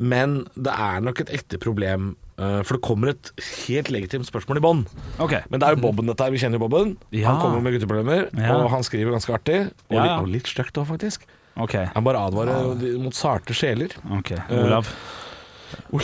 men 0.01 0.43
det 0.57 0.75
er 0.75 1.05
nok 1.05 1.25
et 1.25 1.35
ekte 1.41 1.61
problem. 1.63 2.15
Eh, 2.41 2.61
For 2.67 2.77
det 2.79 2.83
kommer 2.87 3.13
et 3.13 3.31
helt 3.69 3.91
legitimt 3.93 4.27
spørsmål 4.29 4.59
i 4.61 4.65
bånn. 4.65 4.83
Okay. 5.21 5.45
Men 5.53 5.61
det 5.63 5.69
er 5.69 5.77
jo 5.77 5.83
Bobben 5.85 6.09
dette 6.11 6.25
her. 6.27 6.33
Vi 6.35 6.41
kjenner 6.43 6.59
jo 6.59 6.65
Bobben. 6.67 6.97
Ja. 7.15 7.29
Han 7.35 7.41
kommer 7.45 7.61
med 7.65 7.77
gutteproblemer, 7.77 8.27
Ja. 8.41 8.57
og 8.59 8.71
han 8.75 8.83
skriver 8.87 9.13
ganske 9.15 9.35
artig. 9.37 9.61
Og, 9.91 9.97
Ja, 9.99 10.03
litt, 10.09 10.17
og 10.25 10.29
litt 10.35 10.51
stygt 10.51 10.81
òg, 10.81 10.89
faktisk. 10.91 11.27
Okay. 11.61 11.87
Han 11.95 12.05
bare 12.07 12.21
advarer 12.31 12.75
mot 13.03 13.15
sarte 13.15 13.53
sjeler. 13.55 13.93
ok. 14.19 14.33
Olav. 14.51 14.89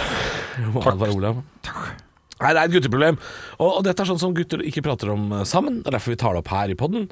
Jeg 0.57 0.73
må 0.73 0.83
advare 0.87 1.15
Olav. 1.17 1.41
Nei, 2.37 2.51
det 2.53 2.61
er 2.61 2.67
et 2.69 2.75
gutteproblem. 2.75 3.17
Og, 3.57 3.71
og 3.79 3.85
dette 3.87 4.03
er 4.05 4.09
sånn 4.11 4.21
som 4.21 4.35
gutter 4.37 4.61
ikke 4.69 4.83
prater 4.85 5.09
om 5.15 5.31
eh, 5.33 5.45
sammen. 5.49 5.79
Det 5.81 5.89
er 5.89 5.97
derfor 5.97 6.13
vi 6.13 6.19
tar 6.21 6.37
det 6.37 6.43
opp 6.43 6.51
her 6.53 6.73
i 6.73 6.77
podden. 6.79 7.07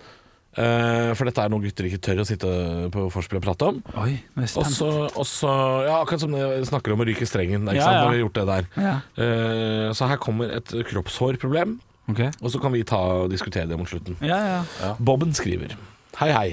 Eh, 0.54 1.10
for 1.18 1.26
dette 1.26 1.42
er 1.42 1.50
noe 1.50 1.62
gutter 1.64 1.88
ikke 1.88 2.00
tør 2.04 2.20
å 2.22 2.26
sitte 2.28 2.50
på 2.94 3.06
vorspiel 3.10 3.40
og 3.40 3.46
prate 3.46 3.70
om. 3.72 3.80
Oi, 4.04 4.20
nå 4.36 4.44
er 4.44 4.50
Og 4.54 5.26
så, 5.26 5.54
Ja, 5.86 5.96
akkurat 6.00 6.22
som 6.22 6.34
det 6.34 6.66
snakker 6.68 6.94
om 6.94 7.02
å 7.02 7.06
ryke 7.08 7.26
strengen. 7.26 7.66
Ikke 7.66 7.80
Ja, 7.80 7.88
sant? 7.88 7.96
ja. 7.96 8.04
Når 8.04 8.10
vi 8.10 8.18
har 8.18 8.22
gjort 8.24 8.38
det 8.38 8.46
der. 8.46 8.68
Ja. 8.76 8.94
Uh, 9.18 9.88
så 9.92 10.08
her 10.08 10.16
kommer 10.22 10.50
et 10.54 10.70
kroppshårproblem, 10.90 11.80
okay. 12.08 12.30
og 12.40 12.50
så 12.50 12.60
kan 12.62 12.72
vi 12.72 12.84
ta 12.84 13.00
og 13.24 13.30
diskutere 13.30 13.66
det 13.66 13.78
mot 13.78 13.88
slutten. 13.88 14.16
Ja, 14.22 14.62
ja. 14.80 14.94
Bobben 14.98 15.34
skriver 15.34 15.74
Hei 16.20 16.30
hei 16.30 16.48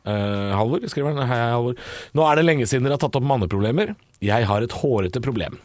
Uh, 0.00 0.56
Halvor 0.56 0.80
skriver 0.88 1.12
han 1.12 1.28
Hei 1.28 1.36
hei 1.36 1.50
Halvor 1.52 1.74
Nå 2.16 2.24
er 2.24 2.38
det 2.38 2.46
lenge 2.46 2.64
siden 2.64 2.86
dere 2.86 2.96
har 2.96 3.02
tatt 3.02 3.18
opp 3.18 3.26
manneproblemer 3.28 3.90
Jeg 4.24 4.46
har 4.48 4.64
et 4.64 4.72
hårete 4.72 5.20
problem 5.20 5.58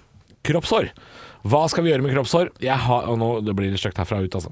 Kroppshår 0.43 0.89
Hva 1.47 1.61
skal 1.71 1.85
vi 1.85 1.93
gjøre 1.93 2.03
med 2.03 2.11
kroppshår? 2.11 2.51
Jeg 2.59 2.75
har 2.75 3.07
Og 3.07 3.15
nå 3.21 3.29
det 3.47 3.55
blir 3.55 3.71
det 3.71 3.79
stygt 3.79 4.01
herfra 4.03 4.19
ut 4.19 4.35
altså 4.35 4.51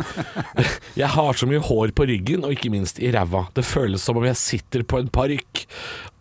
Jeg 1.02 1.10
har 1.14 1.38
så 1.38 1.48
mye 1.48 1.62
hår 1.62 1.92
på 1.96 2.06
ryggen 2.08 2.44
Og 2.46 2.54
ikke 2.54 2.70
minst 2.72 3.00
i 3.02 3.10
ræva. 3.14 3.46
Det 3.56 3.64
føles 3.66 4.02
som 4.04 4.18
om 4.20 4.26
jeg 4.26 4.38
sitter 4.40 4.84
på 4.86 5.00
en 5.02 5.10
parykk 5.12 5.64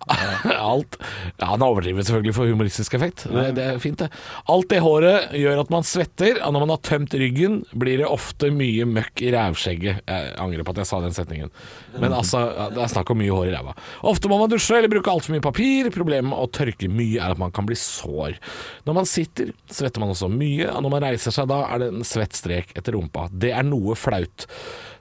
Alt. 0.72 0.98
Ja, 1.38 1.52
han 1.52 1.64
overdriver 1.66 2.06
selvfølgelig 2.06 2.34
for 2.36 2.50
humoristisk 2.50 2.96
effekt. 2.98 3.26
Det, 3.30 3.46
det 3.58 3.66
er 3.66 3.82
fint 3.82 4.02
det. 4.02 4.10
Alt 4.52 4.70
det 4.72 4.82
håret 4.84 5.36
gjør 5.38 5.62
at 5.64 5.74
man 5.74 5.86
svetter. 5.88 6.40
Og 6.46 6.56
når 6.56 6.66
man 6.66 6.74
har 6.76 6.82
tømt 6.88 7.16
ryggen 7.18 7.62
Blir 7.78 8.02
det 8.02 8.10
ofte 8.10 8.50
mye 8.54 8.88
møkk 8.90 9.24
i 9.26 9.32
rævskjegget. 9.36 10.04
Jeg 10.10 10.34
angrer 10.42 10.66
på 10.68 10.76
at 10.76 10.82
jeg 10.84 10.90
sa 10.92 11.02
den 11.04 11.16
setningen. 11.16 11.54
Men 12.02 12.16
altså, 12.18 12.44
det 12.74 12.82
er 12.82 12.94
snakk 12.94 13.14
om 13.14 13.22
mye 13.22 13.34
hår 13.34 13.52
i 13.52 13.56
ræva. 13.56 13.76
Ofte 14.12 14.32
må 14.32 14.40
man 14.42 14.52
dusje 14.52 14.80
eller 14.80 14.92
bruke 14.92 15.14
alt 15.14 15.28
for 15.28 15.36
mye 15.36 15.46
papir. 15.46 15.92
Problemet 15.94 16.32
med 16.32 16.40
å 16.40 16.50
tørke 16.52 16.90
mye 16.92 17.22
er 17.22 17.36
at 17.36 17.42
man 17.42 17.54
kan 17.56 17.68
bli 17.70 17.78
sår. 17.80 18.40
Når 18.88 18.98
man 19.02 19.10
sitter, 19.10 19.54
svetter 19.72 20.04
man 20.04 20.16
også 20.16 20.32
mye. 20.32 20.70
Og 20.72 20.86
når 20.86 20.96
man 20.98 21.10
reiser 21.10 21.36
seg 21.36 21.50
da 21.52 21.64
er 21.70 21.84
det 21.84 21.92
en 21.94 22.08
svett 22.08 22.38
strek 22.38 22.74
etter 22.78 22.98
rumpa. 22.98 23.28
Det 23.32 23.54
er 23.56 23.68
noe 23.68 23.98
flaut 24.00 24.48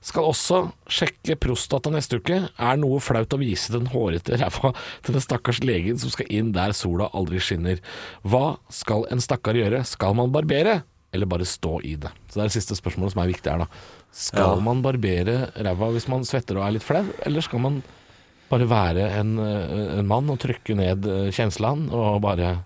skal 0.05 0.29
også 0.31 0.61
sjekke 0.91 1.37
prostata 1.41 1.93
neste 1.93 2.21
uke. 2.21 2.39
Er 2.49 2.79
noe 2.81 3.01
flaut 3.05 3.35
å 3.37 3.41
vise 3.41 3.73
den 3.75 3.91
hårete 3.93 4.39
ræva 4.41 4.73
til 5.05 5.17
den 5.17 5.25
stakkars 5.25 5.61
legen 5.65 6.01
som 6.01 6.13
skal 6.13 6.31
inn 6.33 6.55
der 6.57 6.75
sola 6.77 7.11
aldri 7.17 7.43
skinner. 7.43 7.83
Hva 8.25 8.57
skal 8.73 9.07
en 9.13 9.23
stakkar 9.23 9.59
gjøre? 9.61 9.83
Skal 9.89 10.17
man 10.19 10.33
barbere, 10.33 10.81
eller 11.13 11.29
bare 11.31 11.49
stå 11.49 11.79
i 11.85 11.97
det? 12.01 12.13
Så 12.31 12.39
det 12.39 12.45
er 12.45 12.53
det 12.53 12.57
siste 12.57 12.79
spørsmålet 12.79 13.15
som 13.15 13.23
er 13.25 13.33
viktig 13.35 13.53
her, 13.53 13.65
da. 13.67 13.85
Skal 14.11 14.63
man 14.65 14.83
barbere 14.83 15.51
ræva 15.55 15.93
hvis 15.95 16.09
man 16.11 16.25
svetter 16.27 16.59
og 16.59 16.67
er 16.67 16.79
litt 16.79 16.87
flau, 16.87 17.05
eller 17.27 17.45
skal 17.45 17.63
man 17.63 17.83
bare 18.51 18.67
være 18.67 19.05
en, 19.21 19.37
eh, 19.39 19.99
en 20.01 20.09
mann 20.11 20.31
og 20.33 20.41
trykke 20.43 20.75
ned 20.75 21.07
eh, 21.07 21.29
kjenslene 21.35 21.93
og 21.95 22.23
bare 22.25 22.57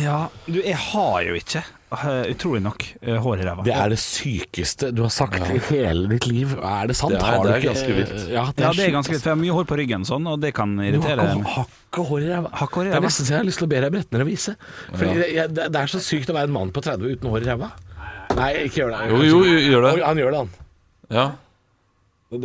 Ja, 0.00 0.28
du, 0.48 0.60
jeg 0.64 0.76
har 0.80 1.16
jo 1.26 1.34
ikke, 1.36 1.60
eh, 1.92 2.30
utrolig 2.32 2.62
nok, 2.64 2.84
eh, 3.02 3.18
hår 3.20 3.40
i 3.42 3.44
ræva. 3.44 3.64
Det 3.66 3.74
er 3.76 3.88
det 3.92 3.98
sykeste 4.00 4.88
du 4.96 5.02
har 5.04 5.10
sagt 5.12 5.36
i 5.52 5.58
hele 5.68 6.08
ditt 6.08 6.26
liv. 6.26 6.54
Er 6.56 6.86
det 6.88 6.96
sant? 6.96 7.12
Det 7.12 7.20
er- 7.20 7.24
Har 7.24 7.42
du 7.44 7.48
det 7.48 7.52
er 7.52 7.58
ikke- 7.60 7.74
ganske 7.74 7.94
vilt. 7.98 8.14
Ja, 8.32 8.44
det 8.48 8.64
ja, 8.64 8.68
er, 8.70 8.72
det 8.72 8.86
er 8.88 8.94
ganske 8.96 9.12
vilt. 9.12 9.22
for 9.22 9.30
jeg 9.30 9.36
har 9.36 9.42
mye 9.44 9.52
hår 9.58 9.64
på 9.68 9.76
ryggen 9.78 10.06
sånn, 10.08 10.26
og 10.26 10.40
det 10.40 10.54
kan 10.54 10.72
irritere. 10.80 11.20
Hakk 11.20 11.44
har 11.46 11.66
ikke 11.92 12.06
hår 12.08 12.20
i 12.22 12.28
ræva. 12.32 12.50
Det 12.84 12.94
er 12.94 13.00
nesten 13.00 13.26
så 13.26 13.28
jeg 13.28 13.38
har 13.38 13.44
lyst 13.44 13.58
til 13.58 13.66
å 13.66 13.70
be 13.74 13.80
deg 13.84 13.92
brette 13.92 14.12
ned 14.12 14.20
og 14.22 14.26
vise. 14.28 14.56
For 14.94 15.04
jeg, 15.04 15.54
det 15.54 15.72
det 15.72 15.76
er 15.76 15.86
så 15.86 16.00
sykt 16.00 16.30
å 16.30 16.34
være 16.34 16.44
en 16.48 16.52
mann 16.52 16.70
på 16.72 16.80
30 16.80 17.04
uten 17.20 17.28
hår 17.30 17.42
i 17.42 17.50
ræva. 17.52 17.70
Nei, 18.34 18.52
ikke 18.64 18.80
gjør 18.80 18.90
det. 18.90 19.10
Jo, 19.10 19.42
jo, 19.44 19.44
gjør 19.44 19.82
det. 19.92 20.04
Han 20.04 20.16
gjør 20.16 20.30
det, 20.30 20.38
han. 20.38 20.50
Ja. 21.10 21.30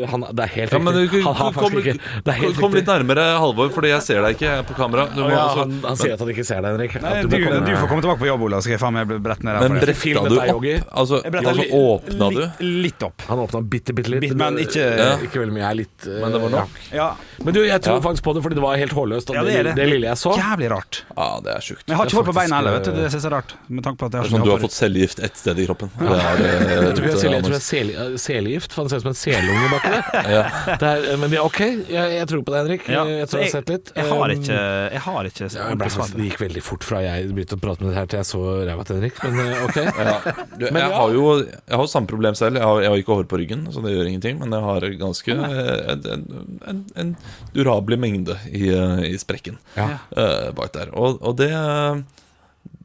Han, 0.10 0.26
det 0.36 0.44
er 0.46 0.52
helt 0.54 0.72
Ja, 0.72 0.80
men 0.80 0.94
riktig. 0.98 1.24
Han 1.26 1.36
har 1.36 1.52
kom, 1.54 1.64
faktisk 1.72 1.88
ikke 1.90 2.24
Det 2.26 2.34
er 2.34 2.38
helt 2.40 2.60
kom 2.60 2.74
litt 2.78 2.86
nærmere 2.90 3.24
Halvor, 3.40 3.70
fordi 3.74 3.90
jeg 3.94 4.02
ser 4.06 4.22
deg 4.26 4.36
ikke 4.38 4.52
på 4.70 4.76
kamera. 4.78 5.06
Du 5.16 5.22
må 5.24 5.30
Ja, 5.34 5.48
han, 5.58 5.74
han 5.86 5.98
sier 6.00 6.14
at 6.14 6.20
han 6.24 6.30
ikke 6.34 6.46
ser 6.46 6.62
deg, 6.62 6.72
Henrik. 6.78 6.96
Nei, 7.02 7.14
du, 7.24 7.28
du, 7.30 7.38
du 7.66 7.72
får 7.76 7.88
komme 7.92 8.04
tilbake 8.06 8.20
på 8.24 8.30
jobb, 8.30 8.42
Olav, 8.50 8.62
skal 8.66 8.76
jeg 8.78 8.82
faen 8.84 8.94
meg 9.00 9.14
brette 9.26 9.44
ned 9.48 9.60
Men 9.66 9.80
deg. 9.80 9.96
Film 10.00 10.24
bretta 10.28 10.30
du 10.30 10.56
opp? 10.56 10.92
Altså, 11.04 11.22
bretta, 11.26 11.54
altså 11.54 11.64
li- 11.64 11.72
åpna 11.80 12.30
du? 12.36 12.42
Litt, 12.86 13.04
opp. 13.10 13.26
Han 13.30 13.44
åpna 13.46 13.62
bitte, 13.76 13.94
bitte 13.98 14.14
litt. 14.16 14.36
Men 14.40 14.58
ikke 14.62 14.86
Ja. 15.00 15.10
ikke 15.26 15.42
veldig 15.44 15.54
mye. 15.58 15.64
Jeg 15.66 15.72
er 15.72 15.80
litt 15.82 16.08
eh, 16.08 16.20
Men 16.24 16.32
det 16.38 16.42
var 16.46 16.50
nok. 16.58 16.80
ja. 16.94 17.10
Men 17.44 17.54
du, 17.56 17.62
jeg 17.66 17.82
tror 17.82 17.96
Ja. 18.00 18.02
faktisk 18.10 18.24
på 18.24 18.34
det, 18.36 18.44
fordi 18.44 18.56
det 18.60 18.64
var 18.66 18.76
helt 18.78 18.92
hårløst. 18.94 19.34
ja 19.34 19.44
det 19.44 19.64
det. 19.70 19.76
det 19.76 19.88
lille 19.90 20.08
jeg 20.12 20.18
så 20.20 20.36
Jævlig 20.36 20.70
rart. 20.72 21.04
Ja, 21.16 21.30
det 21.44 21.54
er 21.56 21.62
sjukt. 21.64 21.84
Men 21.88 21.94
jeg 21.96 21.98
har 22.02 22.06
ikke 22.10 22.20
hår 22.20 22.28
på 22.30 22.36
beina 22.40 22.56
heller, 22.60 22.72
vet 22.78 22.84
du. 22.86 22.92
eh, 22.92 22.96
Det 23.04 23.12
synes 23.14 23.24
jeg 23.24 23.32
er 23.32 23.36
rart. 23.38 23.54
Med 23.70 23.84
tanke 23.84 23.98
på 24.00 24.06
at 24.06 24.12
jeg 24.12 24.20
Det 24.20 24.20
har 24.20 24.26
er 24.26 24.30
sånn 24.30 24.44
så 24.44 24.46
du 24.46 24.52
har 24.52 24.64
fått 24.66 24.76
cellegift 24.76 25.20
ett 25.24 25.38
sted 25.40 25.60
i 25.60 25.66
kroppen. 25.70 25.90
Jeg 26.00 26.08
tror 26.10 26.10
eh, 26.10 27.42
det 27.42 27.56
er 27.56 28.18
cellegift, 28.20 28.72
eh, 28.72 28.76
for 28.76 28.82
han 28.84 28.90
ser 28.90 28.98
ut 29.00 29.04
som 29.08 29.12
en 29.14 29.20
selunge 29.20 29.68
baki 29.80 29.92
det? 29.96 30.24
Ja. 30.36 30.44
Det 30.82 30.90
er, 30.90 31.18
men 31.22 31.32
det 31.34 31.40
ok, 31.42 31.60
jeg, 31.90 32.12
jeg 32.16 32.28
tror 32.30 32.44
på 32.46 32.54
deg, 32.54 32.60
Henrik. 32.64 32.84
Ja, 32.92 33.04
Jeg 33.10 33.30
tror 33.32 33.40
jeg 33.42 33.50
har 33.50 33.56
sett 33.60 33.72
litt. 33.74 33.92
Jeg 33.96 34.06
har 34.10 34.18
Um, 34.30 34.36
ikke, 34.36 34.58
jeg 34.94 35.02
har 35.06 35.28
ikke 35.30 35.46
ja, 35.48 35.64
jeg 35.70 35.78
ble 35.80 35.88
det 35.90 36.10
det. 36.20 36.26
gikk 36.30 36.42
veldig 36.44 36.64
fort 36.66 36.86
fra 36.86 37.00
jeg 37.06 37.30
begynte 37.34 37.58
å 37.58 37.62
prate 37.64 37.84
med 37.86 37.92
deg 37.94 37.98
her 38.00 38.10
til 38.12 38.20
jeg 38.20 38.28
så 38.30 38.42
ræva 38.70 38.86
til 38.90 39.00
Henrik, 39.00 39.22
men 39.24 39.40
eh, 39.46 39.64
ok. 39.66 39.80
Ja. 40.10 40.16
Du, 40.60 40.66
Men 40.70 40.80
jeg 40.82 40.92
ja. 40.92 41.00
har 41.00 41.16
jo 41.16 41.26
jeg 41.40 41.74
har 41.76 41.84
jo 41.86 41.90
samme 41.92 42.10
problem 42.12 42.36
selv. 42.38 42.60
Jeg 42.60 42.66
har, 42.68 42.82
jeg 42.84 42.92
har 42.94 43.02
ikke 43.04 43.18
hår 43.20 43.28
på 43.32 43.40
ryggen, 43.42 43.66
så 43.74 43.84
det 43.86 43.96
gjør 43.96 44.10
ingenting. 44.12 44.40
Men 44.44 44.54
jeg 44.58 44.66
har 44.68 44.88
ganske 45.02 45.36
eh, 45.36 45.82
en, 45.96 46.06
en, 46.14 46.26
en, 46.74 46.84
en 47.04 47.16
durabelig 47.56 48.00
mengde 48.02 48.38
i, 48.52 48.68
eh, 48.74 49.04
i 49.10 49.18
sprekken 49.22 49.58
Ja. 49.78 49.90
eh, 50.16 50.50
bak 50.58 50.74
der. 50.76 50.92
Og, 50.98 51.20
og 51.24 51.38
det 51.40 51.52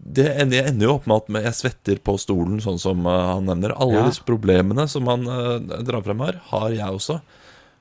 det 0.04 0.26
ender, 0.42 0.68
jo 0.84 0.94
opp 0.98 1.06
med 1.08 1.40
at 1.40 1.46
jeg 1.48 1.56
svetter 1.62 2.00
på 2.04 2.18
stolen, 2.20 2.58
sånn 2.60 2.76
som 2.78 3.06
eh, 3.08 3.20
han 3.34 3.46
nevner. 3.48 3.72
Alle 3.80 4.02
Ja. 4.02 4.06
disse 4.10 4.24
problemene 4.28 4.84
som 4.90 5.06
han 5.08 5.24
eh, 5.26 5.80
drar 5.86 6.02
frem 6.04 6.20
her, 6.20 6.40
har 6.50 6.68
jeg 6.76 6.90
også. 6.98 7.20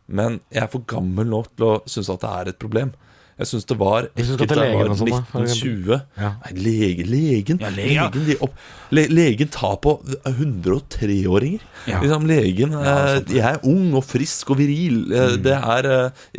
Men 0.07 0.39
jeg 0.51 0.63
er 0.63 0.71
for 0.71 0.83
gammel 0.87 1.27
nå 1.27 1.43
til 1.55 1.65
å 1.67 1.73
synes 1.87 2.09
at 2.13 2.21
det 2.23 2.29
er 2.31 2.51
et 2.53 2.59
problem. 2.59 2.93
Jeg 3.33 3.47
syns 3.49 3.65
det 3.65 3.75
var 3.79 4.05
ekkelt 4.13 4.43
da 4.53 4.63
jeg 4.67 4.75
var 4.77 4.89
og 4.93 4.97
sånn. 4.99 5.09
1920. 5.09 6.01
Ja. 6.21 6.27
Nei, 6.43 6.51
lege, 6.63 7.05
legen 7.09 7.59
Ja, 7.63 7.71
lege, 7.73 7.93
ja. 7.95 8.03
legen, 8.13 8.25
de 8.27 8.35
opp, 8.45 8.59
le, 8.93 9.07
legen 9.09 9.49
tar 9.49 9.79
på 9.81 9.95
103-åringer. 10.29 11.63
Ja. 11.89 12.01
Liksom, 12.03 12.27
legen 12.29 12.75
eh, 12.77 13.15
Jeg 13.33 13.47
er 13.47 13.63
ung 13.67 13.95
og 13.97 14.05
frisk 14.05 14.53
og 14.53 14.59
viril. 14.61 15.01
Mm. 15.09 15.39
Det 15.43 15.55
er 15.57 15.89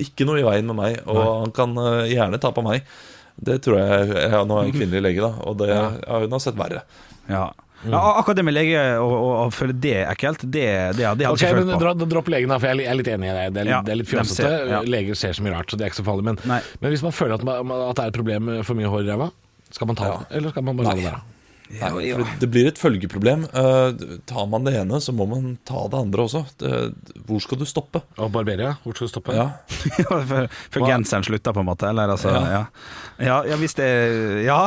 ikke 0.06 0.26
noe 0.28 0.40
i 0.40 0.46
veien 0.46 0.70
med 0.70 0.78
meg, 0.78 1.00
og 1.10 1.20
han 1.44 1.52
kan 1.56 1.74
gjerne 2.08 2.40
ta 2.40 2.52
på 2.54 2.64
meg. 2.64 2.86
Det 3.36 3.58
tror 3.64 3.78
jeg 3.80 4.08
ja, 4.30 4.44
Nå 4.46 4.60
er 4.60 4.68
jeg 4.70 4.74
kvinnelig 4.80 5.02
lege, 5.08 5.20
da, 5.24 5.32
og 5.48 5.56
det, 5.58 5.68
ja, 5.74 6.18
hun 6.22 6.30
har 6.36 6.42
sett 6.44 6.56
verre. 6.58 6.82
Ja. 7.28 7.50
Ja, 7.84 7.98
akkurat 8.16 8.38
det 8.38 8.44
med 8.46 8.54
lege 8.56 8.80
og, 8.96 9.10
og, 9.12 9.32
og 9.42 9.50
føle 9.52 9.74
det 9.76 9.96
ekkelt, 10.08 10.40
det, 10.48 10.62
det, 10.96 10.96
det 10.96 11.04
hadde 11.04 11.20
jeg 11.26 11.34
Ok, 11.34 11.42
ikke 11.42 11.50
men 11.58 11.66
følt 11.66 11.74
på. 11.74 11.80
dra, 11.82 12.06
Dropp 12.14 12.30
legen, 12.32 12.48
da, 12.48 12.56
for 12.62 12.70
jeg 12.70 12.72
er 12.72 12.78
li- 12.78 12.86
jeg 12.86 12.92
er 12.94 12.96
litt 13.02 13.10
enig 13.12 13.28
i 13.28 13.34
det. 13.34 13.42
Det 13.52 13.60
er 13.60 13.66
litt, 13.66 13.74
Ja, 13.74 13.80
det 13.84 13.92
er 13.92 13.98
litt 14.00 14.08
fjåsete. 14.08 14.52
ja. 14.70 14.78
Leger 14.94 15.18
ser 15.20 15.36
så 15.36 15.44
mye 15.44 15.52
rart, 15.52 15.68
så 15.68 15.76
det 15.76 15.84
er 15.84 15.92
ikke 15.92 15.98
så 16.00 16.06
farlig. 16.06 16.24
Men, 16.30 16.38
men 16.48 16.94
hvis 16.94 17.02
man 17.04 17.12
føler 17.12 17.34
at, 17.36 17.44
man, 17.44 17.74
at 17.90 17.98
det 17.98 18.06
er 18.06 18.14
et 18.14 18.16
problem 18.16 18.48
for 18.64 18.78
mye 18.78 18.88
hår 18.94 19.04
i 19.04 19.10
ræva, 19.12 19.28
skal 19.74 19.90
man 19.90 19.98
ta 20.00 20.08
det? 20.14 20.30
Eller 20.38 20.54
skal 20.54 20.64
man 20.70 20.80
bare 20.80 20.86
la 20.88 20.94
det 20.96 21.04
være? 21.10 21.20
Ja, 21.72 21.88
ja. 22.04 22.18
det 22.40 22.48
blir 22.52 22.68
et 22.68 22.78
følgeproblem. 22.78 23.46
Eh, 23.48 24.02
tar 24.28 24.46
man 24.52 24.66
det 24.66 24.74
ene, 24.78 25.00
så 25.00 25.14
må 25.16 25.24
man 25.30 25.54
ta 25.66 25.86
det 25.90 25.96
andre 25.98 26.26
også. 26.26 26.44
Det, 26.60 26.72
hvor 27.26 27.40
skal 27.42 27.58
du 27.58 27.64
stoppe? 27.68 28.02
Og 28.20 28.30
barberia. 28.34 28.74
Hvor 28.84 28.94
skal 28.94 29.08
du 29.08 29.12
stoppe? 29.14 29.34
Ja, 29.36 29.46
for, 30.28 30.44
for 30.74 30.86
genseren 30.86 31.24
slutta, 31.26 31.54
på 31.56 31.64
en 31.64 31.70
måte? 31.72 31.88
Eller 31.88 32.12
altså 32.14 32.34
Ja, 32.34 32.44
Ja. 32.52 32.62
ja, 33.18 33.40
ja 33.54 33.58
hvis 33.60 33.74
det 33.80 33.88
Ja, 34.44 34.60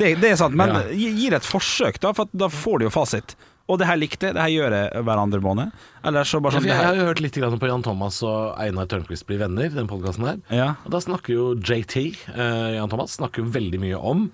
det, 0.00 0.16
det 0.22 0.32
er 0.32 0.40
sant. 0.40 0.56
Men 0.56 0.74
Ja. 0.74 0.82
gi, 0.90 1.12
gi 1.20 1.30
det 1.30 1.42
et 1.42 1.48
forsøk, 1.48 2.00
da, 2.00 2.12
for 2.16 2.30
da 2.32 2.48
får 2.50 2.80
du 2.80 2.88
jo 2.88 2.94
fasit. 2.96 3.36
Og 3.70 3.78
det 3.78 3.86
her 3.86 3.98
likte 4.00 4.26
jeg, 4.26 4.34
det 4.34 4.42
her 4.42 4.50
gjør 4.50 4.74
jeg 4.74 5.02
hver 5.06 5.20
andre 5.22 5.38
måned. 5.44 5.70
Eller 6.02 6.26
så 6.26 6.40
bare 6.42 6.56
Ja, 6.56 6.58
sånn 6.58 6.64
for 6.66 6.72
jeg, 6.72 6.80
jeg 6.80 6.88
har 6.88 6.96
jo 6.98 7.04
hørt 7.12 7.20
litt 7.22 7.36
grann 7.38 7.60
på 7.62 7.68
Jan 7.70 7.84
Thomas 7.86 8.16
og 8.26 8.56
Einar 8.58 8.88
Tørnquist 8.90 9.28
blir 9.28 9.38
venner, 9.44 9.68
den 9.70 9.86
podkasten 9.86 10.26
der. 10.26 10.40
Ja. 10.50 10.68
Og 10.82 10.90
da 10.96 10.98
snakker 11.04 11.36
jo 11.36 11.44
JT, 11.54 12.00
eh, 12.34 12.70
Jan 12.80 12.90
Thomas, 12.90 13.14
snakker 13.20 13.44
jo 13.44 13.52
veldig 13.54 13.78
mye 13.84 14.00
om 14.00 14.24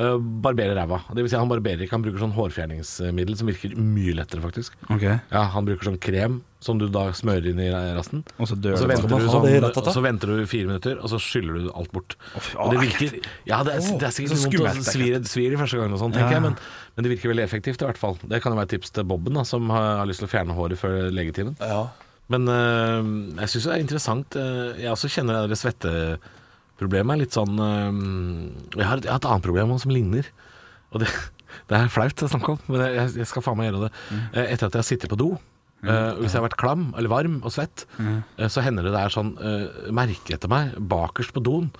eh, 0.00 0.16
barbere 0.44 0.74
ræva. 0.78 1.02
Det 1.12 1.22
vil 1.24 1.30
si 1.32 1.36
han 1.38 1.50
barberer 1.50 1.84
ikke, 1.84 1.94
han 1.98 2.04
bruker 2.06 2.22
sånn 2.22 2.32
hårfjerningsmiddel 2.36 3.36
som 3.38 3.50
virker 3.50 3.74
mye 3.76 4.14
lettere, 4.16 4.42
faktisk. 4.44 4.76
Ok, 4.88 5.04
Ja, 5.30 5.42
Han 5.54 5.68
bruker 5.68 5.90
sånn 5.90 6.00
krem 6.00 6.40
som 6.60 6.76
du 6.80 6.88
da 6.92 7.06
smører 7.16 7.46
inn 7.52 7.60
i 7.62 7.70
rassen. 7.72 8.20
Og 8.36 8.48
så 8.50 8.56
dør 8.60 8.74
Og 8.76 8.82
så 8.82 8.88
venter, 8.90 9.08
du 9.08 9.28
sånn, 9.32 9.46
det 9.46 9.52
i 9.56 9.62
og 9.70 9.92
så 9.94 10.02
venter 10.04 10.32
du 10.34 10.42
fire 10.50 10.66
minutter, 10.68 10.98
og 11.00 11.08
så 11.08 11.20
skyller 11.22 11.56
du 11.56 11.70
alt 11.72 11.92
bort. 11.92 12.16
og 12.58 12.74
det 12.74 12.82
virker 12.84 13.16
Ja, 13.48 13.62
det 13.64 13.78
er, 13.78 13.86
det 14.00 14.08
er 14.10 14.12
sikkert 14.16 14.36
vondt, 14.36 14.44
skummelt, 14.50 14.82
det 14.84 14.92
svir, 14.92 15.16
svir 15.24 15.54
i 15.56 15.60
første 15.60 15.80
gangen 15.80 15.96
og 15.96 16.02
sånt, 16.02 16.14
tenker 16.18 16.34
Ja. 16.36 16.40
jeg, 16.40 16.42
men, 16.42 16.58
men 16.96 17.06
det 17.06 17.14
virker 17.14 17.32
veldig 17.32 17.46
effektivt 17.46 17.80
i 17.80 17.88
hvert 17.88 18.00
fall. 18.00 18.18
Det 18.20 18.42
kan 18.42 18.52
jo 18.52 18.60
være 18.60 18.68
et 18.68 18.74
tips 18.76 18.90
til 18.92 19.04
Bobben, 19.08 19.34
da, 19.40 19.44
som 19.48 19.70
har, 19.72 20.02
har 20.02 20.06
lyst 20.10 20.20
til 20.20 20.28
å 20.28 20.34
fjerne 20.34 20.56
håret 20.58 20.78
før 20.80 21.08
legetimen. 21.10 21.56
ja. 21.60 21.86
Men 22.30 22.44
øh, 22.46 23.06
jeg 23.40 23.48
syns 23.50 23.64
det 23.66 23.72
er 23.74 23.80
interessant. 23.82 24.36
øh, 24.38 24.76
jeg 24.78 24.90
også 24.92 25.08
kjenner 25.10 25.48
det 25.48 25.48
der 25.50 26.18
svetteproblemet 26.80 27.12
er 27.12 27.20
litt 27.20 27.36
sånn 27.36 27.60
øh, 27.60 28.78
jeg, 28.78 28.86
har, 28.86 29.02
jeg 29.04 29.12
har 29.12 29.20
et 29.20 29.28
annet 29.28 29.44
problem 29.44 29.76
som 29.78 29.92
ligner. 29.92 30.26
Og 30.94 31.02
det, 31.02 31.10
det 31.68 31.76
er 31.76 31.92
flaut 31.92 32.24
å 32.24 32.30
snakke 32.30 32.56
om, 32.56 32.60
men 32.68 32.84
jeg, 32.86 33.12
jeg 33.20 33.28
skal 33.28 33.44
faen 33.44 33.60
meg 33.60 33.70
gjøre 33.70 33.86
det. 33.88 33.92
Mm. 34.10 34.24
Etter 34.46 34.66
at 34.66 34.74
jeg 34.74 34.80
har 34.80 34.88
sittet 34.88 35.12
på 35.12 35.20
do. 35.20 35.36
Mm. 35.80 35.88
og 35.88 36.18
hvis 36.20 36.34
jeg 36.34 36.42
har 36.42 36.44
vært 36.44 36.58
klam 36.60 36.82
eller 36.92 37.08
varm 37.08 37.38
og 37.40 37.54
svett, 37.54 37.86
eh, 37.96 38.50
så 38.52 38.60
hender 38.60 38.84
det 38.84 38.90
det 38.92 39.00
er 39.00 39.14
sånn 39.14 39.30
merke 39.96 40.34
etter 40.36 40.50
meg 40.52 40.74
bakerst 40.76 41.32
på 41.32 41.40
doen 41.40 41.70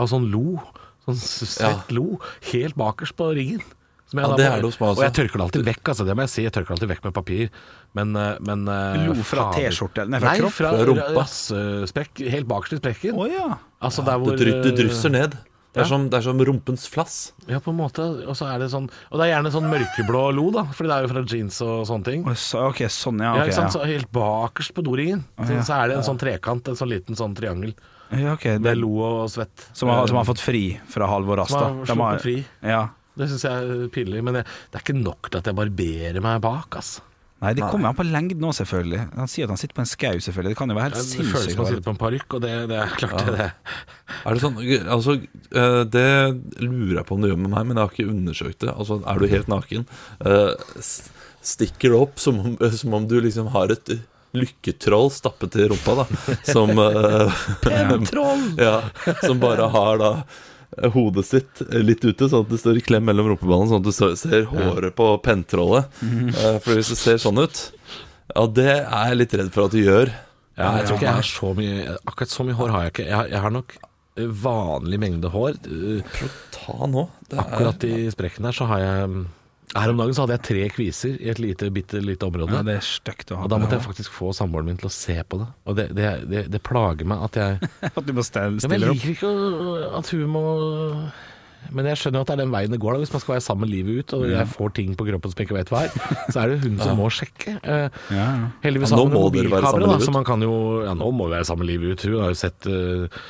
av 0.00 0.08
sånn 0.08 0.30
lo. 0.32 0.56
Sånn 1.04 1.18
svett 1.20 1.58
svett 1.58 1.92
lo. 1.92 2.16
Helt 2.54 2.78
bakerst 2.80 3.18
på 3.18 3.28
ringen. 3.36 3.60
Som 4.10 4.18
jeg 4.18 4.26
Ja, 4.26 4.30
da 4.30 4.36
det 4.40 4.46
er 4.50 4.56
det 4.58 4.66
hos 4.66 4.80
meg 4.80 4.88
også. 4.90 4.98
Og 4.98 5.04
jeg 5.06 5.14
tørker 5.20 5.38
det 5.38 5.44
alltid 5.46 5.64
vekk, 5.70 5.82
altså. 5.92 6.06
Det 6.08 6.14
må 6.18 6.24
jeg 6.26 6.30
si. 6.32 6.42
Jeg 6.42 6.52
tørker 6.56 6.66
det 6.72 6.76
alltid 6.80 6.90
vekk 6.90 7.04
med 7.04 7.14
papir. 7.14 7.50
Men, 7.94 8.16
eh, 8.16 8.32
men 8.40 8.64
eh, 8.68 9.04
Lo 9.06 9.14
fra. 9.22 9.50
T-skjorte, 9.54 10.08
nei, 10.10 10.18
fra 10.22 10.32
kropp? 10.40 10.56
fra 10.56 10.72
rumpas 10.74 10.88
rumpa. 10.90 11.20
rassesprekk. 11.20 12.24
Helt 12.34 12.48
bakerst 12.50 12.74
i 12.74 12.80
sprekken. 12.82 13.14
Oh, 13.14 13.28
ja. 13.30 13.54
Altså 13.80 14.04
der 14.04 14.18
hvor 14.18 14.34
Det, 14.36 14.42
dry, 14.42 14.56
det 14.66 14.74
drysser 14.78 15.10
ned. 15.14 15.38
Det 15.70 15.78
Ja. 15.78 15.82
er, 15.84 15.86
som, 15.86 16.08
det 16.10 16.18
er 16.18 16.22
som 16.26 16.38
rumpens 16.42 16.88
flass. 16.90 17.32
Ja, 17.46 17.60
på 17.62 17.70
en 17.70 17.76
måte. 17.78 18.02
Og 18.26 18.34
så 18.34 18.48
er 18.50 18.58
det 18.58 18.72
sånn 18.72 18.88
Og 18.90 19.20
det 19.20 19.28
er 19.28 19.36
gjerne 19.38 19.52
sånn 19.54 19.70
mørkeblå 19.70 20.34
lo, 20.34 20.50
da. 20.50 20.64
Fordi 20.74 20.88
det 20.90 20.96
er 20.96 21.06
jo 21.06 21.10
fra 21.14 21.22
jeans 21.22 21.60
og 21.62 21.86
sånne 21.86 22.04
ting. 22.04 22.24
Ok, 22.26 22.82
sånn, 22.90 23.20
ja. 23.22 23.36
Ja, 23.36 23.44
ikke 23.46 23.54
sant? 23.54 23.70
ja. 23.70 23.78
Så 23.78 23.86
helt 23.86 24.10
bakerst 24.10 24.74
på 24.74 24.82
doringen 24.82 25.22
så, 25.38 25.62
så 25.62 25.78
er 25.84 25.88
det 25.88 25.96
en 25.98 26.02
sånn 26.02 26.18
trekant, 26.18 26.66
en 26.66 26.74
sånn 26.74 26.90
liten 26.90 27.14
sånn 27.14 27.36
triangel 27.38 27.74
ja 28.10 28.32
okay, 28.34 28.58
det, 28.58 28.62
med 28.66 28.78
lo 28.78 28.90
og 28.98 29.28
svett. 29.30 29.68
som, 29.72 29.88
har, 29.88 30.04
som 30.10 30.16
har 30.18 30.24
fått 30.26 30.40
fri 30.42 30.80
fra 30.90 31.06
Halvor 31.06 31.38
Asta. 31.44 31.60
Som 31.86 32.00
har- 32.02 32.18
sluppet 32.18 32.22
fri. 32.26 32.44
Ja. 32.66 32.88
Det 33.20 33.30
syns 33.30 33.46
jeg 33.46 33.70
er 33.76 33.86
pinlig. 33.94 34.24
Men 34.26 34.40
det, 34.40 34.48
det 34.72 34.80
er 34.80 34.84
ikke 34.86 34.98
nok 34.98 35.30
til 35.30 35.42
at 35.42 35.52
jeg 35.52 35.60
barberer 35.60 36.24
meg 36.24 36.42
bak, 36.44 36.80
altså. 36.80 37.06
Nei, 37.40 37.54
det 37.56 37.64
kommer 37.72 37.88
an 37.88 37.96
på 37.96 38.04
lengden 38.04 38.44
òg, 38.44 38.52
selvfølgelig. 38.58 38.98
Han 39.16 39.30
sier 39.32 39.46
at 39.46 39.54
han 39.54 39.60
sitter 39.60 39.76
på 39.78 39.80
en 39.80 39.88
skau, 39.88 40.18
selvfølgelig. 40.20 40.52
Det 40.52 40.58
kan 40.58 40.72
jo 40.72 40.76
være 40.76 40.90
helt 40.90 40.98
Det 41.00 41.24
føles 41.24 41.54
som 41.54 41.62
han 41.62 41.70
sitter 41.70 41.86
på 41.86 41.94
en 41.94 42.00
parykk, 42.02 42.34
og 42.36 42.42
det, 42.44 42.50
det 42.68 42.76
er 42.76 42.92
klart 43.00 43.30
det. 43.30 43.46
Er 44.20 44.36
det 44.36 44.42
sånn 44.42 44.58
Altså, 44.96 45.14
eh, 45.62 45.78
det 45.88 46.10
lurer 46.60 46.98
jeg 46.98 47.06
på 47.08 47.16
om 47.16 47.24
du 47.24 47.30
gjør 47.30 47.40
med 47.40 47.54
meg, 47.54 47.70
men 47.70 47.80
jeg 47.80 47.86
har 47.86 47.96
ikke 47.96 48.12
undersøkt 48.12 48.60
det. 48.66 48.74
Altså, 48.74 49.00
er 49.00 49.22
du 49.22 49.32
helt 49.32 49.48
naken, 49.54 49.88
eh, 50.28 50.84
stikker 51.54 51.94
det 51.94 52.02
opp 52.02 52.20
som 52.20 52.42
om, 52.44 52.60
som 52.82 53.00
om 53.00 53.08
du 53.08 53.16
liksom 53.24 53.48
har 53.56 53.72
et 53.72 53.94
lykketroll 54.36 55.08
stappet 55.10 55.56
i 55.64 55.70
rumpa, 55.72 55.96
da. 56.02 56.36
Som 56.44 56.76
Pentroll! 57.64 58.46
ja, 58.68 58.82
som 59.24 59.40
bare 59.40 59.72
har 59.72 60.04
da 60.04 60.12
hodet 60.94 61.24
sitt 61.26 61.62
litt 61.74 62.04
ute, 62.06 62.28
sånn 62.30 62.44
at 62.46 62.50
det 62.52 62.60
står 62.62 62.78
i 62.78 62.84
klem 62.86 63.04
mellom 63.08 63.32
rumpeballene, 63.32 63.68
sånn 63.72 63.82
at 63.82 63.88
du 63.88 64.16
ser 64.22 64.44
håret 64.52 64.94
på 64.96 65.08
pentrollet. 65.24 65.90
Eh, 66.04 66.58
For 66.62 66.78
hvis 66.78 66.92
det 66.94 66.98
ser 67.00 67.18
sånn 67.22 67.40
ut, 67.42 67.62
ja, 68.30 68.44
det 68.46 68.68
er 68.70 69.10
jeg 69.10 69.18
litt 69.24 69.34
redd 69.40 69.50
for 69.54 69.66
at 69.66 69.74
du 69.74 69.80
gjør. 69.82 70.12
Ja, 70.60 70.74
jeg 70.78 70.86
tror 70.86 70.98
ikke 70.98 71.08
jeg 71.08 71.16
har 71.16 71.26
så 71.26 71.50
mye 71.56 71.94
Akkurat 72.04 72.32
så 72.34 72.44
mye 72.44 72.56
hår 72.58 72.72
har 72.74 72.82
jeg 72.84 72.92
ikke. 72.92 73.04
Jeg 73.08 73.16
har, 73.16 73.28
jeg 73.32 73.40
har 73.46 73.52
nok 73.54 73.74
eh, 73.80 74.26
vanlig 74.44 74.98
mengde 75.02 75.30
hår. 75.32 75.58
Prøv 75.64 76.26
å 76.28 76.32
Ta 76.60 76.88
nå. 76.92 77.04
Det 77.30 77.38
er, 77.38 77.44
Akkurat 77.46 77.86
i 77.88 77.94
sprekken 78.12 78.46
der 78.46 78.54
så 78.56 78.66
har 78.70 78.82
jeg 78.84 79.08
mm, 79.14 79.22
Her 79.70 79.92
om 79.92 80.00
dagen 80.00 80.14
så 80.16 80.24
hadde 80.24 80.34
jeg 80.34 80.42
tre 80.48 80.62
kviser 80.74 81.12
i 81.22 81.28
et 81.30 81.38
lite, 81.38 81.68
bitte 81.70 82.00
lite 82.02 82.26
område. 82.26 82.50
Ja, 82.56 82.62
det 82.66 82.74
er 82.80 82.86
støkt 82.86 83.30
å 83.30 83.36
ha. 83.38 83.44
og 83.46 83.50
da 83.52 83.58
måtte 83.62 83.76
jeg 83.78 83.84
faktisk 83.86 84.10
få 84.16 84.32
samboeren 84.34 84.66
min 84.66 84.78
til 84.80 84.88
å 84.88 84.94
se 84.94 85.14
på 85.22 85.38
det. 85.38 85.46
Og 85.70 85.76
det, 85.78 85.84
det, 85.94 86.08
det, 86.30 86.40
det 86.50 86.60
plager 86.66 87.06
meg 87.06 87.22
at 87.28 87.38
jeg 87.38 87.68
At 87.96 88.00
du 88.08 88.10
må 88.16 88.24
stelle, 88.26 88.58
ja, 88.58 88.66
men 88.72 88.80
Jeg 88.82 88.96
liker 88.96 89.12
ikke 89.14 89.30
å- 89.30 89.92
at 90.00 90.10
hun 90.10 90.24
må 90.34 90.42
Men 91.76 91.86
jeg 91.90 92.00
skjønner 92.00 92.18
jo 92.18 92.24
at 92.24 92.30
det 92.32 92.34
er 92.34 92.40
den 92.42 92.54
veien 92.54 92.72
det 92.74 92.80
går 92.82 92.96
da 92.96 93.02
hvis 93.04 93.12
man 93.14 93.22
skal 93.22 93.34
være 93.36 93.44
sammen 93.46 93.68
livet 93.70 94.00
ut, 94.00 94.14
og 94.16 94.22
jeg 94.32 94.48
får 94.56 94.72
ting 94.80 94.94
på 94.98 95.06
kroppen 95.06 95.30
som 95.30 95.38
jeg 95.42 95.46
ikke 95.50 95.58
vet 95.60 95.70
hva 95.70 95.82
er. 95.86 95.92
Så 96.32 96.40
er 96.40 96.54
det 96.54 96.58
hun 96.64 96.78
som 96.80 96.96
må 96.98 97.06
sjekke. 97.12 97.54
Eh. 97.60 98.00
Heldigvis 98.64 98.94
har 98.96 99.02
hun 99.04 99.12
mobilkamera, 99.14 99.98
så 100.02 100.14
man 100.14 100.24
kan 100.26 100.42
jo 100.42 100.54
Ja, 100.88 100.94
nå 100.98 101.10
må 101.14 101.28
vi 101.28 101.36
være 101.36 101.46
sammen 101.50 101.68
livet 101.68 101.94
ut. 101.94 102.06
Hun 102.08 102.16
har 102.24 102.32
jo 102.32 102.38
sett 102.42 102.66
eh, 102.66 103.20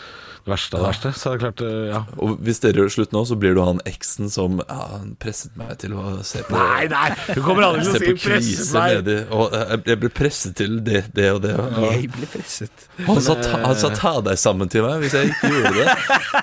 det 0.44 0.50
verste 0.54 0.76
av 0.76 0.82
det 0.82 0.88
verste. 0.90 1.10
Så 1.20 1.30
det 1.30 1.36
er 1.36 1.42
klart, 1.44 1.60
eh, 1.60 1.88
ja. 1.92 2.00
Og 2.18 2.38
hvis 2.46 2.60
dere 2.62 2.80
gjør 2.80 2.88
det 2.90 2.94
slutt 2.96 3.12
nå, 3.12 3.22
så 3.28 3.36
blir 3.40 3.54
du 3.54 3.60
han 3.64 3.80
eksen 3.88 4.30
som 4.32 4.60
ja, 4.62 4.78
han 4.96 5.14
presset 5.20 5.56
meg 5.60 5.74
til 5.82 5.92
å 6.00 6.22
se 6.26 6.42
på 6.48 6.56
Nei, 6.56 6.86
nei! 6.90 7.10
Du 7.34 7.42
kommer 7.44 7.66
aldri 7.68 7.84
til 7.84 7.92
å 7.92 8.00
si 8.00 8.10
på 8.10 8.16
'presse 8.24 8.56
kviser 8.56 8.78
meg'. 8.80 8.96
nedi 9.04 9.16
Og 9.36 9.54
eh, 9.54 9.76
jeg- 9.86 10.00
ble 10.00 10.08
presset 10.10 10.54
til 10.56 10.78
det, 10.84 11.02
det 11.14 11.28
og 11.34 11.42
det. 11.42 11.54
Og, 11.58 11.92
Jeg 11.92 12.10
blir 12.12 12.26
presset. 12.32 12.86
han, 13.06 13.20
sa, 13.20 13.34
ta, 13.34 13.58
han 13.66 13.76
sa 13.76 13.90
'ta 13.90 14.14
deg 14.30 14.38
sammen' 14.40 14.70
til 14.70 14.82
meg 14.82 15.00
hvis 15.04 15.12
jeg 15.12 15.28
ikke 15.30 15.52
gjorde 15.52 15.74
det. 15.74 15.86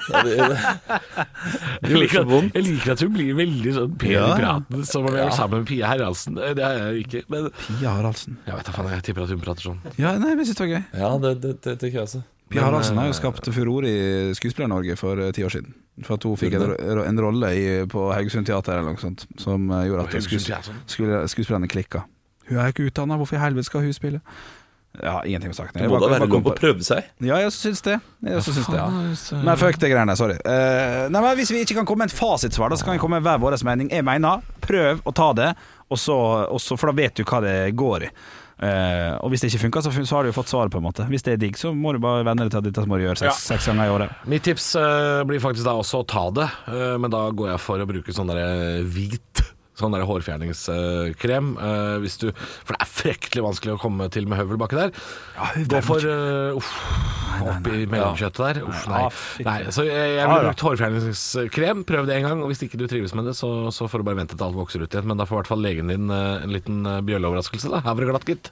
Ja, 0.08 0.24
det, 0.24 0.38
det, 0.38 0.60
det 1.82 1.92
gjorde 1.92 2.10
så 2.14 2.24
vondt. 2.30 2.54
jeg 2.56 2.64
liker 2.64 2.92
at 2.92 3.02
hun 3.02 3.14
blir 3.14 3.34
veldig 3.38 3.74
sånn 3.80 3.98
pen 3.98 4.12
Ja. 4.12 4.28
i 4.36 4.40
praten, 4.42 4.86
som 4.86 5.06
om 5.06 5.14
jeg 5.16 5.26
er 5.26 5.36
sammen 5.36 5.60
med 5.64 5.68
Pia 5.68 5.88
Haraldsen. 5.92 6.36
Det 6.36 6.64
er 6.64 6.78
jeg 6.94 7.06
ikke. 7.08 7.24
Men 7.30 7.50
Pia 7.68 7.90
Haraldsen. 7.98 8.38
jeg 8.46 8.56
vet 8.56 8.66
da 8.66 8.72
faen, 8.72 8.90
jeg 8.94 9.04
tipper 9.04 9.24
at 9.24 9.30
hun 9.30 9.42
prater 9.42 9.62
sånn. 9.72 9.80
Ja, 9.98 10.14
nei, 10.18 10.36
men 10.36 10.46
jeg 10.46 10.56
det 10.56 10.60
var 10.60 10.68
gøy. 10.74 10.84
Ja, 10.98 11.18
det, 11.18 11.42
det, 11.42 11.62
det 11.62 11.80
tenker 11.80 12.00
jeg 12.00 12.08
også. 12.08 12.24
Pia 12.50 12.64
Haraldsen 12.64 12.98
har 13.00 13.10
jo 13.10 13.16
eh, 13.16 13.20
skapt 13.20 13.50
furore 13.52 13.90
i 13.92 14.36
Skuespiller-Norge 14.38 14.96
for 15.00 15.20
eh, 15.20 15.32
ti 15.36 15.44
år 15.44 15.52
siden. 15.58 15.74
For 16.06 16.16
at 16.16 16.28
hun 16.28 16.38
fikk 16.40 16.54
en, 16.60 16.68
ro- 16.72 17.04
en 17.08 17.20
rolle 17.26 17.50
i, 17.58 17.66
på 17.90 18.06
Haugesund 18.14 18.48
Teater 18.48 18.78
eller 18.78 18.94
noe 18.94 19.02
sånt, 19.02 19.26
som 19.42 19.66
eh, 19.72 19.88
gjorde 19.90 20.06
at 20.08 20.28
skues, 20.28 20.48
skuespillerne 21.34 21.68
klikka. 21.72 22.06
Hun 22.48 22.62
er 22.64 22.72
ikke 22.72 22.88
utdanna, 22.88 23.18
hvorfor 23.20 23.36
i 23.36 23.44
helvete 23.44 23.68
skal 23.68 23.84
hun 23.84 23.96
spille? 23.96 24.22
Ja, 25.04 25.20
ingenting 25.26 25.52
med 25.52 25.56
saken. 25.58 25.78
Det 25.82 25.90
må 25.92 26.00
da 26.02 26.08
være 26.10 26.26
lov 26.26 26.48
å 26.50 26.54
prøve 26.58 26.82
seg. 26.86 27.06
Ja, 27.22 27.38
jeg 27.44 27.52
syns 27.54 27.84
det. 27.86 28.00
Jeg 28.26 28.40
også 28.40 28.54
syns 28.56 28.70
det, 28.72 28.80
ja. 28.80 29.42
Men 29.46 29.60
fuck 29.60 29.78
de 29.84 29.92
greiene, 29.92 30.16
sorry. 30.18 30.38
Uh, 30.42 31.06
nei, 31.14 31.22
men 31.22 31.36
Hvis 31.38 31.52
vi 31.54 31.60
ikke 31.62 31.78
kan 31.78 31.86
komme 31.90 32.08
med 32.08 32.14
et 32.14 32.18
fasitsvar, 32.18 32.72
da, 32.74 32.80
så 32.80 32.88
kan 32.88 32.98
vi 32.98 33.02
komme 33.04 33.20
med 33.20 33.28
hver 33.28 33.38
vår 33.44 33.60
mening. 33.68 33.92
Jeg 33.94 34.06
mener, 34.08 34.42
prøv 34.64 35.04
å 35.06 35.14
ta 35.14 35.28
det, 35.38 35.52
og 35.92 36.02
så, 36.02 36.16
og 36.50 36.58
så, 36.64 36.80
for 36.80 36.90
da 36.90 36.98
vet 36.98 37.20
du 37.20 37.28
hva 37.28 37.44
det 37.46 37.58
går 37.78 38.08
i. 38.08 38.12
Eh, 38.58 39.14
og 39.22 39.30
hvis 39.30 39.44
det 39.44 39.52
ikke 39.52 39.66
funker, 39.68 39.86
så, 39.86 39.92
så 39.94 40.18
har 40.18 40.26
du 40.26 40.32
jo 40.32 40.38
fått 40.38 40.50
svaret, 40.50 40.74
på 40.74 40.82
en 40.82 40.88
måte. 40.88 41.06
Hvis 41.12 41.26
det 41.26 41.36
er 41.36 41.42
digg, 41.42 41.60
så 41.60 41.74
må 41.78 41.94
du 41.94 42.02
bare 42.04 42.26
venne 42.26 42.46
deg 42.46 42.54
til 42.54 42.62
at 42.62 42.70
dette 42.70 42.88
må 42.90 42.98
du 42.98 43.06
gjøre 43.06 43.22
seks, 43.22 43.44
seks 43.52 43.70
ganger 43.70 43.90
i 43.90 43.94
året. 43.94 44.24
Mitt 44.30 44.46
tips 44.48 44.72
uh, 44.80 45.22
blir 45.30 45.44
faktisk 45.44 45.68
da 45.68 45.76
også 45.78 46.02
å 46.02 46.08
ta 46.10 46.26
det, 46.34 46.48
uh, 46.72 46.96
men 47.02 47.14
da 47.14 47.28
går 47.30 47.54
jeg 47.54 47.64
for 47.64 47.84
å 47.84 47.90
bruke 47.90 48.16
sånn 48.16 48.34
der 48.34 48.82
hvit 48.88 49.46
Sånn 49.78 49.94
der 49.94 50.06
hårfjerningskrem. 50.10 51.54
Uh, 51.60 51.98
hvis 52.04 52.18
du, 52.22 52.30
for 52.34 52.74
det 52.74 52.82
er 52.82 52.90
fryktelig 52.90 53.46
vanskelig 53.46 53.76
å 53.76 53.82
komme 53.82 54.10
til 54.14 54.26
med 54.30 54.42
høvel 54.42 54.60
baki 54.62 54.80
der. 54.80 54.94
Gå 55.70 55.82
for 55.86 56.02
uh, 56.02 56.58
uff, 56.58 56.72
i 57.70 57.86
mellomkjøttet 57.90 58.42
der. 58.42 58.62
Uff, 58.66 58.88
nei. 58.90 59.04
Nei. 59.46 59.58
Så 59.74 59.86
jeg, 59.86 60.16
jeg 60.18 60.26
ville 60.26 60.48
brukt 60.50 60.66
hårfjerningskrem. 60.66 61.86
Prøv 61.88 62.10
det 62.10 62.18
en 62.18 62.28
gang. 62.30 62.42
Og 62.44 62.52
hvis 62.52 62.64
ikke 62.66 62.80
du 62.82 62.88
trives 62.90 63.14
med 63.18 63.30
det, 63.30 63.36
så, 63.38 63.52
så 63.76 63.90
får 63.92 64.02
du 64.02 64.10
bare 64.10 64.22
vente 64.24 64.38
til 64.38 64.48
alt 64.48 64.58
vokser 64.58 64.84
ut 64.84 64.90
igjen. 64.90 65.08
Men 65.12 65.22
da 65.22 65.28
får 65.30 65.38
i 65.38 65.42
hvert 65.44 65.52
fall 65.54 65.64
legen 65.66 65.94
din 65.94 66.10
uh, 66.10 66.42
en 66.42 66.54
liten 66.54 66.82
uh, 66.88 67.00
bjølleoverraskelse. 67.06 67.72
da 67.74 67.84
Her 67.86 67.94
var 67.94 68.04
det 68.04 68.12
glatt, 68.14 68.28
gitt. 68.28 68.52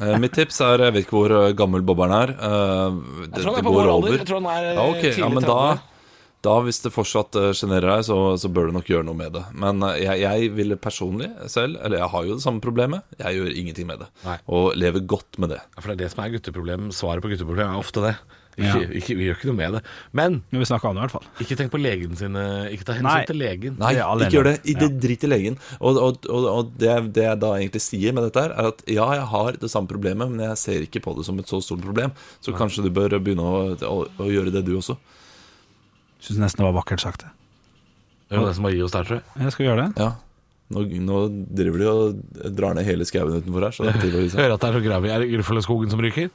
Eh, 0.00 0.16
mitt 0.22 0.32
tips 0.36 0.60
er 0.64 0.86
Jeg 0.86 0.94
vet 0.94 1.04
ikke 1.04 1.16
hvor 1.18 1.32
gammel 1.58 1.84
bobberen 1.86 2.14
er. 2.16 2.34
Eh, 2.34 2.98
det, 3.26 3.30
Jeg 3.36 3.44
tror 3.44 3.50
han 3.52 3.60
er 3.60 3.66
på 3.66 3.74
vår 3.74 3.92
alder. 3.94 4.16
Jeg 4.16 4.28
tror 4.28 4.40
han 4.40 4.50
er 4.52 4.68
Ja, 4.70 4.84
ok, 4.86 5.02
ja, 5.04 5.14
tidlig 5.16 5.34
men 5.36 5.46
da, 5.46 5.56
30. 5.76 5.86
Da, 6.40 6.54
hvis 6.64 6.78
det 6.80 6.92
fortsatt 6.94 7.36
eh, 7.36 7.50
sjenerer 7.52 7.90
deg, 7.98 8.04
så, 8.08 8.16
så 8.40 8.48
bør 8.48 8.70
du 8.70 8.76
nok 8.78 8.86
gjøre 8.88 9.04
noe 9.04 9.18
med 9.18 9.34
det. 9.36 9.42
Men 9.60 9.82
eh, 9.84 9.98
jeg, 10.06 10.22
jeg 10.24 10.50
ville 10.56 10.78
personlig 10.80 11.28
selv, 11.52 11.76
eller 11.84 12.00
jeg 12.00 12.08
har 12.14 12.28
jo 12.30 12.38
det 12.38 12.44
samme 12.46 12.62
problemet, 12.64 13.04
jeg 13.20 13.36
gjør 13.36 13.50
ingenting 13.60 13.88
med 13.90 14.00
det. 14.06 14.10
Nei. 14.24 14.38
Og 14.48 14.70
lever 14.80 15.04
godt 15.04 15.36
med 15.42 15.52
det. 15.52 15.60
Ja, 15.74 15.82
For 15.84 15.90
det 15.92 15.98
er 15.98 16.04
det 16.06 16.12
som 16.14 16.22
er 16.24 16.32
gutteproblem. 16.38 16.88
Svaret 16.96 17.20
på 17.26 17.32
gutteproblem 17.34 17.74
er 17.74 17.80
ofte 17.82 18.06
det. 18.08 18.14
Ikke, 18.60 18.80
Ja. 18.82 18.88
ikke, 18.98 19.14
vi 19.16 19.26
gjør 19.28 19.36
ikke 19.38 19.48
noe 19.48 19.56
med 19.60 19.74
det. 19.76 19.80
Men 20.16 20.34
Men 20.50 20.60
vi 20.60 20.66
snakker 20.68 20.88
om 20.90 20.96
det, 20.96 21.00
i 21.00 21.04
hvert 21.06 21.14
fall. 21.14 21.28
ikke 21.44 21.56
tenk 21.60 21.70
på 21.72 21.78
legen 21.80 22.16
sin 22.18 22.34
eh, 22.36 22.72
Ikke 22.74 22.84
ta 22.88 22.96
hensyn 22.96 23.06
Nei. 23.06 23.20
til 23.28 23.38
legen. 23.40 23.76
Nei, 23.78 23.92
ikke 24.00 24.32
gjør 24.34 24.48
det. 24.50 24.56
I 24.64 24.74
det 24.80 24.88
Drit 25.04 25.24
i 25.24 25.30
legen. 25.30 25.56
Og, 25.78 25.96
og, 26.02 26.26
og, 26.28 26.48
og 26.50 26.72
det, 26.80 26.96
det 27.16 27.24
jeg 27.28 27.40
da 27.44 27.52
egentlig 27.60 27.80
sier 27.84 28.16
med 28.16 28.26
dette, 28.26 28.42
her 28.48 28.56
er 28.56 28.68
at 28.72 28.82
ja, 28.90 29.06
jeg 29.20 29.28
har 29.32 29.60
det 29.62 29.70
samme 29.72 29.88
problemet, 29.92 30.32
men 30.34 30.42
jeg 30.48 30.58
ser 30.60 30.84
ikke 30.88 31.00
på 31.04 31.14
det 31.20 31.24
som 31.28 31.38
et 31.40 31.48
så 31.52 31.60
stort 31.64 31.84
problem. 31.86 32.12
Så 32.42 32.52
kanskje 32.58 32.84
du 32.84 32.90
bør 32.96 33.16
begynne 33.20 33.44
å, 33.46 33.62
å, 33.86 33.96
å 34.18 34.28
gjøre 34.28 34.52
det, 34.56 34.64
du 34.66 34.74
også. 34.80 34.98
Syns 36.20 36.40
nesten 36.42 36.62
det 36.62 36.68
var 36.68 36.76
vakkert 36.80 37.02
sagt. 37.02 37.24
det. 37.24 37.30
Det 38.28 38.36
er 38.36 38.42
jo 38.42 38.48
det 38.48 38.56
som 38.58 38.66
må 38.66 38.70
gi 38.74 38.82
oss 38.86 38.94
der, 38.94 39.06
tror 39.08 39.18
jeg. 39.20 39.24
Ja, 39.42 39.52
skal 39.54 39.66
gjøre 39.66 39.86
det. 39.86 40.04
Ja. 40.04 40.10
Nå, 40.70 40.84
nå 41.02 41.20
driver 41.50 41.82
de 41.82 41.86
og 41.90 42.52
drar 42.54 42.76
ned 42.78 42.86
hele 42.86 43.06
skauen 43.08 43.40
utenfor 43.40 43.64
her, 43.66 43.74
så 43.74 43.82
det 43.86 43.90
er 43.90 43.96
på 43.98 44.04
tide 44.04 44.20
å 44.20 44.22
vise. 44.22 44.38
Hører 44.42 44.54
at 44.54 44.62
det 44.62 44.68
er 44.68 44.76
så 44.78 44.82
gravig. 44.84 45.10
Er 45.10 45.24
det 45.24 45.30
Gruffalloskogen 45.32 45.90
som 45.90 46.02
ryker? 46.04 46.30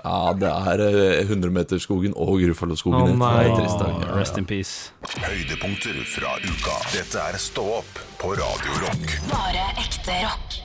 Ja, 0.00 0.20
det 0.38 0.48
er 0.48 0.82
eh, 0.86 1.26
100-meterskogen 1.26 2.14
og. 2.14 2.38
Å, 2.38 3.02
nei. 3.10 3.34
Det 3.42 3.50
er 3.50 3.58
trist, 3.58 3.82
da. 3.82 3.90
Ja, 3.90 4.14
Rest 4.16 4.38
in 4.40 4.46
peace. 4.48 4.94
Høydepunkter 5.26 6.00
fra 6.14 6.38
uka. 6.46 6.78
Dette 6.94 7.26
er 7.26 7.42
Stå 7.42 7.66
opp 7.82 8.00
på 8.22 8.32
Radio 8.38 8.80
Rock. 8.86 9.14
Bare 9.34 9.66
ekte 9.82 10.22
rock. 10.22 10.60